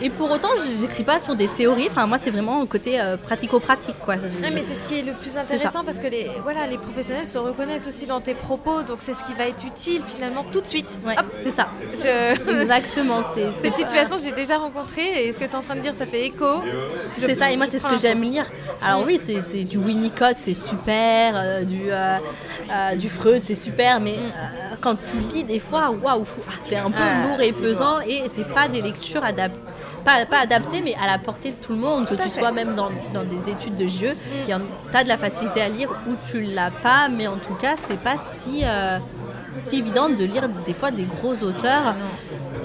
Et 0.02 0.10
pour 0.10 0.30
autant, 0.30 0.50
j'écris 0.80 1.04
pas 1.04 1.18
sur 1.18 1.34
des 1.34 1.48
théories, 1.48 1.88
enfin, 1.90 2.06
moi, 2.06 2.18
c'est 2.22 2.30
vraiment 2.30 2.60
le 2.60 2.66
côté 2.66 3.00
euh, 3.00 3.16
pratico-pratique. 3.16 3.96
quoi. 4.04 4.16
mais 4.16 4.62
c'est 4.62 4.74
ce 4.74 4.82
qui 4.82 4.98
est 4.98 5.02
le 5.02 5.12
plus 5.14 5.36
intéressant 5.36 5.84
parce 5.84 5.98
que 5.98 6.08
les, 6.08 6.30
voilà, 6.42 6.66
les 6.66 6.78
professionnels 6.78 7.26
se 7.26 7.38
reconnaissent 7.38 7.86
aussi 7.86 8.06
dans 8.06 8.20
tes 8.20 8.34
propos, 8.34 8.82
donc 8.82 8.98
c'est 9.00 9.14
ce 9.14 9.24
qui 9.24 9.34
va 9.34 9.48
être 9.48 9.64
utile 9.64 10.02
finalement 10.06 10.44
tout 10.50 10.60
de 10.60 10.66
suite. 10.66 11.00
c'est 11.42 11.50
ça. 11.50 11.68
Exactement. 11.92 13.22
Cette 13.60 13.76
situation, 13.76 14.16
j'ai 14.22 14.32
déjà 14.32 14.58
rencontré 14.58 15.26
et 15.26 15.32
ce 15.32 15.38
que 15.38 15.44
tu 15.44 15.50
es 15.50 15.56
en 15.56 15.62
train 15.62 15.76
de 15.76 15.80
dire, 15.80 15.94
ça 15.94 16.06
fait 16.06 16.26
écho. 16.26 16.62
C'est 17.18 17.34
ça, 17.34 17.50
et 17.50 17.56
moi 17.56 17.66
c'est 17.68 17.78
ce 17.78 17.86
que 17.86 17.96
j'aime 17.96 18.22
lire. 18.22 18.46
Alors 18.82 19.04
oui, 19.06 19.18
c'est 19.18 19.64
du 19.64 19.78
Winnicott, 19.78 20.36
c'est 20.38 20.54
super, 20.54 21.34
euh, 21.36 21.64
du, 21.64 21.90
euh, 21.90 22.18
euh, 22.70 22.96
du 22.96 23.08
Freud, 23.08 23.42
c'est 23.44 23.54
super, 23.54 24.00
mais 24.00 24.18
quand 24.80 24.96
tu 24.96 25.16
lis 25.34 25.44
des 25.44 25.58
fois, 25.58 25.90
waouh, 25.90 26.26
ah, 26.48 26.52
c'est 26.66 26.76
un 26.76 26.90
peu 26.90 26.96
ah, 26.98 27.28
lourd 27.28 27.40
et 27.40 27.52
pesant, 27.52 28.00
et 28.00 28.24
c'est 28.34 28.52
pas 28.52 28.68
des 28.68 28.82
lectures 28.82 29.24
adaptées. 29.24 29.60
Pas, 30.04 30.26
pas 30.26 30.40
adaptées, 30.40 30.82
mais 30.82 30.94
à 31.02 31.06
la 31.06 31.16
portée 31.16 31.52
de 31.52 31.56
tout 31.56 31.72
le 31.72 31.78
monde, 31.78 32.06
que 32.06 32.14
tu 32.14 32.28
sois 32.28 32.52
même 32.52 32.74
dans, 32.74 32.90
dans, 33.14 33.24
des 33.24 33.50
études 33.50 33.74
de 33.74 33.86
jeu, 33.86 34.10
mm. 34.12 34.46
tu 34.46 34.96
as 34.96 35.02
de 35.02 35.08
la 35.08 35.16
facilité 35.16 35.62
à 35.62 35.70
lire 35.70 35.88
ou 36.06 36.12
tu 36.30 36.42
l'as 36.42 36.70
pas, 36.70 37.08
mais 37.08 37.26
en 37.26 37.38
tout 37.38 37.54
cas, 37.54 37.76
c'est 37.88 37.98
pas 37.98 38.16
si 38.36 38.64
si 39.56 39.78
évident 39.78 40.08
de 40.08 40.24
lire 40.24 40.48
des 40.66 40.74
fois 40.74 40.90
des 40.90 41.04
gros 41.04 41.34
auteurs 41.42 41.94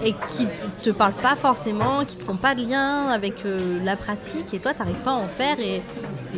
et 0.03 0.13
qui 0.27 0.47
te 0.81 0.89
parlent 0.89 1.13
pas 1.13 1.35
forcément, 1.35 2.05
qui 2.05 2.17
te 2.17 2.23
font 2.23 2.37
pas 2.37 2.55
de 2.55 2.61
lien 2.61 3.07
avec 3.07 3.45
euh, 3.45 3.57
la 3.83 3.95
pratique 3.95 4.53
et 4.53 4.59
toi 4.59 4.73
tu 4.73 4.79
n'arrives 4.79 5.03
pas 5.03 5.11
à 5.11 5.15
en 5.15 5.27
faire 5.27 5.59
et, 5.59 5.81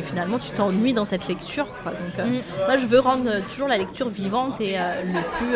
finalement 0.02 0.38
tu 0.38 0.50
t'ennuies 0.50 0.94
dans 0.94 1.04
cette 1.04 1.28
lecture. 1.28 1.66
Donc 1.84 2.18
euh, 2.18 2.26
mm. 2.26 2.40
moi 2.66 2.76
je 2.76 2.86
veux 2.86 2.98
rendre 2.98 3.30
toujours 3.48 3.68
la 3.68 3.78
lecture 3.78 4.08
vivante 4.08 4.60
et 4.60 4.76
le 4.76 5.22
plus 5.36 5.54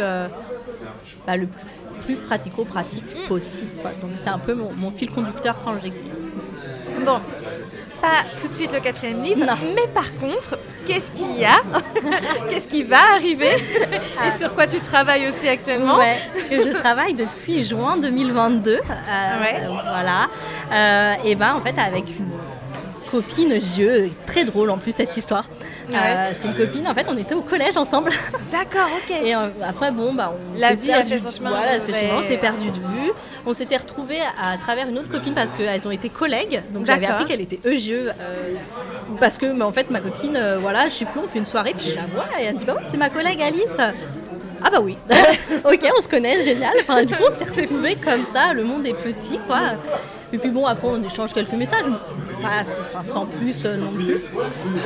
bah, 1.26 1.36
le 1.36 1.48
plus, 2.02 2.16
pratico-pratique 2.16 3.04
mm. 3.24 3.28
possible. 3.28 3.66
Donc 4.02 4.12
c'est 4.14 4.28
un 4.28 4.38
peu 4.38 4.54
mon, 4.54 4.72
mon 4.72 4.90
fil 4.90 5.10
conducteur 5.10 5.56
quand 5.64 5.74
j'écris. 5.82 6.10
Bon, 7.04 7.18
pas 8.00 8.24
tout 8.40 8.48
de 8.48 8.54
suite 8.54 8.72
le 8.72 8.80
quatrième 8.80 9.22
livre, 9.22 9.46
mais 9.74 9.86
par 9.92 10.14
contre, 10.16 10.58
qu'est-ce 10.86 11.10
qu'il 11.10 11.38
y 11.38 11.44
a 11.44 11.60
Qu'est-ce 12.48 12.68
qui 12.68 12.82
va 12.82 12.98
arriver 13.14 13.56
Et 14.26 14.36
sur 14.36 14.54
quoi 14.54 14.66
tu 14.66 14.80
travailles 14.80 15.28
aussi 15.28 15.48
actuellement 15.48 15.98
ouais, 15.98 16.16
Je 16.50 16.70
travaille 16.72 17.14
depuis 17.14 17.64
juin 17.64 17.96
2022. 17.96 18.72
Euh, 18.72 18.80
voilà. 19.68 20.28
Euh, 20.72 21.14
et 21.24 21.34
ben 21.34 21.54
en 21.54 21.60
fait 21.60 21.78
avec 21.78 22.08
une 22.18 22.30
copine 23.16 23.58
JE, 23.58 24.10
très 24.26 24.44
drôle 24.44 24.68
en 24.68 24.76
plus 24.76 24.92
cette 24.92 25.16
histoire. 25.16 25.46
Euh, 25.90 26.32
c'est 26.38 26.48
une 26.48 26.54
copine, 26.54 26.86
en 26.86 26.94
fait, 26.94 27.06
on 27.08 27.16
était 27.16 27.34
au 27.34 27.40
collège 27.40 27.76
ensemble. 27.76 28.10
D'accord, 28.52 28.88
ok. 28.98 29.16
Et 29.24 29.34
euh, 29.34 29.48
après, 29.64 29.90
bon, 29.90 30.12
bah, 30.12 30.34
on 30.36 30.58
la 30.58 30.74
vie 30.74 30.92
a 30.92 31.04
fait 31.04 31.18
son 31.18 31.30
chemin. 31.30 31.48
Voilà, 31.48 31.78
on 32.18 32.22
s'est 32.22 32.36
perdu 32.36 32.66
de 32.66 32.76
vue. 32.76 33.12
On 33.46 33.54
s'était 33.54 33.78
retrouvés 33.78 34.20
à, 34.42 34.58
travers 34.58 34.88
une 34.88 34.98
autre 34.98 35.08
copine 35.08 35.32
parce 35.32 35.52
qu'elles 35.52 35.88
ont 35.88 35.90
été 35.90 36.10
collègues. 36.10 36.62
Donc 36.74 36.86
j'avais 36.86 37.06
appris 37.06 37.24
qu'elle 37.24 37.40
était 37.40 37.60
EGE. 37.64 37.90
Euh, 37.90 38.12
parce 39.18 39.38
que, 39.38 39.62
en 39.62 39.72
fait, 39.72 39.88
ma 39.90 40.00
copine, 40.00 40.38
voilà, 40.60 40.88
je 40.88 40.94
sais 40.94 41.04
plus, 41.06 41.20
on 41.24 41.28
fait 41.28 41.38
une 41.38 41.46
soirée, 41.46 41.74
puis 41.76 41.88
je 41.90 41.96
la 41.96 42.02
vois 42.02 42.26
et 42.38 42.44
elle 42.44 42.54
me 42.54 42.58
dit, 42.58 42.66
bah 42.66 42.76
c'est 42.90 42.98
ma 42.98 43.08
collègue 43.08 43.40
Alice. 43.40 43.78
Ah 44.62 44.70
bah 44.70 44.80
oui. 44.82 44.98
ok, 45.64 45.92
on 45.96 46.02
se 46.02 46.08
connaît, 46.08 46.42
génial. 46.42 46.72
Enfin, 46.80 47.04
du 47.04 47.14
coup, 47.14 47.22
on 47.26 47.30
s'est 47.30 47.44
retrouvés 47.44 47.94
comme 47.94 48.24
ça. 48.24 48.52
Le 48.52 48.64
monde 48.64 48.86
est 48.86 48.94
petit, 48.94 49.38
quoi. 49.46 49.60
Et 50.32 50.38
puis 50.38 50.50
bon, 50.50 50.66
après, 50.66 50.88
on 50.88 51.02
échange 51.02 51.32
quelques 51.32 51.52
messages, 51.52 51.84
sans 53.04 53.26
plus 53.26 53.64
euh, 53.64 53.76
non 53.76 53.92
plus. 53.92 54.16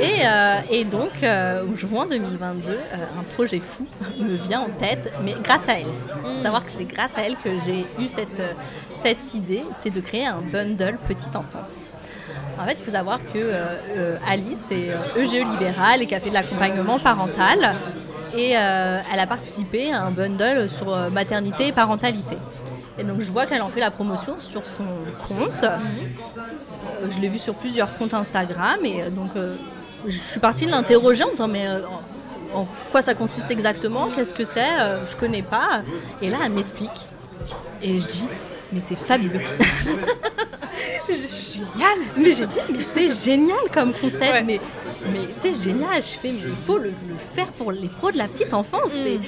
Et, 0.00 0.20
euh, 0.24 0.84
donc, 0.84 1.22
euh, 1.22 1.64
juin 1.76 2.06
2022, 2.06 2.72
un 2.72 3.22
projet 3.34 3.60
fou 3.60 3.86
me 4.18 4.36
vient 4.36 4.60
en 4.60 4.68
tête, 4.68 5.12
mais 5.24 5.34
grâce 5.42 5.68
à 5.68 5.74
elle. 5.78 5.86
Il 6.24 6.36
faut 6.36 6.42
savoir 6.42 6.64
que 6.64 6.70
c'est 6.70 6.84
grâce 6.84 7.16
à 7.16 7.22
elle 7.22 7.36
que 7.36 7.58
j'ai 7.64 7.86
eu 7.98 8.08
cette, 8.08 8.42
cette 8.94 9.34
idée, 9.34 9.64
c'est 9.80 9.90
de 9.90 10.00
créer 10.00 10.26
un 10.26 10.40
bundle 10.40 10.98
petite 11.08 11.34
enfance. 11.34 11.90
En 12.58 12.66
fait, 12.66 12.76
il 12.78 12.84
faut 12.84 12.90
savoir 12.90 13.18
que 13.32 13.54
Alice 14.28 14.70
est 14.70 14.90
EGE 15.18 15.34
e 15.34 15.50
libérale 15.52 16.02
et 16.02 16.06
qui 16.06 16.14
a 16.14 16.20
fait 16.20 16.28
de 16.28 16.34
l'accompagnement 16.34 16.98
parental. 16.98 17.74
Et 18.36 18.50
elle 18.50 19.20
a 19.20 19.26
participé 19.26 19.92
à 19.92 20.02
un 20.02 20.10
bundle 20.10 20.68
sur 20.68 20.94
maternité 21.10 21.68
et 21.68 21.72
parentalité. 21.72 22.36
Et 23.00 23.04
donc 23.04 23.20
je 23.20 23.32
vois 23.32 23.46
qu'elle 23.46 23.62
en 23.62 23.68
fait 23.68 23.80
la 23.80 23.90
promotion 23.90 24.38
sur 24.38 24.66
son 24.66 24.84
compte. 25.26 25.64
Euh, 25.64 27.08
je 27.08 27.18
l'ai 27.18 27.28
vu 27.28 27.38
sur 27.38 27.54
plusieurs 27.54 27.96
comptes 27.96 28.12
Instagram 28.12 28.78
et 28.84 29.02
euh, 29.02 29.10
donc 29.10 29.30
euh, 29.36 29.56
je 30.06 30.18
suis 30.18 30.38
partie 30.38 30.66
de 30.66 30.70
l'interroger 30.70 31.24
en 31.24 31.30
disant 31.30 31.48
mais 31.48 31.66
en, 32.54 32.66
quoi 32.90 33.00
ça 33.00 33.14
consiste 33.14 33.50
exactement? 33.50 34.10
Qu'est-ce 34.10 34.34
que 34.34 34.44
c'est? 34.44 34.68
Je 35.10 35.16
connais 35.16 35.42
pas. 35.42 35.82
Et 36.20 36.28
là 36.28 36.38
elle 36.44 36.52
m'explique 36.52 37.08
et 37.82 37.98
je 37.98 38.06
dis 38.06 38.28
mais 38.72 38.80
c'est 38.80 38.96
fabuleux. 38.96 39.40
génial. 41.08 41.98
Mais 42.16 42.32
j'ai 42.32 42.46
dit 42.46 42.58
mais 42.70 42.84
c'est 42.94 43.12
génial 43.12 43.58
comme 43.72 43.92
concept. 43.92 44.44
Mais 44.44 44.60
mais 45.12 45.20
c'est 45.40 45.54
génial. 45.54 46.02
Je 46.02 46.18
fais 46.18 46.32
mais 46.32 46.38
il 46.46 46.54
faut 46.54 46.78
le, 46.78 46.92
faire 47.34 47.50
pour 47.52 47.72
les 47.72 47.88
pros 47.88 48.10
de 48.10 48.18
la 48.18 48.28
petite 48.28 48.54
enfance. 48.54 48.90
Mm. 48.92 49.20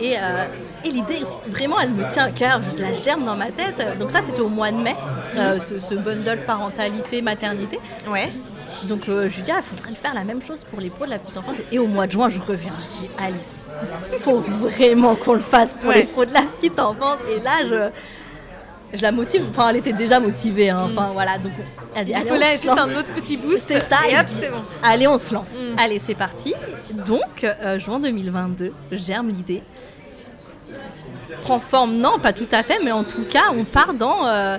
Euh, 0.00 0.46
et, 0.84 0.90
l'idée, 0.90 1.22
vraiment, 1.46 1.78
elle 1.80 1.90
me 1.90 2.10
tient 2.12 2.24
à 2.24 2.30
cœur, 2.30 2.60
je 2.76 2.82
la 2.82 2.92
germe 2.92 3.24
dans 3.24 3.36
ma 3.36 3.50
tête. 3.50 3.98
Donc 3.98 4.10
ça, 4.10 4.20
c'était 4.22 4.40
au 4.40 4.48
mois 4.48 4.72
de 4.72 4.78
mai, 4.78 4.96
euh, 5.36 5.58
ce, 5.58 5.94
bundle 5.94 6.40
parentalité-maternité. 6.46 7.78
Ouais. 8.08 8.30
Donc 8.84 9.08
euh, 9.08 9.28
je 9.28 9.36
lui 9.36 9.42
dis, 9.42 9.50
ah, 9.52 9.58
il 9.58 9.62
faudrait 9.62 9.90
le 9.90 9.96
faire 9.96 10.14
la 10.14 10.24
même 10.24 10.42
chose 10.42 10.64
pour 10.68 10.80
les 10.80 10.90
pros 10.90 11.04
de 11.04 11.10
la 11.10 11.18
petite 11.18 11.36
enfance. 11.36 11.56
Et 11.70 11.78
au 11.78 11.86
mois 11.86 12.06
de 12.06 12.12
juin, 12.12 12.28
je 12.28 12.40
reviens, 12.40 12.72
je 12.80 13.02
dis, 13.02 13.10
Alice, 13.18 13.62
il 14.12 14.18
faut 14.18 14.38
vraiment 14.40 15.14
qu'on 15.14 15.34
le 15.34 15.40
fasse 15.40 15.74
pour 15.74 15.92
les 15.92 16.04
pros 16.04 16.24
de 16.24 16.32
la 16.32 16.42
petite 16.42 16.80
enfance. 16.80 17.18
Et 17.30 17.38
là, 17.40 17.58
je 17.64 17.90
je 18.92 19.02
la 19.02 19.12
motive. 19.12 19.44
Enfin, 19.50 19.68
elle 19.70 19.76
était 19.76 19.92
déjà 19.92 20.20
motivée. 20.20 20.70
Hein. 20.70 20.88
Enfin, 20.90 21.08
mm. 21.08 21.12
voilà. 21.12 21.38
Donc, 21.38 21.52
elle 21.94 22.04
dit, 22.04 22.12
il 22.12 22.42
juste 22.52 22.68
un 22.70 22.96
autre 22.96 23.08
petit 23.14 23.36
boost. 23.36 23.66
C'est 23.68 23.80
ça. 23.80 23.98
Et 24.08 24.18
hop, 24.18 24.26
c'est 24.26 24.48
bon. 24.48 24.62
Allez, 24.82 25.06
on 25.06 25.18
se 25.18 25.32
lance. 25.34 25.54
Mm. 25.54 25.78
Allez, 25.78 25.98
c'est 25.98 26.14
parti. 26.14 26.54
Donc, 27.06 27.44
euh, 27.44 27.78
juin 27.78 28.00
2022, 28.00 28.72
germe 28.92 29.28
l'idée. 29.28 29.62
Prend 31.42 31.58
forme, 31.58 31.96
non, 31.96 32.18
pas 32.18 32.32
tout 32.32 32.48
à 32.52 32.62
fait, 32.62 32.78
mais 32.84 32.92
en 32.92 33.04
tout 33.04 33.24
cas, 33.24 33.44
on 33.52 33.64
part 33.64 33.94
dans, 33.94 34.26
euh, 34.26 34.58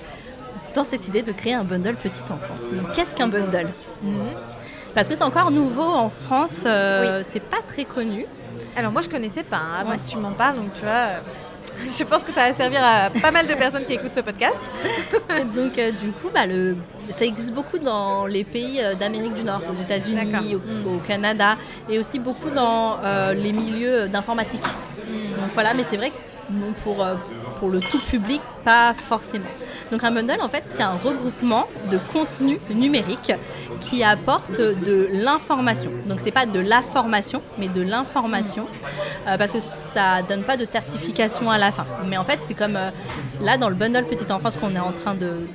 dans 0.74 0.84
cette 0.84 1.08
idée 1.08 1.22
de 1.22 1.32
créer 1.32 1.54
un 1.54 1.64
bundle 1.64 1.96
petite 1.96 2.30
enfance. 2.32 2.68
qu'est-ce 2.96 3.14
qu'un 3.14 3.28
bundle? 3.28 3.70
Mm. 4.02 4.12
Parce 4.94 5.08
que 5.08 5.16
c'est 5.16 5.24
encore 5.24 5.52
nouveau 5.52 5.84
en 5.84 6.10
France, 6.10 6.64
euh, 6.66 7.24
c'est 7.28 7.40
pas 7.40 7.62
très 7.68 7.86
connu. 7.86 8.26
Alors 8.76 8.92
moi 8.92 9.02
je 9.02 9.10
connaissais 9.10 9.44
pas, 9.44 9.58
hein, 9.58 9.82
avant 9.82 9.94
que 9.94 10.08
tu 10.08 10.18
m'en 10.18 10.32
parles, 10.32 10.58
donc 10.58 10.74
tu 10.74 10.82
vois, 10.82 11.22
Je 12.00 12.04
pense 12.04 12.24
que 12.24 12.32
ça 12.32 12.48
va 12.48 12.54
servir 12.54 12.82
à 12.84 13.10
pas 13.10 13.32
mal 13.32 13.48
de 13.48 13.54
personnes 13.54 13.86
qui 13.86 13.94
écoutent 13.94 14.14
ce 14.14 14.22
podcast. 14.22 14.62
donc, 15.56 15.78
euh, 15.78 15.92
du 15.92 16.12
coup, 16.12 16.30
bah, 16.34 16.46
le, 16.46 16.76
ça 17.10 17.26
existe 17.26 17.54
beaucoup 17.54 17.80
dans 17.80 18.26
les 18.26 18.44
pays 18.44 18.80
euh, 18.82 18.96
d'Amérique 18.96 19.34
du 19.34 19.44
Nord, 19.44 19.62
aux 19.70 19.82
États-Unis, 19.82 20.56
au, 20.56 20.98
Canada, 21.00 21.58
et 21.90 22.00
aussi 22.00 22.20
beaucoup 22.20 22.50
dans 22.50 23.00
euh, 23.04 23.34
les 23.34 23.52
milieux 23.52 24.08
d'informatique. 24.08 24.66
Hmm. 25.08 25.42
Donc 25.42 25.52
voilà, 25.54 25.74
mais 25.74 25.84
c'est 25.84 25.98
vrai 25.98 26.10
que 26.12 26.16
pour, 26.84 27.06
pour 27.64 27.72
le 27.72 27.80
tout 27.80 28.00
public, 28.12 28.42
pas 28.66 28.94
forcément. 28.94 29.46
Donc 29.90 30.04
un 30.04 30.12
bundle, 30.12 30.42
en 30.42 30.50
fait, 30.50 30.64
c'est 30.66 30.84
un 30.84 30.98
regroupement 31.02 31.66
de 31.90 31.98
contenu 32.12 32.60
numérique 32.70 33.32
qui 33.80 34.04
apporte 34.04 34.60
de 34.60 35.08
l'information. 35.14 35.90
Donc 36.06 36.20
c'est 36.20 36.32
pas 36.32 36.46
de 36.46 36.60
la 36.60 36.82
formation, 36.82 37.42
mais 37.58 37.70
de 37.70 37.80
l'information, 37.80 38.66
euh, 39.28 39.38
parce 39.38 39.52
que 39.52 39.62
ça 39.62 40.24
donne 40.28 40.44
pas 40.44 40.58
de 40.58 40.66
certification 40.66 41.50
à 41.50 41.58
la 41.58 41.72
fin. 41.72 41.86
Mais 42.06 42.18
en 42.18 42.26
fait, 42.26 42.40
c'est 42.42 42.54
comme 42.54 42.76
euh, 42.76 42.90
là 43.40 43.58
dans 43.58 43.70
le 43.70 43.76
bundle 43.76 44.04
petite 44.04 44.32
enfance 44.32 44.58
qu'on 44.58 44.76
est 44.76 44.80
en 44.80 44.92
train 44.92 45.16
de, 45.16 45.48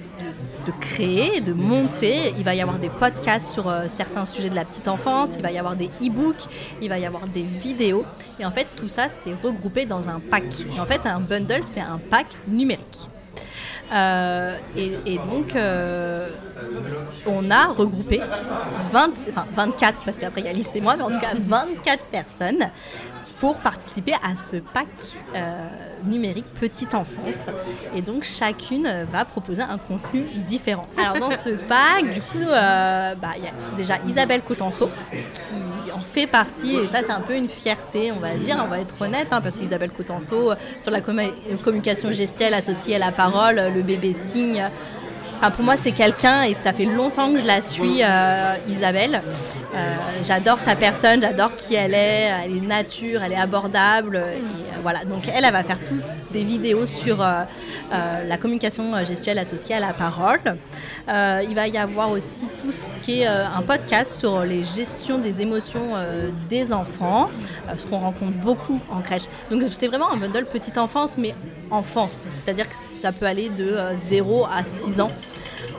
de 0.69 0.73
créer, 0.81 1.41
de 1.41 1.53
monter. 1.53 2.35
Il 2.37 2.45
va 2.45 2.55
y 2.55 2.61
avoir 2.61 2.79
des 2.79 2.91
podcasts 2.91 3.51
sur 3.51 3.69
euh, 3.69 3.85
certains 3.89 4.27
sujets 4.27 4.51
de 4.51 4.55
la 4.55 4.65
petite 4.65 4.89
enfance, 4.89 5.31
il 5.37 5.43
va 5.43 5.51
y 5.51 5.59
avoir 5.59 5.77
des 5.77 5.91
e-books, 6.03 6.45
il 6.83 6.89
va 6.89 6.99
y 6.99 7.07
avoir 7.07 7.27
des 7.27 7.43
vidéos. 7.43 8.05
Et 8.39 8.45
en 8.45 8.51
fait, 8.51 8.67
tout 8.77 8.89
ça, 8.89 9.09
c'est 9.09 9.35
regroupé 9.43 9.87
dans 9.87 10.09
un 10.09 10.21
pack. 10.21 10.45
En 10.79 10.85
fait, 10.85 11.01
un 11.07 11.21
bundle, 11.21 11.63
c'est 11.65 11.81
un 11.81 11.99
pack 12.11 12.27
numérique. 12.47 13.09
Euh, 13.91 14.59
et, 14.77 15.17
donc, 15.17 15.57
euh, 15.57 16.29
on 17.27 17.51
a 17.51 17.69
regroupé 17.69 18.21
20, 18.93 19.11
enfin 19.31 19.47
24, 19.55 20.05
parce 20.05 20.19
qu'après 20.19 20.43
il 20.43 20.47
y 20.47 20.51
a 20.51 20.83
moi, 20.83 20.97
mais 20.97 21.05
en 21.05 21.11
tout 21.11 21.21
cas 21.21 21.33
24 21.35 22.05
personnes 22.05 22.69
pour 23.41 23.59
participer 23.59 24.15
à 24.15 24.37
ce 24.37 24.57
pack 24.57 24.89
euh, 25.35 25.69
numérique 26.05 26.47
petite 26.55 26.95
enfance. 26.95 27.47
Et 27.95 28.03
donc 28.03 28.25
chacune 28.25 29.07
va 29.13 29.25
proposer 29.25 29.63
un 29.63 29.79
contenu 29.79 30.23
différent. 30.45 30.87
Alors 30.97 31.19
dans 31.19 31.37
ce 31.37 31.51
pack, 31.69 32.13
du 32.13 32.21
coup, 32.21 32.45
bah, 32.49 33.15
il 33.37 33.45
y 33.45 33.47
a 33.47 33.77
déjà 33.77 33.97
Isabelle 34.07 34.43
Cotenceau 34.43 34.91
qui 35.35 35.93
en 35.93 36.01
fait 36.01 36.27
partie, 36.27 36.77
et 36.77 36.87
ça 36.87 37.03
c'est 37.03 37.13
un 37.13 37.21
peu 37.21 37.35
une 37.35 37.49
fierté, 37.49 38.13
on 38.13 38.21
va 38.21 38.35
dire, 38.35 38.61
on 38.63 38.69
va 38.69 38.81
être 38.81 39.01
honnête, 39.01 39.29
hein, 39.31 39.41
parce 39.41 39.59
qu'Isabelle 39.59 39.91
Cotenceau, 39.91 40.53
sur 40.81 40.91
la 40.91 41.01
communication 41.01 42.13
gestuelle 42.13 42.55
associée 42.55 42.97
à 42.97 42.99
la 42.99 43.13
parole, 43.13 43.61
le 43.75 43.83
bébé 43.83 44.13
signe, 44.13 44.69
pour 45.55 45.65
moi, 45.65 45.77
c'est 45.77 45.93
quelqu'un, 45.93 46.43
et 46.43 46.55
ça 46.55 46.73
fait 46.73 46.85
longtemps 46.85 47.33
que 47.33 47.39
je 47.39 47.47
la 47.47 47.63
suis, 47.63 48.03
euh, 48.03 48.55
Isabelle. 48.69 49.23
Euh, 49.75 49.95
j'adore 50.25 50.59
sa 50.61 50.75
personne, 50.75 51.21
j'adore 51.21 51.55
qui 51.55 51.75
elle 51.75 51.95
est, 51.95 52.31
elle 52.45 52.57
est 52.57 52.61
nature, 52.61 53.23
elle 53.23 53.33
est 53.33 53.41
abordable. 53.41 54.17
Et, 54.17 54.19
euh, 54.19 54.81
voilà. 54.83 55.05
Donc 55.05 55.29
elle, 55.29 55.45
elle 55.45 55.53
va 55.53 55.63
faire 55.63 55.79
toutes 55.79 56.03
des 56.33 56.45
vidéos 56.45 56.87
sur 56.87 57.19
la 57.19 58.37
communication 58.37 59.05
gestuelle 59.05 59.39
associée 59.39 59.75
à 59.77 59.81
la 59.81 59.93
parole. 59.93 60.41
il 61.09 61.55
va 61.55 61.67
y 61.69 61.79
avoir 61.79 62.11
aussi 62.11 62.49
tout 62.63 62.73
ce 62.73 62.85
qui 63.03 63.23
est 63.23 63.27
un 63.27 63.63
podcast 63.63 64.15
sur 64.15 64.43
les 64.43 64.63
gestions 64.63 65.19
des 65.19 65.41
émotions 65.41 65.95
des 66.49 66.73
enfants, 66.73 67.31
ce 67.77 67.87
qu'on 67.87 67.99
rencontre 67.99 68.37
beaucoup 68.39 68.81
en 68.91 69.01
crèche. 69.01 69.25
Donc 69.51 69.63
c'est 69.71 69.89
vraiment 69.89 70.13
un 70.13 70.17
bundle 70.17 70.45
petite 70.45 70.79
enfance, 70.79 71.17
mais 71.19 71.35
enfance, 71.71 72.27
c'est-à-dire 72.29 72.69
que 72.69 72.77
ça 73.01 73.13
peut 73.13 73.27
aller 73.27 73.49
de 73.49 73.77
0 73.95 74.47
à 74.47 74.65
6 74.65 75.01
ans. 75.01 75.11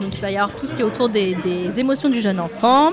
Donc 0.00 0.14
il 0.16 0.20
va 0.20 0.30
y 0.30 0.36
avoir 0.36 0.54
tout 0.56 0.66
ce 0.66 0.74
qui 0.74 0.80
est 0.82 0.84
autour 0.84 1.08
des, 1.08 1.36
émotions 1.78 2.08
du 2.08 2.20
jeune 2.20 2.40
enfant. 2.40 2.90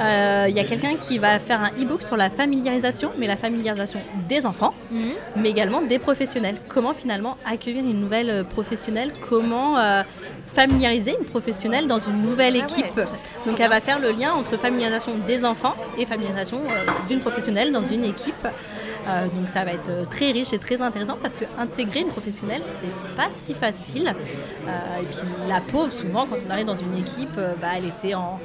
Euh, 0.00 0.46
Il 0.48 0.54
y 0.56 0.60
a 0.60 0.64
quelqu'un 0.64 0.94
qui 0.96 1.18
va 1.18 1.38
faire 1.38 1.60
un 1.60 1.70
e-book 1.82 2.02
sur 2.02 2.16
la 2.16 2.28
familiarisation, 2.30 3.12
mais 3.18 3.26
la 3.26 3.36
familiarisation 3.36 4.00
des 4.28 4.44
enfants, 4.46 4.74
Mhm. 4.90 5.00
mais 5.36 5.50
également 5.50 5.80
des 5.82 5.98
professionnels. 5.98 6.56
Comment 6.68 6.92
finalement 6.94 7.36
accueillir 7.50 7.84
une 7.84 8.00
nouvelle 8.00 8.30
euh, 8.30 8.44
professionnelle? 8.44 9.12
Comment 9.28 9.78
euh, 9.78 10.02
familiariser 10.54 11.14
une 11.20 11.26
professionnelle 11.26 11.86
dans 11.86 11.98
une 11.98 12.20
nouvelle 12.22 12.54
Ah 12.56 12.66
ouais, 12.66 12.80
équipe? 12.80 13.00
Donc 13.46 13.60
elle 13.60 13.70
va 13.70 13.80
faire 13.80 13.98
le 14.00 14.10
lien 14.10 14.32
entre 14.32 14.56
familiarisation 14.56 15.12
des 15.26 15.44
enfants 15.44 15.74
et 15.98 16.04
familiarisation 16.06 16.58
euh, 16.62 16.90
d'une 17.08 17.20
professionnelle 17.20 17.70
dans 17.72 17.84
une 17.84 18.04
équipe. 18.04 18.46
Euh, 19.06 19.26
donc 19.28 19.50
ça 19.50 19.64
va 19.64 19.72
être 19.72 19.88
euh, 19.88 20.04
très 20.04 20.32
riche 20.32 20.52
et 20.52 20.58
très 20.58 20.82
intéressant 20.82 21.16
parce 21.22 21.38
que 21.38 21.44
intégrer 21.58 22.00
une 22.00 22.08
professionnelle 22.08 22.62
c'est 22.80 23.14
pas 23.14 23.28
si 23.40 23.54
facile. 23.54 24.08
Euh, 24.08 25.00
et 25.00 25.04
puis 25.04 25.18
la 25.48 25.60
pauvre 25.60 25.92
souvent 25.92 26.26
quand 26.26 26.38
on 26.46 26.50
arrive 26.50 26.66
dans 26.66 26.74
une 26.74 26.96
équipe, 26.98 27.36
bah, 27.60 27.68
elle 27.76 27.86
était 27.86 28.14
en 28.14 28.40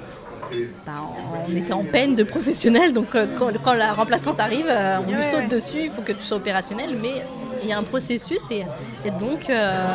bah, 0.86 0.92
on 1.48 1.56
était 1.56 1.74
en 1.74 1.84
peine 1.84 2.16
de 2.16 2.24
professionnel, 2.24 2.94
donc 2.94 3.16
euh, 3.16 3.26
quand, 3.38 3.52
quand 3.64 3.74
la 3.74 3.94
remplaçante 3.94 4.40
arrive, 4.40 4.68
euh, 4.70 4.98
on 5.00 5.12
lui 5.12 5.24
saute 5.24 5.48
dessus, 5.48 5.84
il 5.84 5.92
faut 5.92 6.02
que 6.02 6.12
tu 6.12 6.24
sois 6.24 6.38
opérationnel, 6.38 6.98
mais 7.02 7.24
il 7.64 7.70
y 7.70 7.74
a 7.74 7.78
un 7.78 7.84
processus 7.84 8.42
et, 8.50 8.66
et 9.06 9.12
donc 9.12 9.50
euh, 9.50 9.86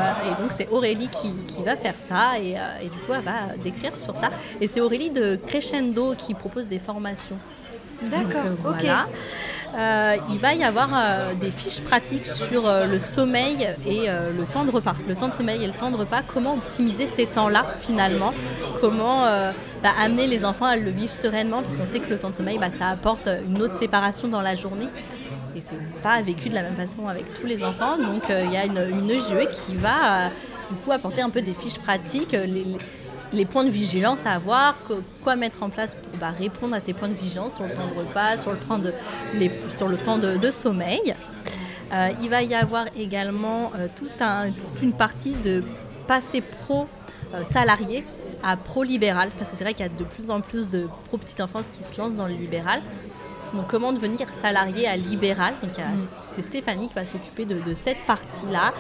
c'est 0.51 0.69
Aurélie 0.71 1.09
qui, 1.09 1.33
qui 1.47 1.63
va 1.63 1.77
faire 1.77 1.99
ça 1.99 2.39
et, 2.41 2.53
et 2.53 2.85
du 2.85 2.99
coup 3.05 3.13
elle 3.13 3.21
va 3.21 3.55
décrire 3.63 3.97
sur 3.97 4.17
ça. 4.17 4.31
Et 4.61 4.69
c'est 4.69 4.81
Aurélie 4.81 5.11
de 5.11 5.39
Crescendo 5.47 6.15
qui 6.15 6.33
propose 6.35 6.67
des 6.69 6.79
formations. 6.79 7.37
D'accord, 8.03 8.53
ok. 8.65 8.87
Euh, 9.75 10.17
il 10.31 10.39
va 10.39 10.55
y 10.55 10.65
avoir 10.65 10.89
euh, 10.95 11.35
des 11.35 11.51
fiches 11.51 11.81
pratiques 11.81 12.27
sur 12.27 12.67
euh, 12.67 12.87
le 12.87 12.99
sommeil 13.01 13.69
et 13.87 14.07
le 14.07 14.45
temps 14.45 14.65
de 14.65 14.71
repas. 14.71 14.95
Le 15.07 15.15
temps 15.15 15.29
de 15.29 15.35
sommeil 15.35 15.63
et 15.63 15.67
le 15.67 15.73
temps 15.73 15.91
de 15.91 15.97
repas, 15.97 16.23
comment 16.27 16.55
optimiser 16.55 17.07
ces 17.07 17.27
temps-là 17.27 17.65
finalement, 17.81 18.33
comment 18.81 19.25
bah, 19.83 19.91
amener 20.01 20.27
les 20.27 20.45
enfants 20.45 20.67
à 20.67 20.77
le 20.77 20.91
vivre 20.91 21.13
sereinement, 21.13 21.63
parce 21.63 21.77
qu'on 21.77 21.87
sait 21.87 22.01
que 22.01 22.11
le 22.11 22.19
temps 22.19 22.31
de 22.31 22.35
sommeil, 22.35 22.59
bah, 22.59 22.71
ça 22.71 22.89
apporte 22.89 23.29
une 23.51 23.61
autre 23.63 23.75
séparation 23.75 24.29
dans 24.29 24.41
la 24.41 24.55
journée. 24.55 24.89
Et 25.55 25.63
c'est 25.63 25.77
pas 26.03 26.21
vécu 26.23 26.49
de 26.49 26.55
la 26.55 26.63
même 26.63 26.77
façon 26.77 27.09
avec 27.09 27.25
tous 27.41 27.47
les 27.47 27.65
enfants. 27.65 27.97
Donc 27.99 28.25
il 28.29 28.53
y 28.53 28.57
a 28.57 28.65
une, 28.65 28.79
une 28.79 29.11
EGE 29.11 29.49
qui 29.51 29.75
va 29.75 30.31
du 30.71 30.77
coup 30.85 30.93
apporter 30.93 31.23
un 31.23 31.31
peu 31.31 31.43
des 31.43 31.55
fiches 31.55 31.79
pratiques, 31.79 32.37
les 33.37 33.45
points 33.45 33.65
de 33.65 33.71
vigilance 33.71 34.27
à 34.27 34.33
avoir, 34.33 34.75
quoi 35.23 35.37
mettre 35.37 35.63
en 35.63 35.71
place 35.71 35.95
pour 35.95 36.19
bah, 36.19 36.31
répondre 36.31 36.75
à 36.75 36.81
ces 36.81 36.93
points 36.95 37.09
de 37.09 37.15
vigilance 37.15 37.55
sur 37.55 37.65
le 37.65 37.75
temps 37.75 37.87
de 37.87 37.99
repas, 37.99 38.39
sur 38.39 38.51
le 38.51 38.59
temps 38.59 38.79
de, 38.79 38.93
sur 39.69 39.89
le 39.89 39.97
temps 39.99 40.19
de, 40.19 40.51
sommeil. 40.51 41.15
Euh, 41.93 42.09
il 42.23 42.31
va 42.31 42.43
y 42.43 42.55
avoir 42.55 42.87
également 42.97 43.73
euh, 43.79 43.87
tout 43.95 44.09
un- 44.21 44.47
toute 44.51 44.83
une 44.83 44.93
partie 44.93 45.35
de 45.45 45.63
passer 46.09 46.41
pro 46.41 46.89
euh, 47.35 47.43
à 48.43 48.57
pro 48.57 48.83
libéral, 48.83 49.31
parce 49.39 49.51
que 49.51 49.57
c'est 49.57 49.65
vrai 49.65 49.75
qu'il 49.75 49.85
y 49.85 49.89
a 49.89 49.93
de 49.93 50.05
plus 50.05 50.31
en 50.31 50.41
plus 50.41 50.69
de 50.69 50.89
pro 51.07 51.19
petite 51.19 51.41
enfance 51.41 51.67
qui 51.73 51.85
se 51.85 52.01
lancent 52.01 52.15
dans 52.17 52.27
le 52.27 52.35
libéral. 52.35 52.81
Donc 53.55 53.69
comment 53.69 53.93
devenir 53.93 54.29
salarié 54.31 54.87
à 54.89 54.97
libéral 54.97 55.55
Donc 55.63 55.79
a- 55.79 55.83
c'est 56.21 56.43
Stéphanie 56.43 56.89
qui 56.89 56.95
va 56.95 57.05
s'occuper 57.05 57.45
de, 57.45 57.59
de 57.61 57.75
cette 57.75 58.05
partie-là, 58.07 58.73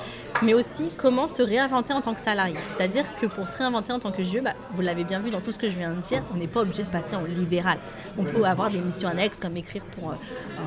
mais 0.43 0.55
aussi 0.55 0.91
comment 0.97 1.29
se 1.29 1.43
réinventer 1.43 1.93
en 1.93 2.01
tant 2.03 2.15
que 2.15 2.21
salarié? 2.21 2.57
C'est-à-dire 2.77 3.05
que 3.17 3.27
pour 3.27 3.49
se 3.49 3.57
réinventer 3.57 3.93
en 3.93 3.99
tant 3.99 4.13
que 4.13 4.23
jeu, 4.23 4.41
bah, 4.43 4.53
vous 4.75 4.83
l'avez 4.83 5.05
bien 5.05 5.21
vu 5.21 5.31
dans 5.31 5.41
tout 5.41 5.53
ce 5.53 5.59
que 5.59 5.69
je 5.69 5.77
viens 5.79 5.91
de 5.95 6.01
dire, 6.01 6.23
on 6.35 6.37
n'est 6.37 6.47
pas 6.47 6.61
obligé 6.61 6.83
de 6.83 6.89
passer 6.89 7.17
en 7.17 7.23
libéral. 7.25 7.79
On 8.19 8.25
peut 8.25 8.45
avoir 8.45 8.71
des 8.71 8.79
missions 8.79 9.09
annexes 9.09 9.39
comme 9.41 9.57
écrire 9.57 9.83
pour 9.99 10.11
euh, 10.11 10.15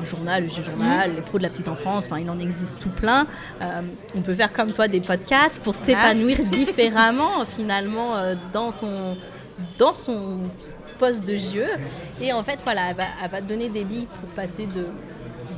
un 0.00 0.04
journal, 0.04 0.44
le 0.44 0.48
jeu 0.48 0.62
journal, 0.62 1.14
les 1.14 1.20
pros 1.22 1.38
de 1.38 1.42
la 1.44 1.50
petite 1.50 1.68
enfance, 1.68 2.06
enfin 2.06 2.18
il 2.18 2.28
en 2.30 2.38
existe 2.38 2.80
tout 2.80 2.88
plein. 2.90 3.26
Euh, 3.62 3.82
on 4.16 4.22
peut 4.22 4.34
faire 4.34 4.52
comme 4.52 4.72
toi 4.72 4.88
des 4.88 5.00
podcasts 5.00 5.62
pour 5.62 5.74
s'épanouir 5.74 6.38
différemment 6.46 7.44
finalement 7.46 8.16
euh, 8.16 8.34
dans 8.52 8.70
son 8.70 9.16
dans 9.78 9.92
son 9.92 10.38
poste 11.00 11.22
de 11.26 11.36
jeu. 11.36 11.66
Et 12.20 12.32
en 12.32 12.44
fait, 12.44 12.58
voilà, 12.64 12.82
elle 12.90 12.96
va, 12.96 13.04
elle 13.24 13.30
va 13.30 13.40
te 13.40 13.48
donner 13.52 13.68
des 13.68 13.84
billes 13.90 14.08
pour 14.20 14.28
passer 14.30 14.66
de, 14.66 14.82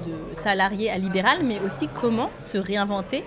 de 0.07 0.15
salarié 0.47 0.87
à 0.91 0.99
libéral, 1.07 1.39
mais 1.45 1.59
aussi 1.67 1.87
comment 2.01 2.31
se 2.39 2.59
réinventer 2.59 3.23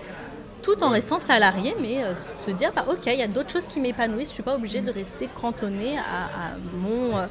tout 0.62 0.82
en 0.82 0.90
restant 0.90 1.20
salarié, 1.20 1.76
mais 1.80 2.02
euh, 2.02 2.12
se 2.44 2.50
dire, 2.50 2.72
bah, 2.74 2.84
ok, 2.90 3.06
il 3.06 3.20
y 3.20 3.22
a 3.22 3.28
d'autres 3.28 3.52
choses 3.52 3.68
qui 3.72 3.78
m'épanouissent, 3.78 4.30
je 4.30 4.34
suis 4.34 4.42
pas 4.42 4.56
obligée 4.56 4.80
de 4.80 4.90
rester 4.90 5.28
cantonnée 5.40 5.94
à, 5.96 6.02
à 6.02 6.46
mon, 6.82 7.16
euh, 7.16 7.26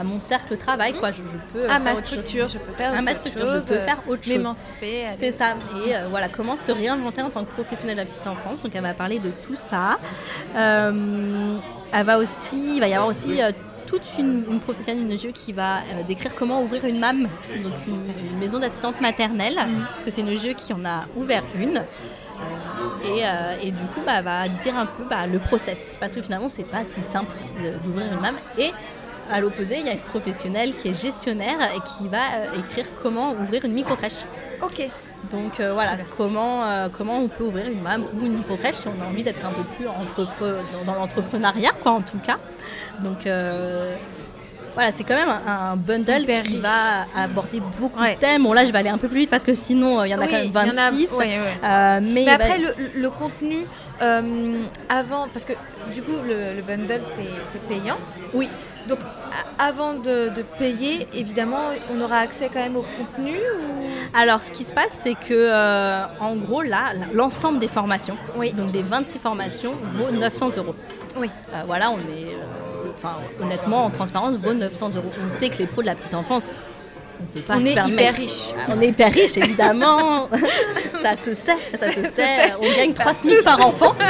à 0.00 0.04
mon 0.04 0.20
cercle 0.20 0.50
de 0.52 0.56
travail. 0.66 0.92
Quoi. 1.00 1.10
Je, 1.10 1.22
je 1.34 1.38
peux 1.52 1.68
À 1.68 1.80
ma 1.80 1.90
chose. 1.90 1.98
structure, 2.04 2.46
je 2.46 2.58
peux 2.58 2.72
faire 2.80 2.94
À 2.96 3.02
ma 3.02 3.14
structure, 3.16 3.46
je 3.48 3.52
chose, 3.54 3.68
peux 3.68 3.78
faire 3.90 4.00
autre 4.06 4.22
chose. 4.22 4.36
M'émanciper. 4.36 5.04
C'est 5.18 5.32
ça. 5.32 5.56
Et 5.84 5.96
euh, 5.96 6.06
voilà, 6.10 6.28
comment 6.28 6.56
se 6.56 6.70
réinventer 6.70 7.22
en 7.22 7.30
tant 7.30 7.44
que 7.44 7.50
professionnel 7.58 7.96
de 7.96 8.02
la 8.02 8.06
petite 8.06 8.28
enfance. 8.28 8.62
Donc 8.62 8.70
elle 8.72 8.82
va 8.82 8.94
parler 8.94 9.18
de 9.18 9.32
tout 9.44 9.56
ça. 9.56 9.98
Euh, 10.54 11.56
elle 11.92 12.06
va 12.06 12.18
aussi, 12.18 12.76
il 12.76 12.80
va 12.80 12.86
y 12.86 12.94
avoir 12.94 13.08
aussi 13.08 13.40
toute 13.86 14.02
une, 14.18 14.44
une 14.50 14.60
professionnelle 14.60 15.02
une 15.10 15.18
jeu 15.18 15.30
qui 15.30 15.52
va 15.52 15.78
euh, 15.78 16.02
décrire 16.06 16.34
comment 16.34 16.60
ouvrir 16.62 16.84
une 16.84 16.98
MAM, 16.98 17.28
donc 17.62 17.72
une, 17.86 18.02
une 18.32 18.38
maison 18.38 18.58
d'assistante 18.58 19.00
maternelle, 19.00 19.56
parce 19.90 20.04
que 20.04 20.10
c'est 20.10 20.20
une 20.22 20.36
jeu 20.36 20.52
qui 20.52 20.72
en 20.72 20.84
a 20.84 21.04
ouvert 21.16 21.42
une. 21.58 21.78
Euh, 21.78 21.82
et, 23.04 23.24
euh, 23.24 23.56
et 23.62 23.70
du 23.70 23.78
coup, 23.94 24.00
bah, 24.04 24.20
va 24.22 24.46
dire 24.48 24.76
un 24.76 24.86
peu 24.86 25.04
bah, 25.08 25.26
le 25.26 25.38
process, 25.38 25.94
parce 26.00 26.14
que 26.14 26.20
finalement, 26.22 26.48
c'est 26.48 26.64
pas 26.64 26.84
si 26.84 27.00
simple 27.00 27.34
de- 27.62 27.78
d'ouvrir 27.84 28.12
une 28.12 28.20
MAM. 28.20 28.36
Et 28.58 28.70
à 29.30 29.40
l'opposé, 29.40 29.78
il 29.80 29.86
y 29.86 29.88
a 29.88 29.92
une 29.92 29.98
professionnelle 29.98 30.76
qui 30.76 30.88
est 30.88 31.00
gestionnaire 31.00 31.58
et 31.74 31.80
qui 31.80 32.08
va 32.08 32.18
euh, 32.36 32.58
écrire 32.58 32.86
comment 33.02 33.32
ouvrir 33.32 33.64
une 33.64 33.72
micro-crèche. 33.72 34.24
Ok. 34.62 34.88
Donc 35.30 35.58
euh, 35.60 35.72
voilà, 35.72 35.96
comment, 36.16 36.64
euh, 36.66 36.88
comment 36.96 37.18
on 37.18 37.28
peut 37.28 37.42
ouvrir 37.44 37.66
une 37.68 37.80
MAM 37.80 38.04
ou 38.14 38.26
une 38.26 38.34
micro-crèche 38.34 38.76
si 38.76 38.88
on 38.88 39.02
a 39.02 39.06
envie 39.06 39.22
d'être 39.24 39.44
un 39.44 39.50
peu 39.50 39.62
plus 39.76 39.86
entrepre- 39.86 40.58
dans, 40.72 40.92
dans 40.92 40.98
l'entrepreneuriat, 40.98 41.72
quoi, 41.82 41.92
en 41.92 42.02
tout 42.02 42.18
cas. 42.18 42.38
Donc 43.02 43.26
euh, 43.26 43.94
voilà, 44.74 44.92
c'est 44.92 45.04
quand 45.04 45.14
même 45.14 45.28
un, 45.30 45.70
un 45.72 45.76
bundle 45.76 46.26
qui 46.26 46.32
riche. 46.40 46.54
va 46.62 47.06
aborder 47.16 47.60
beaucoup 47.80 47.98
Ouais. 48.00 48.14
de 48.14 48.20
thèmes. 48.20 48.42
Bon, 48.42 48.52
là, 48.52 48.64
je 48.64 48.72
vais 48.72 48.78
aller 48.78 48.88
un 48.90 48.98
peu 48.98 49.08
plus 49.08 49.20
vite 49.20 49.30
parce 49.30 49.44
que 49.44 49.54
sinon, 49.54 50.00
euh, 50.00 50.04
il 50.06 50.10
y 50.10 50.14
en 50.14 50.18
a 50.18 50.26
Oui, 50.26 50.30
quand 50.30 50.36
même 50.36 50.70
il 50.70 50.74
y 50.74 50.78
en 50.78 50.82
a- 50.82 50.90
26. 50.90 51.12
ouais, 51.12 51.26
ouais. 51.26 51.34
Euh, 51.64 52.00
mais 52.02 52.28
après, 52.28 52.58
le, 52.58 52.74
le 52.94 53.10
contenu, 53.10 53.64
euh, 54.02 54.62
avant, 54.88 55.26
parce 55.32 55.44
que 55.46 55.54
du 55.94 56.02
coup, 56.02 56.12
le, 56.26 56.56
le 56.56 56.62
bundle, 56.62 57.00
c'est 57.04 57.68
payant. 57.68 57.96
oui, 58.34 58.48
Donc, 58.88 58.98
avant 59.58 59.94
de, 59.94 60.28
de 60.28 60.42
payer, 60.58 61.08
évidemment, 61.14 61.70
on 61.90 62.00
aura 62.02 62.18
accès 62.18 62.48
quand 62.52 62.60
même 62.60 62.76
au 62.76 62.84
contenu 62.98 63.32
ou... 63.32 64.16
Alors, 64.16 64.42
ce 64.42 64.50
qui 64.50 64.64
se 64.64 64.72
passe, 64.72 64.98
c'est 65.02 65.14
que, 65.14 65.32
euh, 65.32 66.04
en 66.20 66.36
gros, 66.36 66.62
là, 66.62 66.92
l'ensemble 67.14 67.58
des 67.60 67.66
formations, 67.68 68.16
Oui. 68.36 68.52
donc 68.52 68.70
des 68.72 68.82
26 68.82 69.18
formations, 69.18 69.72
vaut 69.92 70.10
900 70.16 70.50
euros. 70.58 70.74
Oui. 71.16 71.30
Euh, 71.54 71.62
voilà, 71.66 71.90
on 71.90 71.98
est, 71.98 72.36
enfin, 73.06 73.44
honnêtement, 73.44 73.84
en 73.84 73.90
transparence, 73.90 74.36
vaut 74.36 74.54
900 74.54 74.90
euros. 74.96 75.10
On 75.24 75.28
sait 75.28 75.48
que 75.48 75.58
les 75.58 75.66
pros 75.66 75.82
de 75.82 75.86
la 75.86 75.94
petite 75.94 76.14
enfance, 76.14 76.50
on 77.20 77.24
peut 77.34 77.40
pas 77.40 77.54
On 77.56 77.64
est 77.64 77.72
permettre. 77.74 77.88
hyper 78.00 78.14
riche. 78.14 78.52
Ah, 78.58 78.72
On 78.76 78.80
est 78.80 78.88
hyper 78.88 79.12
riche, 79.12 79.36
évidemment. 79.38 80.28
ça 81.02 81.16
se 81.16 81.32
sait, 81.34 81.56
ça 81.78 81.90
se 81.90 82.02
se 82.02 82.10
sait. 82.10 82.10
sait. 82.26 82.52
On 82.60 82.76
gagne 82.76 82.92
3 82.92 83.14
SMIC 83.14 83.42
par 83.44 83.66
enfant. 83.66 83.94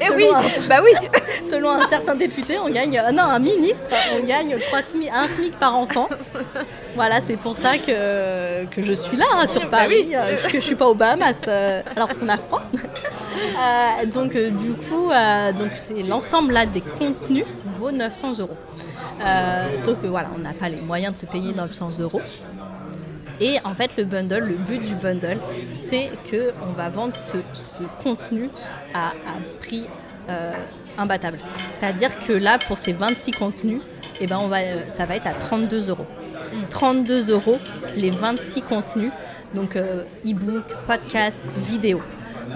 Eh 0.00 0.04
Selon 0.08 0.16
oui, 0.16 0.24
un- 0.34 0.68
bah 0.68 0.80
oui. 0.84 0.90
Selon 1.42 1.70
un 1.70 1.88
certain 1.88 2.14
député, 2.14 2.56
on 2.64 2.68
gagne, 2.68 2.98
euh, 2.98 3.10
non, 3.12 3.22
un 3.22 3.38
ministre, 3.38 3.88
on 4.20 4.24
gagne 4.26 4.56
3 4.68 4.82
SMIC, 4.82 5.08
un 5.10 5.26
SMIC 5.26 5.58
par 5.58 5.74
enfant. 5.76 6.08
Voilà, 6.94 7.20
c'est 7.20 7.36
pour 7.38 7.56
ça 7.56 7.78
que, 7.78 8.64
que 8.66 8.82
je 8.82 8.92
suis 8.92 9.16
là, 9.16 9.24
hein, 9.34 9.46
sur 9.50 9.62
Bah 9.62 9.68
Paris, 9.78 10.06
oui. 10.08 10.14
euh, 10.14 10.36
que 10.36 10.52
je 10.54 10.60
suis 10.60 10.74
pas 10.76 10.86
aux 10.86 10.94
Bahamas, 10.94 11.40
euh, 11.48 11.82
alors 11.94 12.08
qu'on 12.16 12.28
a 12.28 12.36
froid. 12.36 12.62
Euh, 12.74 14.06
donc, 14.06 14.34
euh, 14.36 14.50
du 14.50 14.72
coup, 14.72 15.10
donc 15.58 15.70
c'est 15.74 16.02
l'ensemble 16.02 16.52
là 16.54 16.66
des 16.66 16.80
contenus 16.82 17.44
vaut 17.76 17.90
900 17.90 18.38
euros. 18.38 18.56
Euh, 19.24 19.76
sauf 19.84 20.00
que 20.00 20.06
voilà, 20.06 20.28
on 20.34 20.38
n'a 20.38 20.52
pas 20.52 20.68
les 20.68 20.80
moyens 20.80 21.14
de 21.14 21.18
se 21.18 21.26
payer 21.26 21.52
900 21.52 22.00
euros. 22.00 22.20
Et 23.40 23.58
en 23.64 23.74
fait, 23.74 23.96
le 23.96 24.04
bundle, 24.04 24.44
le 24.44 24.54
but 24.54 24.78
du 24.78 24.94
bundle, 24.94 25.38
c'est 25.88 26.10
que 26.30 26.52
on 26.66 26.72
va 26.72 26.88
vendre 26.88 27.14
ce, 27.14 27.38
contenu 28.02 28.48
à, 28.94 29.12
prix 29.60 29.84
euh, 30.28 30.52
imbattable. 30.96 31.38
C'est-à-dire 31.78 32.18
que 32.18 32.32
là, 32.32 32.58
pour 32.66 32.78
ces 32.78 32.94
26 32.94 33.32
contenus, 33.32 33.80
eh 34.20 34.26
ben, 34.26 34.38
on 34.40 34.48
va, 34.48 34.60
euh, 34.60 34.80
ça 34.88 35.04
va 35.04 35.16
être 35.16 35.26
à 35.26 35.34
32 35.34 35.90
euros. 35.90 36.06
32 36.70 37.30
euros 37.30 37.58
les 37.96 38.10
26 38.10 38.62
contenus, 38.62 39.12
donc 39.54 39.76
e-book, 39.76 40.64
podcast, 40.86 41.42
vidéo. 41.58 42.00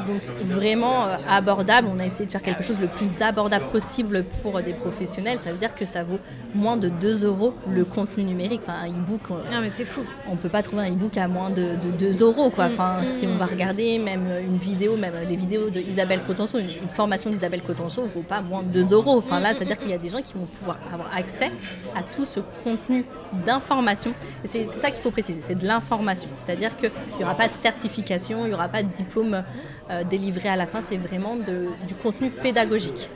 Donc 0.06 0.22
vraiment 0.44 1.06
euh, 1.06 1.16
abordable, 1.28 1.88
on 1.94 1.98
a 1.98 2.06
essayé 2.06 2.26
de 2.26 2.30
faire 2.30 2.42
quelque 2.42 2.62
chose 2.62 2.78
le 2.80 2.86
plus 2.88 3.10
abordable 3.20 3.66
possible 3.70 4.24
pour 4.42 4.56
euh, 4.56 4.62
des 4.62 4.72
professionnels. 4.72 5.38
Ça 5.38 5.52
veut 5.52 5.58
dire 5.58 5.74
que 5.74 5.84
ça 5.84 6.02
vaut 6.02 6.18
moins 6.54 6.76
de 6.76 6.88
2 6.88 7.24
euros 7.24 7.54
le 7.70 7.84
contenu 7.84 8.24
numérique. 8.24 8.62
Enfin, 8.64 8.78
un 8.84 8.88
e-book, 8.88 9.20
euh, 9.30 9.34
Non, 9.52 9.60
mais 9.60 9.70
c'est 9.70 9.84
fou. 9.84 10.02
on 10.28 10.36
peut 10.36 10.48
pas 10.48 10.62
trouver 10.62 10.82
un 10.86 10.90
e-book 10.92 11.16
à 11.16 11.28
moins 11.28 11.50
de, 11.50 11.62
de 11.62 11.90
2 11.98 12.22
euros 12.22 12.50
quoi. 12.50 12.66
Enfin, 12.66 12.96
si 13.04 13.26
on 13.26 13.36
va 13.36 13.46
regarder 13.46 13.98
même 13.98 14.26
une 14.44 14.56
vidéo, 14.56 14.96
même 14.96 15.14
les 15.28 15.36
vidéos 15.36 15.70
de 15.70 15.80
Isabelle 15.80 16.20
Cotenceau, 16.26 16.58
une, 16.58 16.66
une 16.82 16.88
formation 16.88 17.30
d'Isabelle 17.30 17.62
Cotenceau 17.62 18.06
vaut 18.14 18.22
pas 18.22 18.40
moins 18.40 18.62
de 18.62 18.68
2 18.82 18.92
euros. 18.94 19.18
Enfin 19.18 19.40
là, 19.40 19.54
c'est-à-dire 19.54 19.78
qu'il 19.78 19.90
y 19.90 19.94
a 19.94 19.98
des 19.98 20.08
gens 20.08 20.22
qui 20.22 20.34
vont 20.34 20.46
pouvoir 20.58 20.78
avoir 20.92 21.14
accès 21.14 21.50
à 21.96 22.02
tout 22.14 22.24
ce 22.24 22.40
contenu 22.64 23.04
d'information. 23.32 24.14
C'est 24.44 24.70
ça 24.72 24.90
qu'il 24.90 25.00
faut 25.00 25.10
préciser, 25.10 25.40
c'est 25.46 25.58
de 25.58 25.66
l'information. 25.66 26.28
C'est-à-dire 26.32 26.76
qu'il 26.76 26.90
n'y 27.18 27.24
aura 27.24 27.34
pas 27.34 27.48
de 27.48 27.54
certification, 27.54 28.44
il 28.44 28.48
n'y 28.48 28.54
aura 28.54 28.68
pas 28.68 28.82
de 28.82 28.88
diplôme 28.88 29.42
euh, 29.90 30.04
délivré 30.04 30.48
à 30.48 30.56
la 30.56 30.66
fin, 30.66 30.80
c'est 30.82 30.96
vraiment 30.96 31.36
du 31.36 31.94
contenu 31.94 32.30
pédagogique 32.30 33.10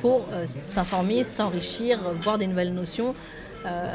pour 0.00 0.26
euh, 0.32 0.46
s'informer, 0.70 1.24
s'enrichir, 1.24 1.98
voir 2.22 2.38
des 2.38 2.46
nouvelles 2.46 2.72
notions. 2.72 3.14
Euh, 3.66 3.88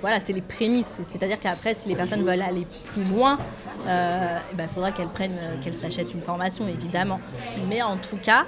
voilà, 0.00 0.20
c'est 0.20 0.32
les 0.32 0.42
prémices. 0.42 1.00
C'est-à-dire 1.08 1.40
qu'après, 1.40 1.74
si 1.74 1.88
les 1.88 1.96
personnes 1.96 2.22
veulent 2.22 2.42
aller 2.42 2.66
plus 2.92 3.04
loin, 3.04 3.38
il 3.86 4.56
ben, 4.56 4.68
faudra 4.68 4.92
qu'elles 4.92 5.08
prennent, 5.08 5.38
qu'elles 5.62 5.74
s'achètent 5.74 6.12
une 6.12 6.20
formation, 6.20 6.68
évidemment. 6.68 7.20
Mais 7.68 7.80
en 7.80 7.96
tout 7.96 8.18
cas, 8.18 8.44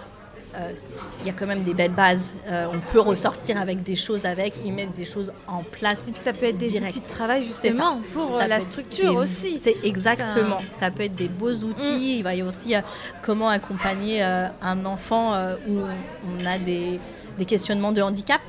il 1.20 1.26
y 1.26 1.30
a 1.30 1.32
quand 1.32 1.46
même 1.46 1.64
des 1.64 1.74
belles 1.74 1.92
bases. 1.92 2.32
Euh, 2.48 2.66
on 2.72 2.80
peut 2.80 3.00
ressortir 3.00 3.58
avec 3.58 3.82
des 3.82 3.96
choses 3.96 4.24
avec, 4.24 4.54
y 4.64 4.70
mettre 4.70 4.92
des 4.92 5.04
choses 5.04 5.32
en 5.46 5.62
place. 5.62 6.10
ça 6.14 6.32
peut 6.32 6.46
être 6.46 6.58
des 6.58 6.78
outils 6.78 7.00
de 7.00 7.08
travail 7.08 7.44
justement 7.44 8.00
pour 8.12 8.38
la 8.38 8.60
structure 8.60 9.16
aussi. 9.16 9.58
C'est 9.62 9.76
exactement. 9.84 10.58
Ça... 10.72 10.90
peut 10.90 11.04
être 11.04 11.14
des 11.14 11.28
beaux 11.28 11.54
outils. 11.54 11.96
Mm. 11.96 12.00
Il 12.00 12.22
va 12.22 12.34
y 12.34 12.40
avoir 12.40 12.54
aussi 12.54 12.74
euh, 12.74 12.80
comment 13.22 13.48
accompagner 13.48 14.22
un 14.22 14.84
enfant 14.84 15.34
où 15.68 15.80
on 15.80 16.46
a 16.46 16.58
des, 16.58 17.00
questionnements 17.46 17.92
de 17.92 18.02
handicap. 18.02 18.40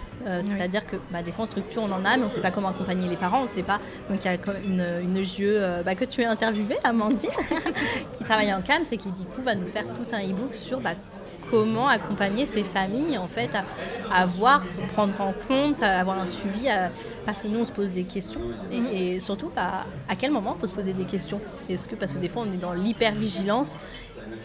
C'est-à-dire 0.42 0.86
que 0.86 0.98
bah, 1.12 1.22
des 1.24 1.32
fois 1.32 1.44
en 1.46 1.48
structure 1.48 1.82
on 1.84 1.92
en 1.92 2.04
a, 2.04 2.18
mais 2.18 2.24
on 2.24 2.28
ne 2.28 2.32
sait 2.32 2.42
pas 2.42 2.52
comment 2.52 2.70
accompagner 2.70 3.08
les 3.08 3.16
parents, 3.16 3.40
on 3.40 3.44
ne 3.44 3.48
sait 3.48 3.64
pas. 3.64 3.80
Donc 4.10 4.24
il 4.24 4.26
y 4.26 4.30
a 4.30 4.38
une, 4.66 4.86
une 5.04 5.24
JE 5.24 5.84
bah, 5.84 5.96
que 5.96 6.06
tu 6.06 6.24
as 6.24 6.30
interviewée, 6.30 6.78
Amandine, 6.84 7.30
qui 8.12 8.24
travaille 8.24 8.54
en 8.54 8.62
CAM, 8.62 8.84
c'est 8.88 8.98
qui 8.98 9.10
du 9.10 9.26
coup 9.26 9.42
va 9.42 9.56
nous 9.56 9.68
faire 9.68 9.86
tout 9.94 10.06
un 10.14 10.20
e-book 10.20 10.54
sur 10.54 10.80
bah, 10.80 10.96
comment 11.50 11.88
accompagner 11.88 12.46
ces 12.46 12.64
familles 12.64 13.18
en 13.18 13.28
fait 13.28 13.50
à, 14.12 14.26
voir, 14.26 14.64
prendre 14.94 15.20
en 15.22 15.34
compte, 15.48 15.82
à 15.82 16.00
avoir 16.00 16.20
un 16.20 16.26
suivi, 16.26 16.68
parce 17.26 17.42
que 17.42 17.48
nous 17.48 17.60
on 17.60 17.66
se 17.66 17.72
pose 17.72 17.92
des 17.92 18.04
questions 18.04 18.42
et, 18.72 19.20
surtout 19.20 19.52
bah, 19.56 19.86
à 20.10 20.16
quel 20.16 20.32
moment 20.32 20.56
il 20.58 20.60
faut 20.62 20.68
se 20.68 20.76
poser 20.76 20.94
des 20.94 21.06
questions? 21.06 21.42
Est-ce 21.70 21.88
que 21.88 21.96
parce 21.96 22.14
que 22.14 22.20
des 22.20 22.30
fois 22.30 22.44
on 22.48 22.52
est 22.52 22.58
dans 22.58 22.74
l'hypervigilance 22.74 23.78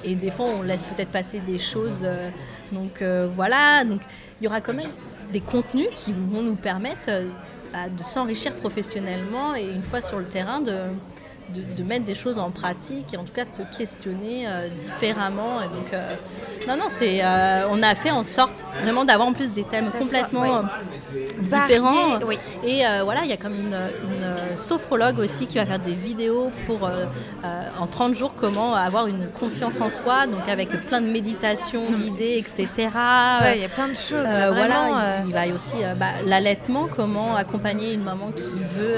et 0.04 0.14
des 0.14 0.30
fois 0.30 0.46
on 0.46 0.62
laisse 0.62 0.82
peut-être 0.82 1.10
passer 1.10 1.40
des 1.40 1.58
choses. 1.58 2.00
Euh, 2.02 2.30
donc 2.72 3.02
euh, 3.02 3.28
voilà, 3.32 3.84
donc 3.84 4.00
il 4.40 4.44
y 4.44 4.46
aura 4.46 4.60
quand 4.60 4.74
même 4.74 4.90
des 5.32 5.40
contenus 5.40 5.88
qui 5.96 6.12
vont 6.12 6.42
nous 6.42 6.56
permettre 6.56 7.08
euh, 7.08 7.28
bah, 7.72 7.88
de 7.88 8.02
s'enrichir 8.02 8.54
professionnellement 8.56 9.54
et 9.54 9.64
une 9.64 9.82
fois 9.82 10.02
sur 10.02 10.18
le 10.18 10.24
terrain 10.26 10.60
de 10.60 10.78
de, 11.52 11.82
mettre 11.82 12.04
des 12.04 12.14
choses 12.14 12.38
en 12.38 12.50
pratique 12.50 13.12
et 13.12 13.16
en 13.16 13.24
tout 13.24 13.32
cas 13.32 13.44
de 13.44 13.50
se 13.50 13.62
questionner 13.76 14.46
euh, 14.46 14.68
différemment. 14.68 15.60
Et 15.60 15.66
donc, 15.66 15.92
euh, 15.92 16.08
non, 16.68 16.76
non, 16.76 16.86
c'est, 16.88 17.20
euh, 17.22 17.66
on 17.70 17.82
a 17.82 17.94
fait 17.94 18.10
en 18.10 18.24
sorte 18.24 18.64
vraiment 18.82 19.04
d'avoir 19.04 19.28
en 19.28 19.32
plus 19.32 19.52
des 19.52 19.64
thèmes 19.64 19.90
complètement 19.90 20.62
différents. 21.40 22.18
Et 22.64 22.82
voilà, 23.02 23.22
il 23.24 23.30
y 23.30 23.32
a 23.32 23.36
comme 23.36 23.54
une, 23.54 23.76
sophrologue 24.56 25.18
aussi 25.18 25.46
qui 25.46 25.58
va 25.58 25.66
faire 25.66 25.78
des 25.78 25.94
vidéos 25.94 26.50
pour 26.66 26.88
en 27.80 27.86
30 27.86 28.14
jours 28.14 28.32
comment 28.38 28.74
avoir 28.74 29.06
une 29.06 29.28
confiance 29.28 29.80
en 29.80 29.88
soi, 29.88 30.26
donc 30.26 30.48
avec 30.48 30.68
plein 30.86 31.00
de 31.00 31.08
méditations 31.08 31.90
guidées, 31.90 32.38
etc. 32.38 32.68
il 33.54 33.60
y 33.60 33.64
a 33.64 33.68
plein 33.68 33.88
de 33.88 33.94
choses. 33.94 34.26
voilà, 34.26 35.22
il, 35.26 35.32
va 35.32 35.46
y 35.46 35.52
aussi 35.52 35.76
bah, 35.96 36.06
l'allaitement, 36.26 36.88
comment 36.94 37.34
accompagner 37.34 37.94
une 37.94 38.02
maman 38.02 38.30
qui 38.32 38.58
veut 38.76 38.96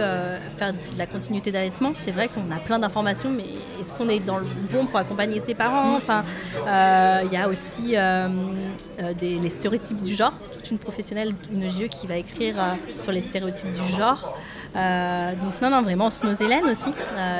faire 0.56 0.72
de 0.72 0.98
la 0.98 1.06
continuité 1.06 1.50
d'allaitement. 1.50 1.92
C'est 1.98 2.10
vrai 2.10 2.28
qu'on 2.28 2.43
on 2.46 2.50
a 2.50 2.58
plein 2.58 2.78
d'informations, 2.78 3.30
mais 3.30 3.44
est-ce 3.80 3.92
qu'on 3.94 4.08
est 4.08 4.20
dans 4.20 4.38
le 4.38 4.46
bon 4.70 4.86
pour 4.86 4.98
accompagner 4.98 5.40
ses 5.40 5.54
parents 5.54 5.96
Enfin, 5.96 6.24
euh, 6.66 7.22
il 7.24 7.32
y 7.32 7.36
a 7.36 7.48
aussi 7.48 7.96
euh, 7.96 8.28
euh, 9.00 9.12
les 9.20 9.50
stéréotypes 9.50 10.00
du 10.00 10.14
genre. 10.14 10.32
Toute 10.52 10.70
une 10.70 10.78
professionnelle, 10.78 11.32
une 11.52 11.68
GE 11.68 11.88
qui 11.88 12.06
va 12.06 12.16
écrire 12.16 12.56
sur 13.00 13.12
les 13.12 13.20
stéréotypes 13.20 13.70
du 13.70 13.92
genre. 13.96 14.36
donc 14.74 15.60
non, 15.62 15.70
non, 15.70 15.82
vraiment, 15.82 16.10
Snozelen 16.10 16.64
aussi. 16.64 16.92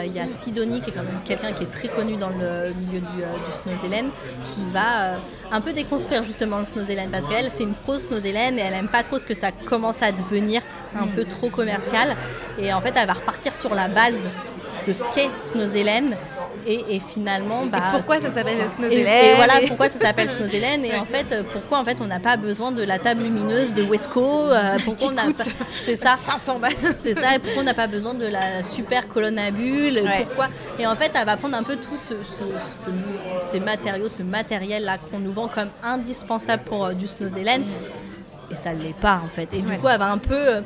Il 0.05 0.13
y 0.13 0.21
a 0.21 0.29
Sidonie, 0.29 0.81
qui 0.81 0.91
est 0.91 0.93
quand 0.93 1.03
même 1.03 1.21
quelqu'un 1.25 1.53
qui 1.53 1.65
est 1.65 1.71
très 1.71 1.89
connu 1.89 2.17
dans 2.17 2.31
le 2.31 2.73
milieu 2.75 3.01
du, 3.01 3.07
du 3.07 4.11
qui 4.45 4.67
va 4.73 5.19
un 5.51 5.61
peu 5.61 5.73
déconstruire 5.73 6.25
justement 6.25 6.59
le 6.59 6.65
Snozelen, 6.65 7.11
parce 7.11 7.29
qu'elle, 7.29 7.51
c'est 7.51 7.65
une 7.65 7.75
pro 7.75 7.99
Snozelen 7.99 8.59
et 8.59 8.63
elle 8.63 8.75
aime 8.75 8.89
pas 8.89 9.03
trop 9.03 9.19
ce 9.19 9.27
que 9.27 9.35
ça 9.35 9.51
commence 9.53 10.03
à 10.03 10.13
devenir 10.13 10.63
un 10.99 11.07
peu 11.07 11.25
trop 11.25 11.51
commercial. 11.51 12.17
Et 12.59 12.73
en 12.73 12.81
fait, 12.81 12.95
elle 12.97 13.07
va 13.07 13.15
repartir 13.15 13.55
sur 13.55 13.75
la 13.75 13.89
base 13.89 14.27
de 14.87 14.93
ce 14.93 15.05
qu'est 15.15 15.29
Snozelen. 15.41 16.17
Et, 16.67 16.99
finalement, 16.99 17.67
bah, 17.67 17.79
pourquoi 17.93 18.21
ça 18.21 18.31
s'appelle 18.31 18.57
Snozelen 18.71 19.07
et, 19.07 19.35
voilà 19.35 19.55
pourquoi 19.69 19.91
ça 19.91 19.99
s'appelle 19.99 20.31
Snozelen 20.31 20.83
et 20.83 20.97
en 20.97 21.05
fait 21.05 21.45
pourquoi 21.53 21.79
en 21.79 21.85
fait 21.85 21.99
on 22.01 22.07
n'a 22.07 22.21
pas 22.21 22.39
besoin 22.39 22.73
de 22.73 22.83
la 22.83 22.99
table 22.99 23.23
lumineuse 23.23 23.75
de 23.75 23.83
Wesco 23.83 24.51
euh, 24.51 24.79
pourquoi 24.83 25.11
on 25.11 25.33
c'est 25.85 25.97
ça. 25.97 26.17
500 26.17 26.61
balles. 26.61 26.73
C'est 27.03 27.15
ça 27.15 27.35
et 27.35 27.39
pourquoi 27.39 27.61
on 27.61 27.67
n'a 27.67 27.75
pas 27.75 27.87
besoin 27.87 28.15
de 28.15 28.25
la 28.25 28.63
super 28.63 29.09
colonne 29.09 29.39
à 29.39 29.51
bulles 29.51 30.03
pourquoi. 30.25 30.49
Et 30.79 30.87
en 30.87 30.95
fait 30.95 31.11
elle 31.15 31.27
va 31.27 31.37
prendre 31.37 31.57
un 31.57 31.65
peu 31.65 31.77
tous 31.77 31.99
ce, 31.99 32.15
ces 33.43 33.61
matériaux 33.61 34.09
ce 34.09 34.23
matériel 34.23 34.85
là 34.85 34.97
qu'on 34.97 35.19
nous 35.19 35.33
vend 35.33 35.49
comme 35.49 35.69
indispensable 35.83 36.63
pour 36.65 36.87
euh, 36.87 36.93
du 36.95 37.07
Snozelen 37.07 37.63
et 38.55 38.57
ça 38.57 38.73
ne 38.73 38.81
l'est 38.81 38.99
pas 38.99 39.21
en 39.23 39.29
fait. 39.29 39.53
Et 39.53 39.63
du 39.63 39.79
coup, 39.79 39.89
elle 39.89 39.99
va 39.99 40.11
un 40.11 40.19
peu 40.19 40.35
euh, 40.35 40.61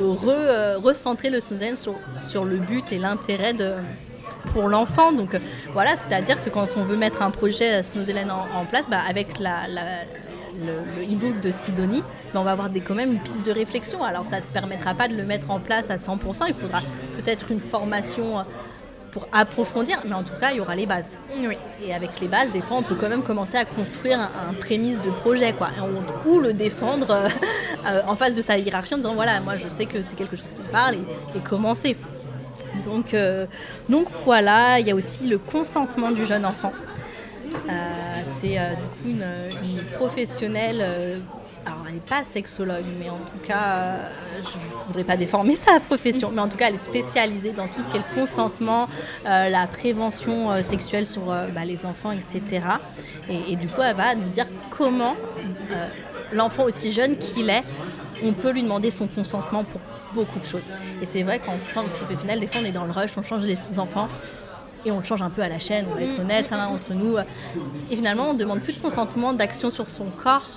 euh, 0.00 0.78
recentrer 0.78 1.30
le 1.30 1.40
Snowzen 1.40 1.76
sur, 1.76 1.94
sur 2.12 2.44
le 2.44 2.56
but 2.56 2.92
et 2.92 2.98
l'intérêt 2.98 3.52
de, 3.52 3.72
pour 4.52 4.68
l'enfant. 4.68 5.12
Donc 5.12 5.34
euh, 5.34 5.38
voilà, 5.72 5.96
c'est-à-dire 5.96 6.42
que 6.44 6.50
quand 6.50 6.68
on 6.76 6.84
veut 6.84 6.96
mettre 6.96 7.22
un 7.22 7.30
projet 7.30 7.80
en, 7.80 8.60
en 8.60 8.64
place, 8.64 8.84
bah, 8.90 9.00
avec 9.08 9.38
la, 9.38 9.66
le 9.68 11.02
e-book 11.02 11.40
de 11.40 11.50
Sidonie, 11.50 12.02
bah, 12.32 12.40
on 12.40 12.44
va 12.44 12.52
avoir 12.52 12.68
des, 12.68 12.80
quand 12.80 12.94
même 12.94 13.12
une 13.12 13.20
piste 13.20 13.44
de 13.46 13.52
réflexion. 13.52 14.04
Alors 14.04 14.26
ça 14.26 14.36
ne 14.36 14.42
te 14.42 14.52
permettra 14.52 14.94
pas 14.94 15.08
de 15.08 15.14
le 15.14 15.24
mettre 15.24 15.50
en 15.50 15.60
place 15.60 15.90
à 15.90 15.96
100%, 15.96 16.44
il 16.48 16.54
faudra 16.54 16.80
peut-être 17.16 17.50
une 17.50 17.60
formation 17.60 18.44
pour 19.10 19.28
approfondir, 19.32 20.00
mais 20.04 20.14
en 20.14 20.22
tout 20.22 20.34
cas, 20.40 20.50
il 20.52 20.58
y 20.58 20.60
aura 20.60 20.74
les 20.74 20.86
bases. 20.86 21.18
Oui. 21.36 21.56
Et 21.84 21.94
avec 21.94 22.20
les 22.20 22.28
bases, 22.28 22.50
des 22.50 22.60
fois, 22.60 22.78
on 22.78 22.82
peut 22.82 22.94
quand 22.94 23.08
même 23.08 23.22
commencer 23.22 23.56
à 23.56 23.64
construire 23.64 24.20
un, 24.20 24.54
prémisse 24.54 25.00
de 25.00 25.10
projet, 25.10 25.52
quoi, 25.52 25.68
ou 26.26 26.38
le 26.38 26.52
défendre 26.52 27.10
euh, 27.10 27.28
euh, 27.86 28.02
en 28.06 28.16
face 28.16 28.34
de 28.34 28.40
sa 28.40 28.58
hiérarchie 28.58 28.94
en 28.94 28.98
disant 28.98 29.14
voilà, 29.14 29.40
moi, 29.40 29.56
je 29.56 29.68
sais 29.68 29.86
que 29.86 30.02
c'est 30.02 30.16
quelque 30.16 30.36
chose 30.36 30.52
qui 30.52 30.62
me 30.62 30.72
parle 30.72 30.96
et, 31.34 31.40
commencer. 31.40 31.96
Donc, 32.84 33.14
euh, 33.14 33.46
donc 33.88 34.08
voilà, 34.24 34.78
il 34.80 34.86
y 34.86 34.90
a 34.90 34.94
aussi 34.94 35.28
le 35.28 35.38
consentement 35.38 36.10
du 36.10 36.24
jeune 36.24 36.46
enfant. 36.46 36.72
c'est 38.40 38.58
du 38.58 38.86
coup 39.02 39.08
une, 39.08 39.26
une 39.64 39.84
professionnelle 39.96 41.20
alors 41.66 41.80
elle 41.86 41.94
n'est 41.94 42.00
pas 42.00 42.24
sexologue, 42.24 42.86
mais 42.98 43.10
en 43.10 43.18
tout 43.18 43.44
cas, 43.46 43.62
euh, 43.62 44.10
je 44.38 44.56
ne 44.56 44.84
voudrais 44.86 45.04
pas 45.04 45.16
déformer 45.16 45.56
sa 45.56 45.80
profession, 45.80 46.30
mais 46.32 46.40
en 46.40 46.48
tout 46.48 46.56
cas, 46.56 46.68
elle 46.68 46.74
est 46.74 46.78
spécialisée 46.78 47.52
dans 47.52 47.68
tout 47.68 47.82
ce 47.82 47.88
qui 47.88 47.96
est 47.96 48.00
le 48.00 48.14
consentement, 48.14 48.88
euh, 49.26 49.48
la 49.48 49.66
prévention 49.66 50.50
euh, 50.50 50.62
sexuelle 50.62 51.06
sur 51.06 51.22
bah, 51.26 51.64
les 51.64 51.84
enfants, 51.86 52.12
etc. 52.12 52.60
Et, 53.28 53.56
du 53.56 53.66
coup, 53.66 53.82
elle 53.82 53.96
va 53.96 54.14
nous 54.14 54.28
dire 54.30 54.46
comment 54.70 55.14
l'enfant 56.32 56.64
aussi 56.64 56.92
jeune 56.92 57.16
qu'il 57.16 57.50
est, 57.50 57.62
on 58.24 58.32
peut 58.32 58.50
lui 58.50 58.62
demander 58.62 58.90
son 58.90 59.06
consentement 59.06 59.64
pour 59.64 59.80
beaucoup 60.14 60.38
de 60.38 60.44
choses. 60.44 60.72
Et 61.02 61.06
c'est 61.06 61.22
vrai 61.22 61.38
qu'en 61.38 61.56
tant 61.74 61.84
que 61.84 61.90
professionnel, 61.90 62.40
des 62.40 62.46
fois, 62.46 62.60
on 62.62 62.64
est 62.64 62.72
dans 62.72 62.84
le 62.84 62.92
rush, 62.92 63.16
on 63.16 63.22
change 63.22 63.44
les 63.44 63.56
enfants, 63.78 64.08
et 64.84 64.90
on 64.90 64.98
le 64.98 65.04
change 65.04 65.22
un 65.22 65.30
peu 65.30 65.42
à 65.42 65.48
la 65.48 65.58
chaîne, 65.58 65.86
on 65.90 65.94
va 65.94 66.02
être 66.02 66.16
mm. 66.16 66.20
honnête 66.20 66.52
hein, 66.52 66.66
entre 66.68 66.94
nous. 66.94 67.16
Et 67.90 67.96
finalement, 67.96 68.30
on 68.30 68.34
ne 68.34 68.38
demande 68.38 68.60
plus 68.60 68.76
de 68.76 68.82
consentement, 68.82 69.32
d'action 69.32 69.70
sur 69.70 69.88
son 69.90 70.06
corps, 70.06 70.48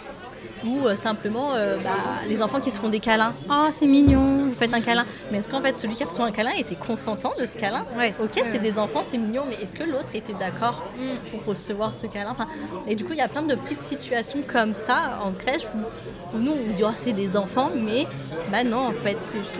ou 0.65 0.87
euh, 0.87 0.95
simplement 0.95 1.53
euh, 1.53 1.77
bah, 1.83 1.91
les 2.27 2.41
enfants 2.41 2.59
qui 2.59 2.71
se 2.71 2.79
font 2.79 2.89
des 2.89 2.99
câlins. 2.99 3.33
Oh, 3.49 3.67
c'est 3.71 3.87
mignon, 3.87 4.32
vous 4.53 4.59
faites 4.59 4.73
un 4.73 4.81
câlin. 4.81 5.05
Mais 5.31 5.39
est-ce 5.39 5.49
qu'en 5.49 5.61
fait, 5.61 5.77
celui 5.77 5.95
qui 5.95 6.03
reçoit 6.03 6.25
un 6.25 6.31
câlin 6.31 6.51
était 6.57 6.75
consentant 6.75 7.33
de 7.39 7.45
ce 7.45 7.57
câlin 7.57 7.85
Ok, 8.21 8.43
c'est 8.51 8.59
des 8.59 8.79
enfants, 8.79 9.01
c'est 9.05 9.17
mignon, 9.17 9.43
mais 9.47 9.55
est-ce 9.55 9.75
que 9.75 9.83
l'autre 9.83 10.13
était 10.13 10.33
d'accord 10.33 10.83
pour 11.31 11.45
recevoir 11.45 11.93
ce 11.93 12.07
câlin 12.07 12.31
enfin, 12.31 12.47
Et 12.87 12.95
du 12.95 13.03
coup, 13.03 13.13
il 13.13 13.19
y 13.19 13.21
a 13.21 13.27
plein 13.27 13.41
de 13.41 13.55
petites 13.55 13.81
situations 13.81 14.39
comme 14.51 14.73
ça 14.73 15.19
en 15.23 15.31
crèche 15.31 15.63
où, 15.65 16.37
nous, 16.37 16.51
on 16.51 16.73
dit 16.73 16.83
oh, 16.85 16.91
c'est 16.95 17.13
des 17.13 17.35
enfants, 17.37 17.71
mais 17.75 18.07
bah 18.51 18.63
non, 18.63 18.87
en 18.87 18.91
fait, 18.91 19.17
c'est. 19.21 19.59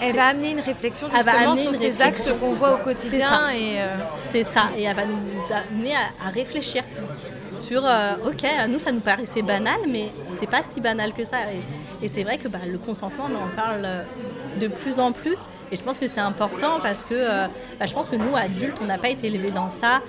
Elle 0.00 0.16
va 0.16 0.26
amener 0.26 0.52
une 0.52 0.60
réflexion 0.60 1.08
justement 1.10 1.56
sur 1.56 1.74
ces 1.74 2.00
actes 2.00 2.32
qu'on 2.38 2.52
voit 2.52 2.74
au 2.74 2.78
quotidien. 2.78 3.50
et 3.50 3.80
euh, 3.80 3.96
C'est 4.18 4.44
ça, 4.44 4.70
et 4.76 4.82
elle 4.82 4.96
va 4.96 5.06
nous 5.06 5.52
amener 5.52 5.94
à, 5.94 6.30
réfléchir 6.30 6.82
sur 7.54 7.82
ok, 8.24 8.44
à 8.44 8.66
nous, 8.68 8.78
ça 8.78 8.92
nous 8.92 9.00
paraissait 9.00 9.42
banal, 9.42 9.80
mais 9.88 10.08
c'est 10.38 10.48
pas 10.48 10.62
si 10.68 10.80
banal 10.80 11.12
que 11.12 11.24
ça. 11.24 11.38
Et, 11.52 11.60
c'est 12.08 12.22
vrai 12.22 12.38
que 12.38 12.48
bah, 12.48 12.58
le 12.66 12.78
consentement, 12.78 13.24
on 13.30 13.44
en 13.44 13.48
parle 13.48 13.82
euh, 13.84 14.02
de 14.58 14.68
plus 14.68 14.98
en 14.98 15.12
plus. 15.12 15.38
Et 15.70 15.76
je 15.76 15.82
pense 15.82 15.98
que 15.98 16.08
c'est 16.08 16.20
important 16.20 16.80
parce 16.82 17.04
que 17.04 17.14
euh, 17.14 17.46
bah, 17.78 17.86
je 17.86 17.94
pense 17.94 18.08
que 18.08 18.16
nous, 18.16 18.36
adultes, 18.36 18.78
on 18.82 18.86
n'a 18.86 18.98
pas 18.98 19.10
été 19.10 19.26
élevés 19.26 19.50
dans 19.50 19.68
ça. 19.68 20.00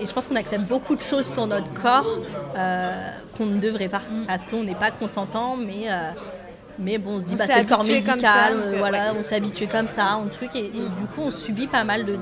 Et 0.00 0.06
je 0.06 0.12
pense 0.12 0.26
qu'on 0.26 0.36
accepte 0.36 0.64
beaucoup 0.64 0.96
de 0.96 1.02
choses 1.02 1.26
sur 1.26 1.46
notre 1.46 1.72
corps 1.72 2.18
euh, 2.56 3.10
qu'on 3.36 3.46
ne 3.46 3.60
devrait 3.60 3.88
pas. 3.88 4.02
Mm. 4.10 4.26
Parce 4.26 4.46
qu'on 4.46 4.64
n'est 4.64 4.74
pas 4.74 4.90
consentant, 4.90 5.56
mais 5.56 5.88
mais 6.76 6.98
bon, 6.98 7.12
on 7.12 7.20
se 7.20 7.26
dit, 7.26 7.36
bah, 7.36 7.44
c'est 7.46 7.62
le 7.62 7.68
corps 7.68 7.84
médical, 7.84 8.74
voilà, 8.78 9.12
on 9.16 9.22
s'est 9.22 9.36
habitué 9.36 9.68
comme 9.68 9.86
ça, 9.86 10.14
un 10.14 10.26
truc, 10.26 10.56
et, 10.56 10.70
du 10.72 11.06
coup, 11.14 11.20
on 11.20 11.30
subit 11.30 11.68
pas 11.68 11.84
mal 11.84 12.04
de, 12.04 12.18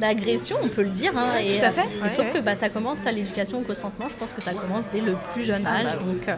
d'agression, 0.00 0.56
on 0.62 0.68
peut 0.68 0.82
le 0.82 0.88
dire. 0.88 1.16
Hein, 1.16 1.36
et, 1.38 1.58
Tout 1.58 1.64
à 1.64 1.70
fait. 1.70 1.88
Euh, 2.02 2.08
sauf 2.08 2.32
que 2.32 2.38
bah, 2.38 2.54
ça 2.54 2.68
commence 2.68 3.06
à 3.06 3.12
l'éducation 3.12 3.60
au 3.60 3.62
consentement, 3.62 4.06
je 4.08 4.14
pense 4.14 4.32
que 4.32 4.42
ça 4.42 4.52
commence 4.52 4.84
dès 4.92 5.00
le 5.00 5.14
plus 5.32 5.44
jeune 5.44 5.64
ah, 5.66 5.76
âge. 5.76 5.84
Bah 5.84 6.04
donc, 6.04 6.28
euh, 6.28 6.36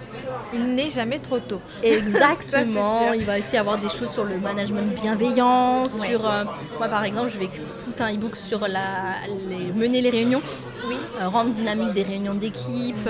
il 0.54 0.74
n'est 0.74 0.90
jamais 0.90 1.18
trop 1.18 1.38
tôt. 1.38 1.60
Exactement. 1.82 3.12
il 3.12 3.24
va 3.24 3.38
aussi 3.38 3.56
avoir 3.56 3.78
des 3.78 3.88
choses 3.88 4.10
sur 4.10 4.24
le 4.24 4.38
management 4.38 4.94
bienveillant, 5.00 5.88
sur 5.88 6.28
euh, 6.28 6.44
moi 6.78 6.88
par 6.88 7.04
exemple, 7.04 7.30
je 7.30 7.38
vais 7.38 7.46
écrire 7.46 7.64
tout 7.84 8.02
un 8.02 8.12
e-book 8.12 8.36
sur 8.36 8.60
la, 8.60 9.16
les, 9.48 9.72
mener 9.72 10.00
les 10.00 10.10
réunions, 10.10 10.42
oui. 10.88 10.96
rendre 11.22 11.50
dynamique 11.52 11.92
des 11.92 12.02
réunions 12.02 12.34
d'équipe. 12.34 13.08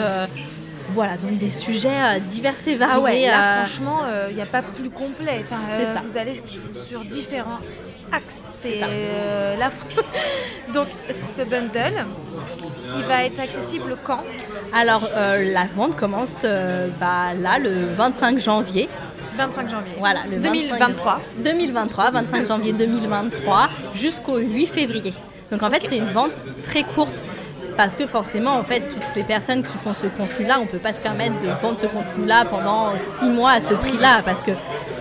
voilà, 0.91 1.17
donc 1.17 1.39
des 1.39 1.51
sujets 1.51 2.21
divers 2.21 2.55
et 2.67 2.75
variés. 2.77 2.97
Ah 2.97 3.01
ouais, 3.01 3.27
là, 3.27 3.65
franchement, 3.65 4.01
il 4.31 4.37
n'y 4.37 4.43
a 4.43 4.47
pas 4.47 4.63
plus 4.63 4.91
complet. 4.91 5.45
Enfin, 5.45 5.61
ça. 5.67 6.01
Vous 6.01 6.17
allez 6.17 6.41
sur 6.85 7.01
différents 7.01 7.59
axes. 8.13 8.47
C'est 8.53 8.81
euh, 8.83 9.57
la 9.57 9.71
Donc, 10.73 10.89
ce 11.11 11.43
bundle, 11.43 12.05
il 12.97 13.05
va 13.05 13.25
être 13.25 13.41
accessible 13.41 13.97
quand? 14.05 14.23
Alors, 14.73 15.09
euh, 15.15 15.53
la 15.53 15.65
vente 15.65 15.97
commence 15.97 16.43
euh, 16.45 16.89
bah, 17.01 17.35
là, 17.35 17.59
le 17.59 17.71
25 17.71 18.39
janvier. 18.39 18.89
25 19.37 19.69
janvier. 19.69 19.95
Voilà, 19.99 20.21
le 20.31 20.39
2023. 20.39 21.21
2023, 21.45 22.11
25 22.11 22.47
janvier 22.47 22.73
2023, 22.73 23.69
jusqu'au 23.93 24.39
8 24.39 24.67
février. 24.67 25.15
Donc 25.51 25.63
en 25.63 25.71
fait, 25.71 25.83
c'est 25.89 25.99
une 25.99 26.11
vente 26.11 26.33
très 26.63 26.83
courte. 26.83 27.23
Parce 27.77 27.97
que 27.97 28.07
forcément, 28.07 28.53
en 28.53 28.65
fait, 28.65 28.81
toutes 28.81 29.15
les 29.15 29.25
personnes 29.25 29.63
qui 29.63 29.77
font 29.77 29.93
ce 29.93 30.07
contenu-là, 30.07 30.59
on 30.59 30.63
ne 30.63 30.69
peut 30.69 30.79
pas 30.79 30.95
se 30.95 31.01
permettre 31.01 31.39
de 31.41 31.49
vendre 31.61 31.79
ce 31.79 31.87
contenu-là 31.87 32.45
pendant 32.47 32.93
six 33.19 33.29
mois 33.29 33.53
à 33.53 33.61
ce 33.61 33.75
prix-là. 33.75 34.23
Parce 34.25 34.43
que, 34.43 34.53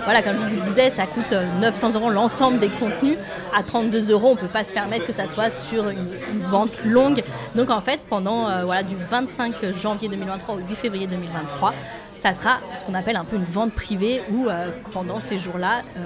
voilà, 0.03 0.21
comme 0.21 0.35
je 0.37 0.55
vous 0.55 0.61
disais, 0.61 0.89
ça 0.89 1.05
coûte 1.07 1.33
900 1.61 1.93
euros 1.95 2.09
l'ensemble 2.09 2.59
des 2.59 2.69
contenus. 2.69 3.17
À 3.57 3.63
32 3.63 4.11
euros, 4.11 4.29
on 4.31 4.35
ne 4.35 4.39
peut 4.39 4.47
pas 4.47 4.65
se 4.65 4.73
permettre 4.73 5.07
que 5.07 5.13
ça 5.13 5.25
soit 5.25 5.49
sur 5.49 5.87
une, 5.89 6.05
vente 6.49 6.83
longue. 6.83 7.23
Donc, 7.55 7.69
en 7.69 7.79
fait, 7.79 8.01
pendant, 8.09 8.49
euh, 8.49 8.65
voilà, 8.65 8.83
du 8.83 8.95
25 8.95 9.73
janvier 9.73 10.09
2023 10.09 10.55
au 10.55 10.59
8 10.59 10.75
février 10.75 11.07
2023, 11.07 11.73
ça 12.19 12.33
sera 12.33 12.59
ce 12.77 12.83
qu'on 12.83 12.93
appelle 12.93 13.15
un 13.15 13.23
peu 13.23 13.37
une 13.37 13.45
vente 13.45 13.71
privée 13.71 14.21
où, 14.31 14.49
euh, 14.49 14.69
pendant 14.91 15.21
ces 15.21 15.37
jours-là, 15.37 15.81
euh, 15.97 16.01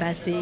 bah, 0.00 0.14
c'est 0.14 0.32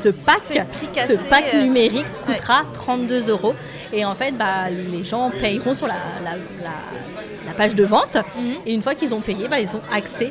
ce 0.00 0.08
pack, 0.08 0.66
ce 1.06 1.12
pack 1.28 1.44
euh, 1.54 1.62
numérique 1.62 2.06
coûtera 2.26 2.64
32 2.72 3.28
euros. 3.30 3.54
Et 3.92 4.04
en 4.04 4.14
fait, 4.14 4.32
bah, 4.32 4.68
les 4.70 5.02
gens 5.04 5.30
payeront 5.30 5.74
sur 5.74 5.86
la, 5.86 5.94
la- 6.24 6.36
la- 6.36 7.46
la 7.46 7.52
page 7.54 7.74
de 7.74 7.84
vente. 7.84 8.16
Et 8.66 8.74
une 8.74 8.82
fois 8.82 8.94
qu'ils 8.94 9.14
ont 9.14 9.20
payé, 9.20 9.48
bah, 9.48 9.60
ils 9.60 9.74
ont 9.74 9.80
accès 9.92 10.30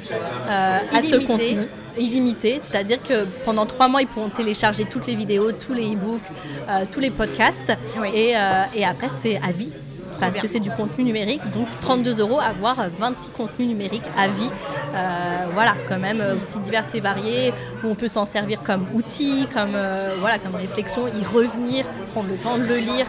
euh, 0.49 0.79
à 0.93 1.01
ce 1.01 1.15
contenu 1.25 1.67
illimité. 1.97 2.59
C'est-à-dire 2.61 3.01
que 3.01 3.25
pendant 3.43 3.65
trois 3.65 3.87
mois, 3.87 4.01
ils 4.03 4.07
pourront 4.07 4.29
télécharger 4.29 4.85
toutes 4.85 5.07
les 5.07 5.15
vidéos, 5.15 5.51
tous 5.51 5.73
les 5.73 5.93
e-books, 5.93 6.21
euh, 6.69 6.85
tous 6.91 6.99
les 6.99 7.09
podcasts. 7.09 7.73
Oui. 7.99 8.09
Et, 8.13 8.37
euh, 8.37 8.63
et 8.75 8.85
après, 8.85 9.07
c'est 9.09 9.37
à 9.37 9.51
vie. 9.51 9.73
Parce 10.19 10.37
que 10.37 10.47
c'est 10.47 10.59
du 10.59 10.71
contenu 10.71 11.03
numérique, 11.03 11.41
donc 11.51 11.67
32 11.81 12.19
euros, 12.19 12.39
avoir 12.39 12.77
26 12.97 13.29
contenus 13.29 13.67
numériques 13.67 14.03
à 14.17 14.27
vie. 14.27 14.49
Euh, 14.95 15.45
voilà, 15.53 15.75
quand 15.87 15.99
même 15.99 16.21
euh, 16.21 16.37
aussi 16.37 16.59
divers 16.59 16.85
et 16.93 16.99
variés, 16.99 17.53
où 17.83 17.87
on 17.87 17.95
peut 17.95 18.07
s'en 18.07 18.25
servir 18.25 18.63
comme 18.63 18.85
outil, 18.93 19.47
comme, 19.53 19.73
euh, 19.75 20.15
voilà, 20.19 20.39
comme 20.39 20.55
réflexion, 20.55 21.07
y 21.07 21.23
revenir, 21.23 21.85
prendre 22.13 22.29
le 22.29 22.37
temps 22.37 22.57
de 22.57 22.63
le 22.63 22.77
lire. 22.77 23.05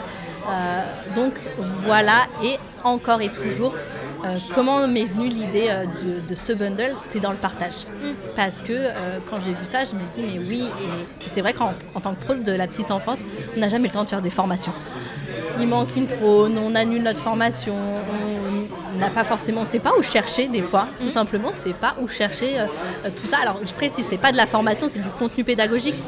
Euh, 0.50 0.82
donc 1.14 1.34
voilà, 1.84 2.26
et 2.42 2.56
encore 2.82 3.20
et 3.20 3.28
toujours, 3.28 3.74
euh, 4.24 4.36
comment 4.54 4.86
m'est 4.88 5.04
venue 5.04 5.28
l'idée 5.28 5.66
euh, 5.68 5.84
de, 6.04 6.26
de 6.26 6.34
ce 6.34 6.52
bundle? 6.52 6.94
C'est 7.04 7.20
dans 7.20 7.32
le 7.32 7.36
partage. 7.36 7.86
Parce 8.34 8.62
que 8.62 8.72
euh, 8.72 9.18
quand 9.28 9.36
j'ai 9.44 9.52
vu 9.52 9.64
ça, 9.64 9.84
je 9.84 9.94
me 9.94 10.00
dis, 10.11 10.22
mais 10.22 10.38
oui, 10.38 10.64
et 10.64 11.28
c'est 11.30 11.42
vrai 11.42 11.52
qu'en 11.52 11.72
en 11.94 12.00
tant 12.00 12.14
que 12.14 12.20
pro 12.24 12.34
de 12.34 12.52
la 12.52 12.66
petite 12.66 12.90
enfance, 12.90 13.22
on 13.56 13.61
n'a 13.61 13.68
jamais 13.68 13.88
le 13.88 13.94
temps 13.94 14.04
de 14.04 14.09
faire 14.09 14.22
des 14.22 14.30
formations 14.30 14.72
il 15.61 15.66
manque 15.66 15.95
une 15.97 16.07
prône, 16.07 16.59
on 16.59 16.74
annule 16.74 17.03
notre 17.03 17.20
formation, 17.22 17.74
on 18.95 18.99
n'a 18.99 19.11
pas 19.11 19.24
forcément, 19.24 19.59
on 19.61 19.64
ne 19.64 19.68
sait 19.68 19.78
pas 19.78 19.93
où 19.99 20.03
chercher 20.03 20.47
des 20.49 20.62
fois, 20.62 20.86
tout 21.01 21.09
simplement, 21.09 21.49
on 21.53 21.57
ne 21.57 21.61
sait 21.61 21.72
pas 21.72 21.95
où 22.01 22.09
chercher 22.09 22.59
euh, 22.61 22.64
euh, 23.05 23.11
tout 23.20 23.26
ça. 23.26 23.39
Alors 23.43 23.59
je 23.64 23.72
précise, 23.74 24.07
c'est 24.09 24.20
pas 24.20 24.32
de 24.32 24.36
la 24.36 24.47
formation, 24.47 24.89
c'est 24.89 25.01
du 25.03 25.09
contenu 25.11 25.45
pédagogique. 25.45 26.03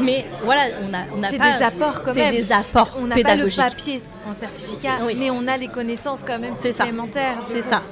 Mais 0.00 0.24
voilà, 0.44 0.62
on 0.88 0.94
a, 0.94 0.98
on 1.16 1.22
C'est 1.28 1.38
des 1.38 1.62
apports 1.64 2.02
quand 2.02 2.12
c'est 2.14 2.20
même. 2.32 2.34
des 2.34 2.50
apports 2.52 2.90
On 2.98 3.02
n'a 3.06 3.14
pas 3.14 3.20
le 3.20 3.22
pédagogiques. 3.24 3.60
papier 3.62 4.02
en 4.28 4.32
certificat, 4.32 4.90
Oui. 5.04 5.14
mais 5.18 5.30
on 5.30 5.46
a 5.46 5.56
les 5.56 5.68
connaissances 5.68 6.22
quand 6.26 6.38
même 6.38 6.54
C'est 6.54 6.72
supplémentaires. 6.72 7.36
C'est 7.48 7.62
ça. 7.62 7.82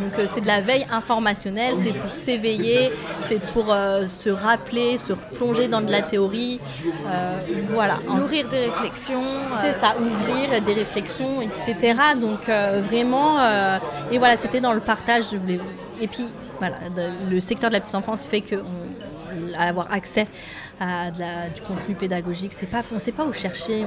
Donc 0.00 0.18
euh, 0.18 0.26
c'est 0.26 0.40
de 0.40 0.46
la 0.46 0.60
veille 0.60 0.86
informationnelle, 0.90 1.74
c'est 1.82 1.92
pour 1.98 2.10
s'éveiller, 2.14 2.90
c'est 3.28 3.40
pour 3.52 3.72
euh, 3.72 4.06
se 4.08 4.30
rappeler, 4.30 4.98
se 4.98 5.12
replonger 5.12 5.68
dans 5.68 5.80
de 5.80 5.90
la 5.90 6.02
théorie. 6.02 6.60
Euh, 7.10 7.38
voilà. 7.72 7.98
Nourrir 8.16 8.48
des 8.48 8.66
réflexions. 8.66 9.22
C'est 9.62 9.72
ça, 9.72 9.94
ouvrir 10.00 10.60
des 10.62 10.74
réflexions, 10.74 11.40
etc. 11.42 11.94
Donc 12.20 12.48
euh, 12.48 12.80
vraiment, 12.86 13.40
euh, 13.40 13.78
et 14.10 14.18
voilà, 14.18 14.36
c'était 14.36 14.60
dans 14.60 14.72
le 14.72 14.80
partage. 14.80 15.24
Je 15.32 15.36
voulais... 15.36 15.60
Et 16.00 16.08
puis 16.08 16.26
voilà, 16.58 16.76
de- 16.94 17.30
le 17.30 17.40
secteur 17.40 17.70
de 17.70 17.74
la 17.74 17.80
petite 17.80 17.94
enfance 17.94 18.26
fait 18.26 18.42
que 18.42 18.56
on- 19.58 19.60
avoir 19.60 19.92
accès 19.92 20.26
à 20.80 21.10
de 21.10 21.20
la- 21.20 21.48
du 21.48 21.60
contenu 21.62 21.94
pédagogique, 21.94 22.52
c'est 22.52 22.66
pas, 22.66 22.82
on 22.92 22.96
ne 22.96 23.00
sait 23.00 23.12
pas 23.12 23.24
où 23.24 23.32
chercher, 23.32 23.86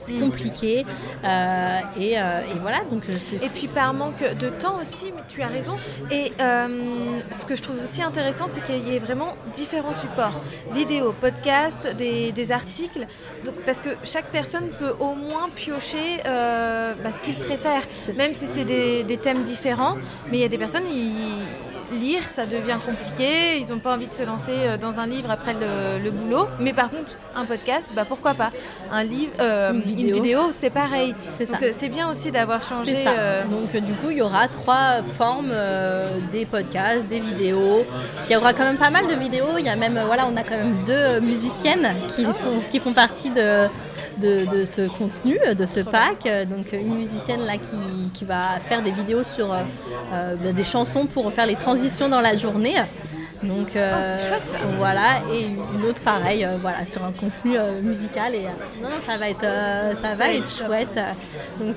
c'est 0.00 0.14
compliqué. 0.18 0.84
Euh, 1.24 1.78
et, 1.98 2.18
euh, 2.20 2.40
et 2.42 2.58
voilà, 2.60 2.80
donc 2.90 3.02
euh, 3.08 3.44
Et 3.44 3.48
puis 3.48 3.66
par 3.68 3.92
manque 3.92 4.22
de 4.38 4.48
temps 4.48 4.76
aussi, 4.80 5.12
mais 5.14 5.22
tu 5.28 5.42
as 5.42 5.48
raison. 5.48 5.74
Et 6.10 6.32
euh, 6.40 7.20
ce 7.32 7.44
que 7.44 7.56
je 7.56 7.62
trouve 7.62 7.82
aussi 7.82 8.02
intéressant, 8.02 8.46
c'est 8.46 8.62
qu'il 8.64 8.86
y 8.88 8.94
ait 8.94 8.98
vraiment 9.00 9.34
différents 9.52 9.92
supports. 9.94 10.40
Vidéos, 10.72 11.12
podcasts, 11.20 11.94
des, 11.96 12.32
des 12.32 12.52
articles. 12.52 13.06
Donc, 13.44 13.54
parce 13.66 13.82
que 13.82 13.90
chaque 14.04 14.26
personne 14.30 14.68
peut 14.78 14.94
au 15.00 15.14
moins 15.14 15.48
piocher 15.54 16.20
euh, 16.26 16.94
bah, 17.02 17.10
ce 17.12 17.20
qu'il 17.20 17.38
préfère, 17.38 17.82
même 18.16 18.34
si 18.34 18.46
c'est 18.46 18.64
des, 18.64 19.02
des 19.04 19.16
thèmes 19.16 19.42
différents. 19.42 19.96
Mais 20.30 20.38
il 20.38 20.40
y 20.40 20.44
a 20.44 20.48
des 20.48 20.58
personnes, 20.58 20.84
ils, 20.90 21.12
lire, 21.92 22.22
ça 22.22 22.46
devient 22.46 22.76
compliqué. 22.84 23.58
Ils 23.58 23.68
n'ont 23.68 23.78
pas 23.78 23.94
envie 23.94 24.06
de 24.06 24.12
se 24.12 24.22
lancer 24.22 24.52
euh, 24.54 24.76
dans 24.76 24.98
un 25.00 25.06
livre 25.06 25.30
après 25.30 25.54
le, 25.54 26.02
le 26.02 26.10
boulot. 26.10 26.46
Mais 26.60 26.72
par 26.72 26.90
contre, 26.90 27.16
un 27.36 27.44
podcast, 27.44 27.84
bah, 27.94 28.04
pourquoi 28.06 28.34
pas 28.34 28.50
Un 28.92 29.04
livre, 29.04 29.32
euh, 29.40 29.72
Une 29.72 29.80
vidéo. 29.82 30.14
vidéo, 30.16 30.40
c'est 30.52 30.70
pareil. 30.70 31.14
C'est 31.38 31.46
Donc 31.50 31.60
ça. 31.60 31.64
euh, 31.66 31.72
c'est 31.76 31.88
bien 31.88 32.10
aussi 32.10 32.30
d'avoir 32.30 32.62
changé. 32.62 32.94
C'est 32.94 33.04
ça. 33.04 33.10
euh, 33.18 33.42
Donc 33.44 33.76
du 33.84 33.92
coup, 33.94 34.10
il 34.10 34.18
y 34.18 34.22
aura 34.22 34.48
trois 34.48 35.02
formes 35.16 35.50
euh, 35.52 36.18
des 36.32 36.44
podcasts, 36.44 37.06
des 37.06 37.20
vidéos. 37.20 37.84
Il 38.28 38.32
y 38.32 38.36
aura 38.36 38.52
quand 38.52 38.64
même 38.64 38.76
pas 38.78 38.90
mal 38.90 39.06
de 39.06 39.14
vidéos. 39.14 39.56
Il 39.58 39.64
y 39.64 39.68
a 39.68 39.76
même, 39.76 40.00
voilà, 40.06 40.26
on 40.26 40.36
a 40.36 40.42
quand 40.42 40.56
même 40.56 40.84
deux 40.86 41.20
musiciennes 41.20 41.88
qui 42.14 42.24
font, 42.24 42.60
qui 42.70 42.78
font 42.80 42.92
partie 42.92 43.30
de, 43.30 43.66
de, 44.20 44.44
de 44.56 44.64
ce 44.64 44.82
contenu, 44.88 45.38
de 45.56 45.66
ce 45.66 45.80
pack. 45.80 46.28
Donc 46.48 46.72
une 46.72 46.94
musicienne 46.94 47.40
là 47.40 47.56
qui, 47.56 48.10
qui 48.12 48.24
va 48.24 48.58
faire 48.66 48.82
des 48.82 48.90
vidéos 48.90 49.22
sur 49.24 49.52
euh, 49.52 49.58
euh, 50.12 50.52
des 50.52 50.64
chansons 50.64 51.06
pour 51.06 51.32
faire 51.32 51.46
les 51.46 51.56
transitions 51.56 52.08
dans 52.08 52.20
la 52.20 52.36
journée. 52.36 52.74
Donc 53.42 53.76
euh, 53.76 53.94
Oh, 53.96 54.02
c'est 54.02 54.28
chouette, 54.28 54.48
ça. 54.48 54.58
voilà 54.76 55.20
et 55.32 55.44
une 55.46 55.84
autre 55.84 56.00
pareil 56.00 56.44
euh, 56.44 56.58
voilà 56.60 56.84
sur 56.84 57.04
un 57.04 57.12
contenu 57.12 57.56
musical 57.82 58.34
et 58.34 58.46
non, 58.82 58.88
ça 59.06 59.16
va 59.16 59.30
être 59.30 59.46
ça 60.02 60.14
va 60.16 60.28
être 60.32 60.48
chouette 60.50 60.98
donc 61.60 61.76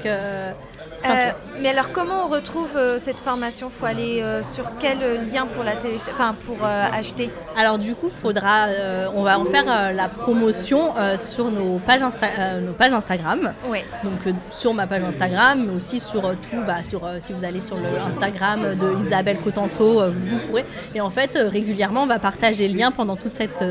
euh, 1.05 1.29
mais 1.61 1.69
alors, 1.69 1.91
comment 1.91 2.25
on 2.25 2.27
retrouve 2.27 2.69
euh, 2.75 2.97
cette 2.99 3.17
formation? 3.17 3.69
Faut 3.69 3.85
aller 3.85 4.21
euh, 4.21 4.43
sur 4.43 4.65
quel 4.79 4.99
lien 5.33 5.45
pour 5.47 5.63
la 5.63 5.75
télé, 5.75 5.97
enfin 6.13 6.35
pour 6.45 6.57
acheter? 6.63 7.29
Alors 7.57 7.77
du 7.77 7.95
coup, 7.95 8.09
faudra, 8.09 8.67
on 9.15 9.23
va 9.23 9.39
en 9.39 9.45
faire 9.45 9.93
la 9.93 10.07
promotion 10.07 10.93
sur 11.17 11.51
nos 11.51 11.79
pages, 11.79 12.01
Insta- 12.01 12.59
nos 12.61 12.73
pages 12.73 12.93
Instagram. 12.93 13.53
Ouais. 13.67 13.83
Donc 14.03 14.33
sur 14.49 14.73
ma 14.73 14.87
page 14.87 15.03
Instagram, 15.03 15.65
mais 15.67 15.73
aussi 15.73 15.99
sur 15.99 16.21
tout, 16.21 16.61
bah, 16.65 16.83
sur, 16.87 17.01
si 17.19 17.33
vous 17.33 17.43
allez 17.43 17.61
sur 17.61 17.75
le 17.75 17.83
Instagram 18.07 18.75
de 18.75 18.97
Isabelle 18.97 19.37
Cotenso, 19.37 20.01
euh, 20.01 20.11
vous 20.15 20.37
pourrez. 20.47 20.65
Et 20.95 21.01
en 21.01 21.09
fait, 21.09 21.35
régulièrement, 21.35 22.03
on 22.03 22.07
va 22.07 22.19
partager 22.19 22.67
le 22.67 22.77
lien 22.77 22.91
pendant 22.91 23.15
toute 23.17 23.33
cette, 23.33 23.63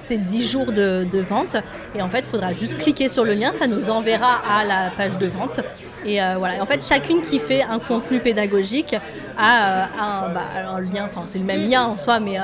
ces 0.00 0.18
10 0.18 0.50
jours 0.50 0.66
de, 0.72 1.04
de 1.10 1.18
vente. 1.20 1.56
Et 1.94 2.02
en 2.02 2.08
fait, 2.08 2.20
il 2.20 2.26
faudra 2.30 2.52
juste 2.52 2.78
cliquer 2.78 3.08
sur 3.08 3.24
le 3.24 3.34
lien, 3.34 3.52
ça 3.52 3.66
nous 3.66 3.90
enverra 3.90 4.38
à 4.50 4.64
la 4.64 4.90
page 4.96 5.18
de 5.18 5.26
vente. 5.26 5.60
Et 6.04 6.22
euh, 6.22 6.34
voilà. 6.38 6.62
En 6.62 6.66
fait, 6.66 6.84
chacune 6.84 7.22
qui 7.22 7.38
fait 7.38 7.62
un 7.62 7.78
contenu 7.78 8.20
pédagogique 8.20 8.94
a 9.38 9.84
euh, 9.84 9.84
un, 10.00 10.28
bah, 10.32 10.42
un 10.68 10.80
lien, 10.80 11.06
enfin 11.06 11.22
c'est 11.26 11.38
le 11.38 11.44
même 11.44 11.68
lien 11.68 11.84
en 11.86 11.98
soi, 11.98 12.20
mais 12.20 12.38
euh, 12.38 12.42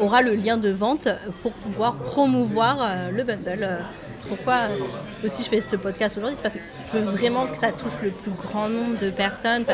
aura 0.00 0.22
le 0.22 0.34
lien 0.34 0.56
de 0.56 0.70
vente 0.70 1.08
pour 1.42 1.52
pouvoir 1.52 1.94
promouvoir 1.96 3.10
le 3.12 3.22
bundle. 3.22 3.78
Pourquoi 4.28 4.62
aussi 5.24 5.44
je 5.44 5.48
fais 5.48 5.60
ce 5.60 5.76
podcast 5.76 6.16
aujourd'hui, 6.16 6.36
c'est 6.36 6.42
parce 6.42 6.56
que 6.56 6.60
je 6.92 6.98
veux 6.98 7.04
vraiment 7.04 7.46
que 7.46 7.56
ça 7.56 7.70
touche 7.70 7.92
le 8.02 8.10
plus 8.10 8.32
grand 8.32 8.68
nombre 8.68 8.98
de 8.98 9.10
personnes. 9.10 9.64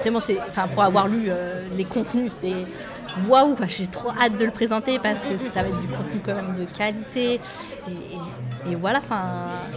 Vraiment, 0.00 0.20
c'est, 0.20 0.38
pour 0.72 0.82
avoir 0.82 1.08
lu 1.08 1.30
les 1.76 1.84
contenus, 1.84 2.32
c'est 2.32 2.54
waouh, 3.28 3.54
j'ai 3.66 3.86
trop 3.86 4.10
hâte 4.10 4.38
de 4.38 4.44
le 4.46 4.50
présenter 4.50 4.98
parce 4.98 5.20
que 5.20 5.36
ça 5.36 5.62
va 5.62 5.68
être 5.68 5.80
du 5.80 5.88
contenu 5.88 6.20
quand 6.24 6.34
même 6.34 6.54
de 6.54 6.64
qualité. 6.64 7.34
Et- 7.34 7.90
et 8.70 8.74
voilà, 8.74 9.00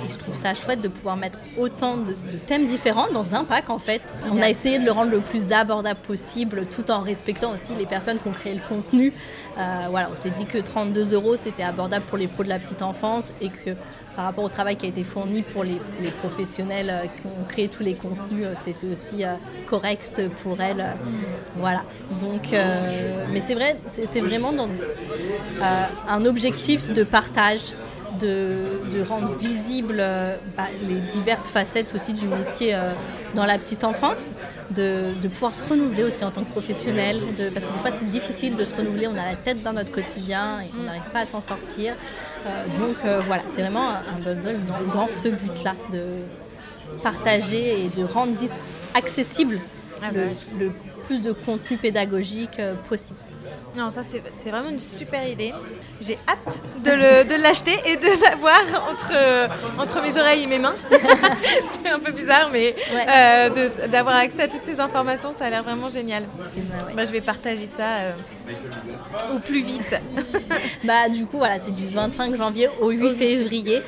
et 0.05 0.09
je 0.09 0.17
trouve 0.17 0.35
ça 0.35 0.53
chouette 0.53 0.81
de 0.81 0.87
pouvoir 0.87 1.17
mettre 1.17 1.37
autant 1.57 1.97
de, 1.97 2.15
de 2.31 2.37
thèmes 2.37 2.65
différents 2.65 3.09
dans 3.11 3.35
un 3.35 3.43
pack 3.43 3.69
en 3.69 3.79
fait. 3.79 4.01
On 4.31 4.41
a 4.41 4.49
essayé 4.49 4.79
de 4.79 4.85
le 4.85 4.91
rendre 4.91 5.11
le 5.11 5.21
plus 5.21 5.51
abordable 5.51 5.99
possible 5.99 6.65
tout 6.67 6.89
en 6.91 7.01
respectant 7.01 7.53
aussi 7.53 7.73
les 7.75 7.85
personnes 7.85 8.17
qui 8.19 8.27
ont 8.27 8.33
créé 8.33 8.53
le 8.53 8.61
contenu. 8.67 9.13
Euh, 9.57 9.87
voilà, 9.89 10.09
on 10.11 10.15
s'est 10.15 10.29
dit 10.29 10.45
que 10.45 10.57
32 10.57 11.13
euros 11.13 11.35
c'était 11.35 11.63
abordable 11.63 12.05
pour 12.05 12.17
les 12.17 12.27
pros 12.27 12.43
de 12.43 12.49
la 12.49 12.57
petite 12.57 12.81
enfance 12.81 13.33
et 13.41 13.49
que 13.49 13.71
par 14.15 14.25
rapport 14.25 14.45
au 14.45 14.49
travail 14.49 14.77
qui 14.77 14.85
a 14.85 14.89
été 14.89 15.03
fourni 15.03 15.41
pour 15.41 15.63
les, 15.63 15.79
les 16.01 16.11
professionnels 16.11 16.89
euh, 16.89 17.05
qui 17.21 17.27
ont 17.27 17.43
créé 17.47 17.67
tous 17.67 17.83
les 17.83 17.93
contenus, 17.93 18.45
euh, 18.45 18.53
c'était 18.55 18.87
aussi 18.87 19.23
correct 19.67 20.21
pour 20.41 20.59
elles. 20.61 20.85
Voilà. 21.57 21.83
Donc, 22.21 22.51
mais 23.31 23.39
c'est 23.39 23.53
vrai, 23.53 23.77
c'est 23.87 24.19
vraiment 24.19 24.51
dans 24.53 24.69
un 26.07 26.25
objectif 26.25 26.91
de 26.91 27.03
partage. 27.03 27.73
De, 28.19 28.69
de 28.91 29.03
rendre 29.03 29.33
visibles 29.35 29.97
euh, 29.99 30.35
bah, 30.57 30.67
les 30.87 30.99
diverses 30.99 31.49
facettes 31.49 31.93
aussi 31.95 32.13
du 32.13 32.27
métier 32.27 32.75
euh, 32.75 32.93
dans 33.35 33.45
la 33.45 33.57
petite 33.57 33.83
enfance, 33.83 34.31
de, 34.71 35.13
de 35.21 35.27
pouvoir 35.27 35.55
se 35.55 35.63
renouveler 35.63 36.03
aussi 36.03 36.23
en 36.23 36.31
tant 36.31 36.43
que 36.43 36.51
professionnel, 36.51 37.17
de, 37.37 37.49
parce 37.49 37.65
que 37.65 37.73
des 37.73 37.79
fois 37.79 37.91
c'est 37.91 38.05
difficile 38.09 38.55
de 38.55 38.65
se 38.65 38.75
renouveler, 38.75 39.07
on 39.07 39.17
a 39.17 39.25
la 39.25 39.35
tête 39.35 39.63
dans 39.63 39.73
notre 39.73 39.91
quotidien 39.91 40.61
et 40.61 40.65
on 40.79 40.83
n'arrive 40.83 41.09
pas 41.13 41.19
à 41.21 41.25
s'en 41.25 41.41
sortir. 41.41 41.95
Euh, 42.45 42.65
donc 42.79 42.95
voilà, 43.25 43.43
c'est 43.47 43.61
vraiment 43.61 43.89
un, 43.89 44.03
un 44.15 44.19
bundle 44.23 44.59
dans, 44.65 45.01
dans 45.01 45.07
ce 45.07 45.29
but-là, 45.29 45.75
de 45.91 46.03
partager 47.03 47.85
et 47.85 47.89
de 47.89 48.03
rendre 48.03 48.33
accessible 48.93 49.59
Ah 50.01 50.11
le, 50.13 50.29
le 50.59 50.71
plus 51.05 51.21
de 51.21 51.31
contenu 51.31 51.77
pédagogique 51.77 52.59
possible. 52.89 53.19
Non, 53.75 53.89
ça 53.89 54.01
c'est 54.03 54.49
vraiment 54.49 54.69
une 54.69 54.79
super 54.79 55.25
idée. 55.27 55.53
J'ai 56.01 56.17
hâte 56.27 56.61
de 56.83 57.41
l'acheter 57.41 57.75
et 57.85 57.95
de 57.95 58.07
l'avoir 58.23 58.59
entre, 58.89 59.13
entre 59.81 60.01
mes 60.01 60.19
oreilles 60.19 60.43
et 60.43 60.47
mes 60.47 60.59
mains. 60.59 60.75
c'est 61.83 61.89
un 61.89 61.99
peu 61.99 62.11
bizarre, 62.11 62.49
mais 62.51 62.75
Ouais. 62.93 63.05
euh, 63.09 63.69
d'avoir 63.87 64.15
accès 64.17 64.43
à 64.43 64.47
toutes 64.49 64.63
ces 64.63 64.79
informations, 64.79 65.31
ça 65.31 65.45
a 65.45 65.49
l'air 65.49 65.63
vraiment 65.63 65.87
génial. 65.89 66.23
Ben, 66.55 66.87
ouais. 66.87 66.93
Bah, 66.95 67.05
je 67.05 67.11
vais 67.11 67.21
partager 67.21 67.65
ça 67.65 67.83
euh, 68.01 68.13
au 69.35 69.39
plus 69.39 69.61
vite. 69.61 69.95
Bah, 70.83 71.07
du 71.09 71.25
coup, 71.25 71.37
voilà, 71.37 71.59
c'est 71.59 71.73
du 71.73 71.87
25 71.87 72.35
janvier 72.35 72.67
au 72.81 72.89
8 72.89 73.15
février. 73.15 73.81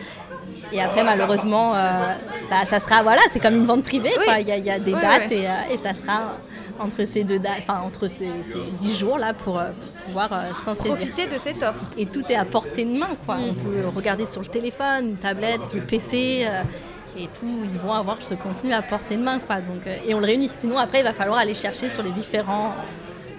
Et 0.72 0.82
après, 0.82 1.04
malheureusement, 1.04 1.74
euh, 1.76 2.06
bah, 2.50 2.66
ça 2.70 2.80
sera, 2.80 3.04
voilà, 3.04 3.22
c'est 3.32 3.40
comme 3.40 3.56
une 3.56 3.66
vente 3.66 3.84
privée. 3.84 4.12
Oui. 4.18 4.26
Il 4.42 4.48
y, 4.48 4.52
a- 4.52 4.58
il 4.58 4.66
y 4.66 4.72
a 4.72 4.80
des 4.80 4.94
Oui, 4.94 5.02
dates. 5.02 5.32
Et, 5.32 5.44
et 5.74 5.78
ça 5.78 5.94
sera 5.94 6.38
entre 6.80 7.06
ces 7.06 7.24
deux 7.24 7.40
dates, 7.40 7.62
enfin 7.62 7.82
entre 7.82 8.08
ces, 8.08 8.30
ces 8.44 8.60
10 8.80 8.98
jours 8.98 9.18
là 9.18 9.34
pour, 9.34 9.60
euh, 9.60 9.72
pouvoir 10.06 10.32
euh, 10.34 10.54
s'en 10.64 10.74
saisir. 10.74 10.96
Profitez 10.96 11.28
de 11.28 11.38
cette 11.38 11.62
offre. 11.64 11.92
Et 11.98 12.06
tout 12.06 12.24
est 12.30 12.36
à 12.36 12.46
portée 12.46 12.86
de 12.86 12.98
main, 12.98 13.16
quoi. 13.26 13.38
Mm. 13.38 13.44
On 13.50 13.54
peut 13.54 13.88
regarder 13.96 14.26
sur 14.26 14.42
le 14.42 14.48
téléphone, 14.48 15.10
une 15.10 15.18
tablette, 15.18 15.64
sur 15.64 15.80
le 15.80 15.86
PC. 15.86 16.46
euh, 16.48 16.64
et 17.18 17.28
tout, 17.40 17.60
ils 17.64 17.80
vont 17.80 17.94
avoir 17.94 18.22
ce 18.22 18.34
contenu 18.34 18.74
à 18.74 18.82
portée 18.82 19.18
de 19.18 19.22
main, 19.24 19.40
quoi. 19.40 19.58
Donc, 19.58 19.86
euh, 19.86 19.98
et 20.08 20.14
on 20.16 20.20
le 20.20 20.26
réunit. 20.26 20.50
Sinon, 20.56 20.78
après, 20.78 21.00
il 21.00 21.04
va 21.04 21.14
falloir 21.14 21.38
aller 21.38 21.54
chercher 21.54 21.88
sur 21.88 22.02
les 22.02 22.10
différents 22.12 22.74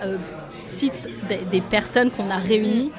euh, 0.03 0.17
sites 0.61 1.09
des, 1.29 1.39
des 1.39 1.61
personnes 1.61 2.11
qu'on 2.11 2.31
a 2.31 2.37
réunies 2.37 2.93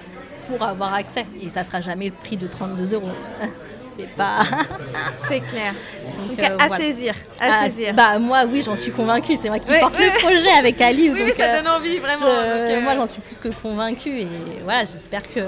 pour 0.48 0.62
avoir 0.64 0.94
accès. 0.94 1.26
Et 1.42 1.50
ça 1.50 1.64
sera 1.64 1.82
jamais 1.82 2.08
le 2.08 2.16
prix 2.16 2.38
de 2.38 2.48
32 2.48 2.94
euros. 2.96 3.08
C'est 3.98 4.10
pas. 4.16 4.39
C'est 5.28 5.39
clair. 5.39 5.74
Donc, 6.28 6.39
euh, 6.39 6.58
à 6.60 6.68
voilà. 6.68 6.84
saisir. 6.84 7.14
À 7.39 7.46
Ah, 7.50 7.64
saisir. 7.66 7.93
bah 7.93 8.20
moi 8.20 8.43
oui 8.48 8.62
j'en 8.66 8.76
suis 8.76 8.91
convaincue 8.91 9.36
c'est 9.36 9.50
moi 9.50 9.60
qui 9.60 9.70
Ouais, 9.70 9.80
porte 9.80 9.98
le 9.98 10.12
projet 10.20 10.50
avec 10.58 10.82
Alice 10.82 11.12
oui, 11.14 11.20
donc 11.20 11.28
oui, 11.30 11.34
ça 11.38 11.46
euh, 11.46 11.58
donne 11.62 11.68
envie, 11.72 11.98
vraiment. 12.00 12.26
je- 12.26 12.60
Donc, 12.60 12.70
euh, 12.70 12.82
moi 12.82 12.96
j'en 12.96 13.08
suis 13.08 13.22
plus 13.22 13.39
que 13.39 13.50
convaincue 13.50 14.20
et 14.20 14.28
voilà 14.64 14.82
j'espère 14.86 15.24
que, 15.24 15.41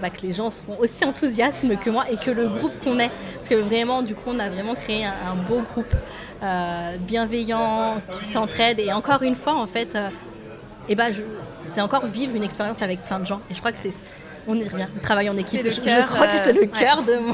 bah, 0.00 0.10
que 0.10 0.20
les 0.22 0.32
gens 0.32 0.50
seront 0.50 0.76
aussi 0.78 1.04
enthousiastes 1.04 1.64
que 1.80 1.90
moi 1.90 2.04
et 2.10 2.16
que 2.16 2.30
le 2.30 2.48
groupe 2.48 2.72
qu'on 2.84 2.98
est 2.98 3.10
parce 3.34 3.48
que 3.48 3.54
vraiment 3.54 4.02
du 4.02 4.14
coup 4.14 4.28
on 4.28 4.38
a 4.38 4.48
vraiment 4.50 4.74
créé 4.74 5.04
un, 5.04 5.10
un 5.32 5.34
beau 5.48 5.62
groupe 5.72 5.94
euh, 6.42 6.96
bienveillant 7.00 7.96
qui 8.12 8.24
s'entraide 8.26 8.78
et 8.78 8.92
encore 8.92 9.22
une 9.22 9.36
fois 9.36 9.54
en 9.54 9.66
fait 9.66 9.96
et 10.88 10.94
bah, 10.94 11.10
je- 11.10 11.22
c'est 11.64 11.80
encore 11.80 12.06
vivre 12.06 12.34
une 12.36 12.44
expérience 12.44 12.80
avec 12.82 13.02
plein 13.04 13.20
de 13.20 13.26
gens 13.26 13.40
et 13.50 13.54
je 13.54 13.58
crois 13.58 13.72
que 13.72 13.78
c'est 13.78 13.92
on 14.48 14.54
y 14.56 14.68
revient, 14.68 14.86
le 14.94 15.00
travail 15.00 15.28
en 15.30 15.36
équipe. 15.36 15.62
Le 15.62 15.70
je, 15.70 15.80
crois 15.80 16.26
que 16.26 16.38
c'est 16.44 16.50
euh, 16.56 16.60
le 16.60 16.66
cœur 16.66 17.02
de 17.02 17.16
mon 17.16 17.32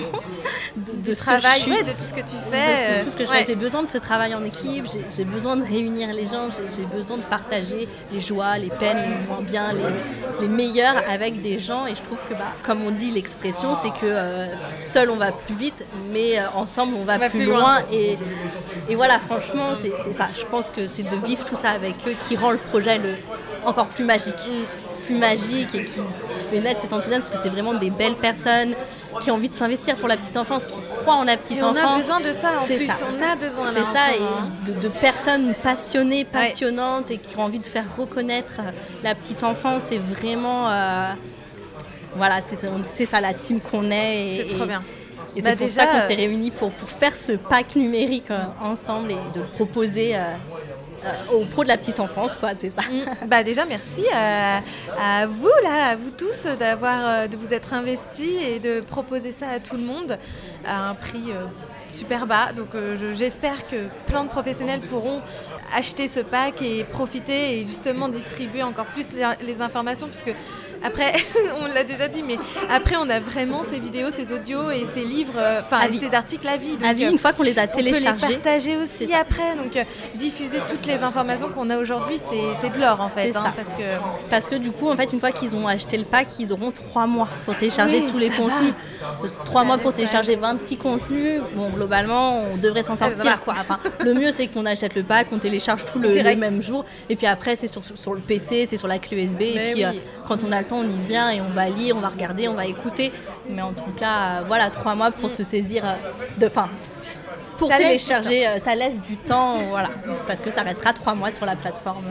de, 0.77 1.11
de 1.11 1.15
travail, 1.15 1.59
je 1.59 1.63
suis 1.65 1.71
ouais, 1.73 1.83
de 1.83 1.91
tout 1.93 2.05
ce 2.05 2.15
que 2.15 2.21
tu 2.21 2.35
de 2.37 2.41
fais. 2.51 2.77
ce 2.77 2.83
euh, 2.85 3.05
tout 3.05 3.11
ce 3.11 3.17
que 3.17 3.25
je 3.27 3.31
ouais. 3.31 3.39
fais. 3.41 3.45
J'ai 3.47 3.55
besoin 3.55 3.83
de 3.83 3.89
ce 3.89 3.99
travail 3.99 4.35
en 4.35 4.43
équipe, 4.45 4.87
j'ai- 5.15 5.25
besoin 5.25 5.57
de 5.57 5.65
réunir 5.65 6.13
les 6.15 6.27
gens, 6.27 6.49
j'ai- 6.51 6.85
besoin 6.87 7.19
de 7.19 7.23
partager 7.23 7.87
les 8.11 8.21
joies, 8.21 8.57
les 8.59 8.69
peines, 8.71 8.97
les 8.97 9.27
moins 9.29 9.43
bien, 9.43 9.73
les, 9.73 10.43
les 10.43 10.49
meilleurs 10.49 10.95
avec 11.11 11.43
des 11.43 11.59
gens. 11.59 11.87
Et 11.87 11.95
je 11.95 12.01
trouve 12.03 12.19
que, 12.29 12.35
bah, 12.35 12.53
comme 12.63 12.83
on 12.83 12.91
dit, 12.91 13.11
l'expression, 13.11 13.75
c'est 13.75 13.91
que 13.91 14.05
euh, 14.05 14.47
seul 14.81 15.11
on 15.11 15.17
va 15.17 15.33
plus 15.33 15.55
vite, 15.55 15.85
mais 16.11 16.39
euh, 16.39 16.45
ensemble 16.55 16.95
on 16.97 17.05
va, 17.05 17.17
On 17.17 17.19
va 17.19 17.29
plus, 17.29 17.41
plus 17.41 17.47
loin. 17.49 17.61
loin. 17.61 17.79
Et, 17.93 18.19
et 18.89 18.95
voilà, 18.95 19.19
franchement, 19.19 19.75
c'est 19.81 19.93
c'est 20.05 20.13
ça. 20.15 20.29
Je 20.39 20.45
pense 20.47 20.71
que 20.71 20.87
c'est 20.87 21.03
de 21.03 21.17
vivre 21.17 21.45
tout 21.45 21.57
ça 21.57 21.71
avec 21.71 21.95
eux 22.07 22.15
qui 22.27 22.37
rend 22.37 22.51
le 22.53 22.59
projet 22.59 22.97
le, 22.99 23.15
encore 23.67 23.87
plus 23.87 24.05
magique. 24.05 24.51
Plus 25.07 25.17
magique 25.17 25.75
et 25.75 25.85
qui 25.85 26.01
fait 26.51 26.61
naître 26.61 26.81
cet 26.81 26.93
enthousiasme 26.93 27.23
parce 27.23 27.31
que 27.37 27.43
c'est 27.43 27.49
vraiment 27.49 27.75
des 27.75 27.91
belles 27.91 28.15
personnes 28.15 28.75
qui 29.21 29.31
ont 29.31 29.35
envie 29.35 29.49
de 29.49 29.55
s'investir 29.55 29.97
pour 29.97 30.09
la 30.09 30.17
petite 30.17 30.37
enfance, 30.37 30.65
qui 30.65 30.81
croient 31.01 31.15
en 31.17 31.25
la 31.25 31.37
petite 31.37 31.59
Et 31.59 31.63
on 31.63 31.71
enfance. 31.71 31.93
a 31.93 31.97
besoin 31.97 32.21
de 32.21 32.33
ça 32.33 32.53
en 32.61 32.65
plus. 32.65 32.87
ça. 32.87 33.07
On 33.11 33.23
a 33.23 33.37
besoin 33.37 33.67
C'est 33.73 33.85
ça, 33.85 34.19
moment, 34.19 34.31
hein. 34.41 34.51
et 34.67 34.71
de, 34.71 34.81
de 34.81 34.89
personnes 34.89 35.55
passionnées, 35.63 36.25
passionnantes 36.25 37.11
et 37.11 37.19
qui 37.19 37.37
ont 37.37 37.43
envie 37.43 37.59
de 37.59 37.67
faire 37.67 37.85
reconnaître 37.99 38.55
euh, 38.61 38.71
la 39.03 39.15
petite 39.15 39.43
enfance. 39.43 39.85
C'est 39.89 39.99
vraiment. 39.99 40.71
euh, 40.71 41.13
voilà, 42.17 42.41
c'est 42.41 43.07
ça 43.07 43.21
la 43.21 43.35
team 43.35 43.61
qu'on 43.61 43.91
est. 43.91 44.27
et- 44.37 44.45
C'est 44.49 44.55
trop 44.55 44.65
et- 44.65 44.69
bien. 44.69 44.83
Et 45.35 45.41
Bah 45.41 45.51
c'est 45.51 45.57
pour 45.57 45.67
déjà, 45.67 45.87
ça 45.87 45.93
qu'on 45.93 46.01
s'est 46.07 46.15
réunis 46.15 46.51
pour, 46.51 46.71
pour 46.73 46.91
faire 46.91 47.17
ce 47.17 47.33
pack 47.33 47.75
numérique 47.75 48.31
euh, 48.31 48.45
ensemble 48.63 49.13
et 49.13 49.19
de 49.35 49.41
le 49.41 49.47
proposer 49.47 50.15
euh, 50.15 50.21
aux 51.33 51.45
pros 51.45 51.63
de 51.65 51.69
la 51.69 51.77
petite 51.77 52.01
enfance, 52.01 52.33
quoi, 52.39 52.51
c'est 52.59 52.71
ça. 52.71 52.83
Mm. 52.83 53.27
Bah 53.29 53.43
déjà 53.43 53.65
merci 53.67 54.05
à, 54.15 54.59
à 55.01 55.27
vous 55.27 55.51
là, 55.63 55.91
à 55.91 55.97
vous 55.97 56.11
tous 56.11 56.47
d'avoir 56.59 56.99
euh, 57.07 57.27
de 57.29 57.37
vous 57.37 57.53
être 57.53 57.73
investis 57.75 58.37
et 58.49 58.59
de 58.59 58.81
proposer 58.81 59.33
ça 59.33 59.49
à 59.49 59.59
tout 59.61 59.77
le 59.77 59.83
monde 59.83 60.19
à 60.67 60.89
un 60.91 60.95
prix 60.95 61.25
euh, 61.31 61.45
super 61.91 62.27
bas. 62.27 62.53
Donc 62.57 62.75
euh, 62.75 62.97
je- 63.01 63.15
j'espère 63.15 63.67
que 63.67 63.77
plein 64.07 64.25
de 64.25 64.29
professionnels 64.29 64.81
pourront 64.81 65.21
acheter 65.75 66.09
ce 66.09 66.21
pack 66.21 66.63
et 66.63 66.85
profiter 66.85 67.59
et 67.59 67.65
justement 67.65 68.09
distribuer 68.09 68.63
encore 68.63 68.87
plus 68.87 69.13
les, 69.13 69.25
les 69.47 69.63
informations 69.63 70.07
puisque 70.07 70.35
après 70.85 71.13
on 71.63 71.67
l'a 71.67 71.85
déjà 71.85 72.09
dit 72.09 72.23
mais 72.23 72.37
après 72.71 72.97
on 72.97 73.09
a 73.09 73.21
vraiment 73.21 73.63
ces 73.69 73.79
vidéos, 73.79 74.11
ces 74.11 74.33
audios 74.33 74.71
et 74.71 74.87
ces 74.93 75.05
livres, 75.05 75.35
euh, 75.37 75.61
enfin 75.61 75.81
ces 75.99 76.15
articles 76.15 76.47
à 76.49 76.57
vie. 76.57 76.77
Donc, 76.77 76.89
À 76.89 76.93
vie, 76.93 77.05
euh, 77.07 77.11
une 77.11 77.19
fois 77.19 77.33
qu'on 77.33 77.43
les 77.43 77.59
a 77.59 77.65
on 77.65 77.67
peut 77.69 77.81
les 77.83 77.93
téléchargés, 77.93 78.35
partager 78.35 78.77
aussi 78.77 79.13
après, 79.15 79.55
donc 79.57 79.77
euh, 79.77 79.85
diffuser 80.15 80.59
toutes 80.69 80.87
les 80.87 81.03
informations 81.03 81.49
qu'on 81.51 81.71
a 81.71 81.79
aujourd'hui, 81.79 82.19
c'est 82.61 82.71
de 82.71 82.81
l'or 82.81 83.01
en 83.01 83.09
fait, 83.09 83.35
hein, 83.37 83.53
parce 83.57 83.73
que 83.73 83.83
Parce 84.31 84.49
que 84.49 84.57
du 84.57 84.71
coup, 84.71 84.89
en 84.91 84.97
fait, 84.97 85.13
une 85.13 85.21
fois 85.21 85.33
qu'ils 85.33 85.57
ont 85.57 85.67
acheté 85.67 85.97
le 85.99 86.05
pack, 86.05 86.29
ils 86.39 86.53
auront 86.53 86.71
trois 86.71 87.07
mois 87.07 87.29
pour 87.45 87.57
télécharger 87.57 88.01
Oui, 88.01 88.07
tous 88.11 88.19
les 88.19 88.31
contenus. 88.31 88.73
Trois 89.45 89.65
mois 89.65 89.79
pour 89.79 89.95
télécharger 89.95 90.37
26 90.37 90.77
contenus. 90.77 91.41
Bon, 91.55 91.71
globalement, 91.71 92.39
on 92.39 92.57
devrait 92.57 92.83
s'en 92.83 92.95
va. 92.95 93.11
sortir. 93.11 93.41
Quoi. 93.43 93.55
Enfin, 93.59 93.79
le 94.05 94.15
mieux, 94.15 94.33
c'est 94.33 94.47
qu'on 94.47 94.67
achète 94.67 94.95
le 94.95 95.03
pack, 95.03 95.29
on 95.33 95.39
télécharge 95.39 95.85
tout 95.85 95.99
le, 95.99 96.11
le 96.11 96.37
même 96.37 96.63
jour. 96.63 96.85
Et 97.09 97.17
puis 97.17 97.27
après, 97.27 97.57
c'est 97.57 97.67
sur, 97.67 97.83
sur 97.85 98.15
le 98.15 98.21
PC, 98.21 98.67
c'est 98.67 98.77
sur 98.77 98.89
la 98.89 98.99
clé 98.99 99.23
USB. 99.23 99.41
Et 99.43 99.53
Mais 99.55 99.73
puis, 99.73 99.85
oui. 99.85 99.85
euh, 99.85 100.22
quand 100.33 100.45
on 100.49 100.53
a 100.53 100.61
le 100.61 100.67
temps, 100.67 100.79
on 100.79 100.89
y 100.89 100.99
vient 101.09 101.31
et 101.31 101.41
on 101.41 101.49
va 101.51 101.69
lire, 101.69 101.95
on 101.97 102.01
va 102.01 102.09
regarder, 102.09 102.49
on 102.49 102.55
va 102.55 102.67
écouter. 102.67 103.13
Mais 103.51 103.61
en 103.63 103.73
tout 103.73 103.93
cas, 103.97 104.17
euh, 104.41 104.43
voilà, 104.47 104.71
trois 104.71 104.95
mois 104.95 105.11
pour 105.11 105.31
se 105.31 105.45
saisir 105.45 105.85
euh, 105.85 105.93
de. 106.39 106.47
Enfin, 106.47 106.69
pour 107.59 107.69
Ça 107.71 107.77
télécharger, 107.77 108.47
euh, 108.49 108.59
ça 108.59 108.75
laisse 108.75 109.01
du 109.01 109.17
temps, 109.17 109.57
voilà, 109.69 109.91
parce 110.27 110.41
que 110.41 110.51
ça 110.51 110.63
restera 110.63 110.93
trois 110.95 111.15
mois 111.15 111.31
sur 111.31 111.45
la 111.47 111.55
plateforme 111.55 112.07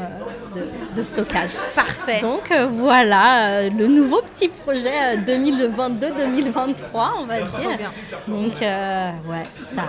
de- 0.56 0.96
de 0.96 1.04
stockage. 1.04 1.52
parfait. 1.76 2.22
Donc 2.22 2.50
euh, 2.52 2.68
voilà, 2.68 3.48
euh, 3.48 3.70
le 3.70 3.88
nouveau 3.88 4.22
petit 4.22 4.48
projet 4.48 4.94
euh, 4.94 5.18
2022-2023, 5.18 6.76
on 7.20 7.26
va 7.26 7.42
dire. 7.42 7.78
bien. 7.78 7.92
Donc 8.28 8.62
euh, 8.62 9.12
ouais, 9.28 9.44
ça. 9.76 9.82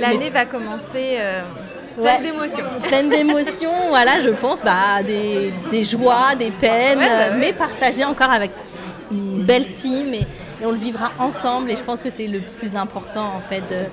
L'année 0.00 0.30
va 0.30 0.46
commencer. 0.46 1.18
Pleine 1.96 2.22
d'émotions. 2.22 2.64
Pleine 2.82 3.08
d'émotions, 3.08 3.88
voilà, 3.88 4.22
je 4.22 4.30
pense, 4.30 4.62
bah, 4.62 5.02
des, 5.06 5.52
des 5.70 5.84
joies, 5.84 6.34
des 6.38 6.50
peines, 6.50 6.98
bah 6.98 7.36
mais 7.38 7.52
partagées 7.52 8.04
encore 8.04 8.30
avec 8.30 8.52
une 9.10 9.42
belle 9.42 9.72
team 9.72 10.14
et, 10.14 10.26
et 10.60 10.66
on 10.66 10.70
le 10.70 10.76
vivra 10.78 11.12
ensemble. 11.18 11.70
Et 11.70 11.76
je 11.76 11.82
pense 11.82 12.02
que 12.02 12.10
c'est 12.10 12.26
le 12.26 12.40
plus 12.40 12.76
important 12.76 13.32
en 13.36 13.40
fait 13.40 13.60
de, 13.70 13.86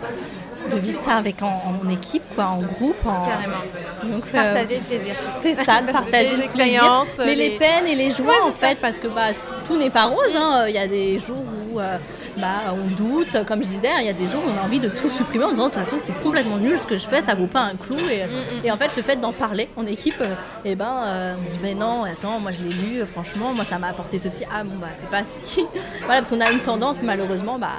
de 0.69 0.77
vivre 0.77 0.99
ça 0.99 1.15
avec 1.15 1.41
en, 1.41 1.75
en 1.83 1.89
équipe, 1.89 2.23
quoi, 2.35 2.45
en 2.45 2.61
groupe, 2.61 3.05
en, 3.05 3.25
Carrément. 3.25 3.57
Donc, 4.03 4.23
euh, 4.27 4.31
Partager 4.31 4.75
le 4.77 4.83
plaisir. 4.83 5.15
tout. 5.19 5.27
C'est 5.41 5.55
ça, 5.55 5.81
le 5.81 5.91
partager 5.91 6.35
Les 6.37 6.43
le 6.47 6.49
plaisir, 6.51 7.03
mais 7.19 7.25
les... 7.35 7.49
les- 7.49 7.57
peines 7.57 7.87
et 7.87 7.95
les 7.95 8.09
joies 8.11 8.27
Ouais, 8.27 8.41
en 8.49 8.51
fait, 8.51 8.75
parce 8.79 8.99
que 8.99 9.07
bah, 9.07 9.29
tout 9.67 9.77
n'est 9.77 9.89
pas 9.89 10.05
rose. 10.05 10.35
hein. 10.35 10.65
Il 10.67 10.73
y 10.75 10.77
a 10.77 10.87
des 10.87 11.19
jours 11.19 11.37
où 11.71 11.79
euh, 11.79 11.97
bah, 12.37 12.73
on 12.73 12.87
doute, 12.95 13.45
comme 13.47 13.61
je 13.63 13.67
disais, 13.67 13.89
il 13.99 14.05
y 14.05 14.09
a 14.09 14.13
des 14.13 14.27
jours 14.27 14.41
où 14.45 14.49
on 14.49 14.57
a 14.61 14.63
envie 14.65 14.79
de 14.79 14.89
tout 14.89 15.09
supprimer 15.09 15.45
en 15.45 15.49
disant 15.49 15.67
de 15.67 15.73
toute 15.73 15.83
façon 15.83 15.97
c'est 16.03 16.17
complètement 16.21 16.57
nul 16.57 16.79
ce 16.79 16.85
que 16.87 16.97
je 16.97 17.07
fais, 17.07 17.21
ça 17.21 17.33
vaut 17.35 17.47
pas 17.47 17.61
un 17.61 17.75
clou. 17.75 17.97
Et, 18.11 18.21
Mm, 18.25 18.65
et 18.65 18.71
en 18.71 18.77
fait 18.77 18.91
le 18.95 19.01
fait 19.03 19.15
d'en 19.19 19.33
parler 19.33 19.67
en 19.77 19.85
équipe, 19.85 20.21
euh, 20.21 20.33
eh 20.65 20.75
ben, 20.75 21.03
euh, 21.05 21.35
on 21.41 21.49
dit 21.49 21.59
mais 21.61 21.73
non, 21.73 22.03
attends, 22.03 22.39
moi 22.39 22.51
je 22.51 22.59
l'ai 22.61 22.69
lu, 22.99 23.05
franchement, 23.05 23.51
moi 23.55 23.65
ça 23.65 23.77
m'a 23.79 23.87
apporté 23.87 24.19
ceci. 24.19 24.43
Ah 24.53 24.63
bon 24.63 24.75
bah 24.79 24.87
c'est 24.95 25.09
pas 25.09 25.23
si. 25.25 25.65
voilà, 26.05 26.21
parce 26.21 26.29
qu'on 26.29 26.39
a 26.41 26.51
une 26.51 26.59
tendance 26.59 27.01
malheureusement, 27.03 27.57
bah, 27.59 27.69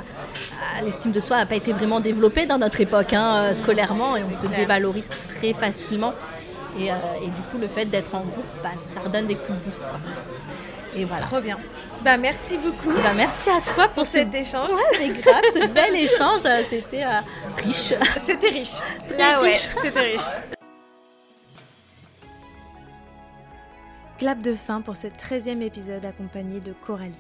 l'estime 0.85 1.13
de 1.13 1.21
soi 1.21 1.37
n'a 1.39 1.47
pas 1.47 1.55
été 1.57 1.73
vraiment 1.73 2.01
développée 2.01 2.47
dans 2.47 2.59
notre 2.59 2.81
époque 2.81 3.13
hein, 3.13 3.37
euh, 3.51 3.55
scolairement 3.55 4.17
et 4.17 4.23
on 4.25 4.33
se 4.33 4.47
clair. 4.47 4.59
dévalorise 4.61 5.11
très 5.37 5.53
facilement. 5.53 6.13
Et, 6.79 6.91
euh, 6.91 6.95
et 7.23 7.27
du 7.27 7.43
coup, 7.51 7.59
le 7.59 7.69
fait 7.69 7.85
d'être 7.85 8.15
en 8.15 8.21
groupe, 8.23 8.45
bah, 8.63 8.71
ça 8.95 9.01
redonne 9.01 9.27
des 9.27 9.35
coups 9.37 9.59
de 9.59 9.65
boost. 9.65 9.83
quoi. 9.83 9.99
Et 10.97 11.05
voilà. 11.05 11.23
Trop 11.27 11.41
bien. 11.41 11.59
Bah 12.05 12.17
merci 12.17 12.59
beaucoup 12.59 12.91
Bah, 12.91 13.13
merci 13.15 13.49
à 13.49 13.61
toi 13.61 13.85
pour 13.85 13.93
pour 13.95 14.07
ce 14.07 14.13
cet 14.19 14.35
échange. 14.35 14.71
Ouais, 14.71 14.83
c'est 14.95 15.21
grave, 15.23 15.43
ce 15.55 15.67
bel 15.69 15.95
échange. 15.95 16.41
euh, 16.45 16.63
C'était 16.69 17.05
euh, 17.05 17.21
riche. 17.65 17.95
C'était 18.25 18.49
riche. 18.49 18.79
Très 19.09 19.19
Là 19.19 19.41
ouais, 19.41 19.53
riche. 19.53 19.69
c'était 19.83 20.01
riche. 20.01 20.41
Clap 24.19 24.41
de 24.41 24.55
fin 24.55 24.81
pour 24.81 24.97
ce 24.97 25.07
13e 25.09 25.63
épisode 25.63 26.05
accompagné 26.07 26.61
de 26.61 26.73
Coralie. 26.87 27.13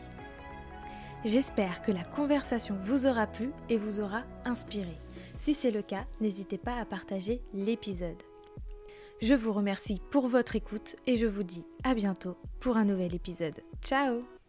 J'espère 1.24 1.82
que 1.82 1.92
la 1.92 2.02
conversation 2.02 2.76
vous 2.82 3.06
aura 3.06 3.26
plu 3.26 3.52
et 3.68 3.76
vous 3.76 4.00
aura 4.00 4.24
inspiré. 4.44 4.98
Si 5.38 5.54
c'est 5.54 5.70
le 5.70 5.82
cas, 5.82 6.04
n'hésitez 6.20 6.58
pas 6.58 6.76
à 6.76 6.84
partager 6.84 7.40
l'épisode. 7.54 8.20
Je 9.20 9.34
vous 9.34 9.52
remercie 9.52 10.00
pour 10.10 10.26
votre 10.26 10.56
écoute 10.56 10.96
et 11.06 11.16
je 11.16 11.26
vous 11.26 11.44
dis 11.44 11.64
à 11.84 11.94
bientôt 11.94 12.36
pour 12.58 12.76
un 12.76 12.84
nouvel 12.84 13.14
épisode. 13.14 13.60
Ciao 13.82 14.41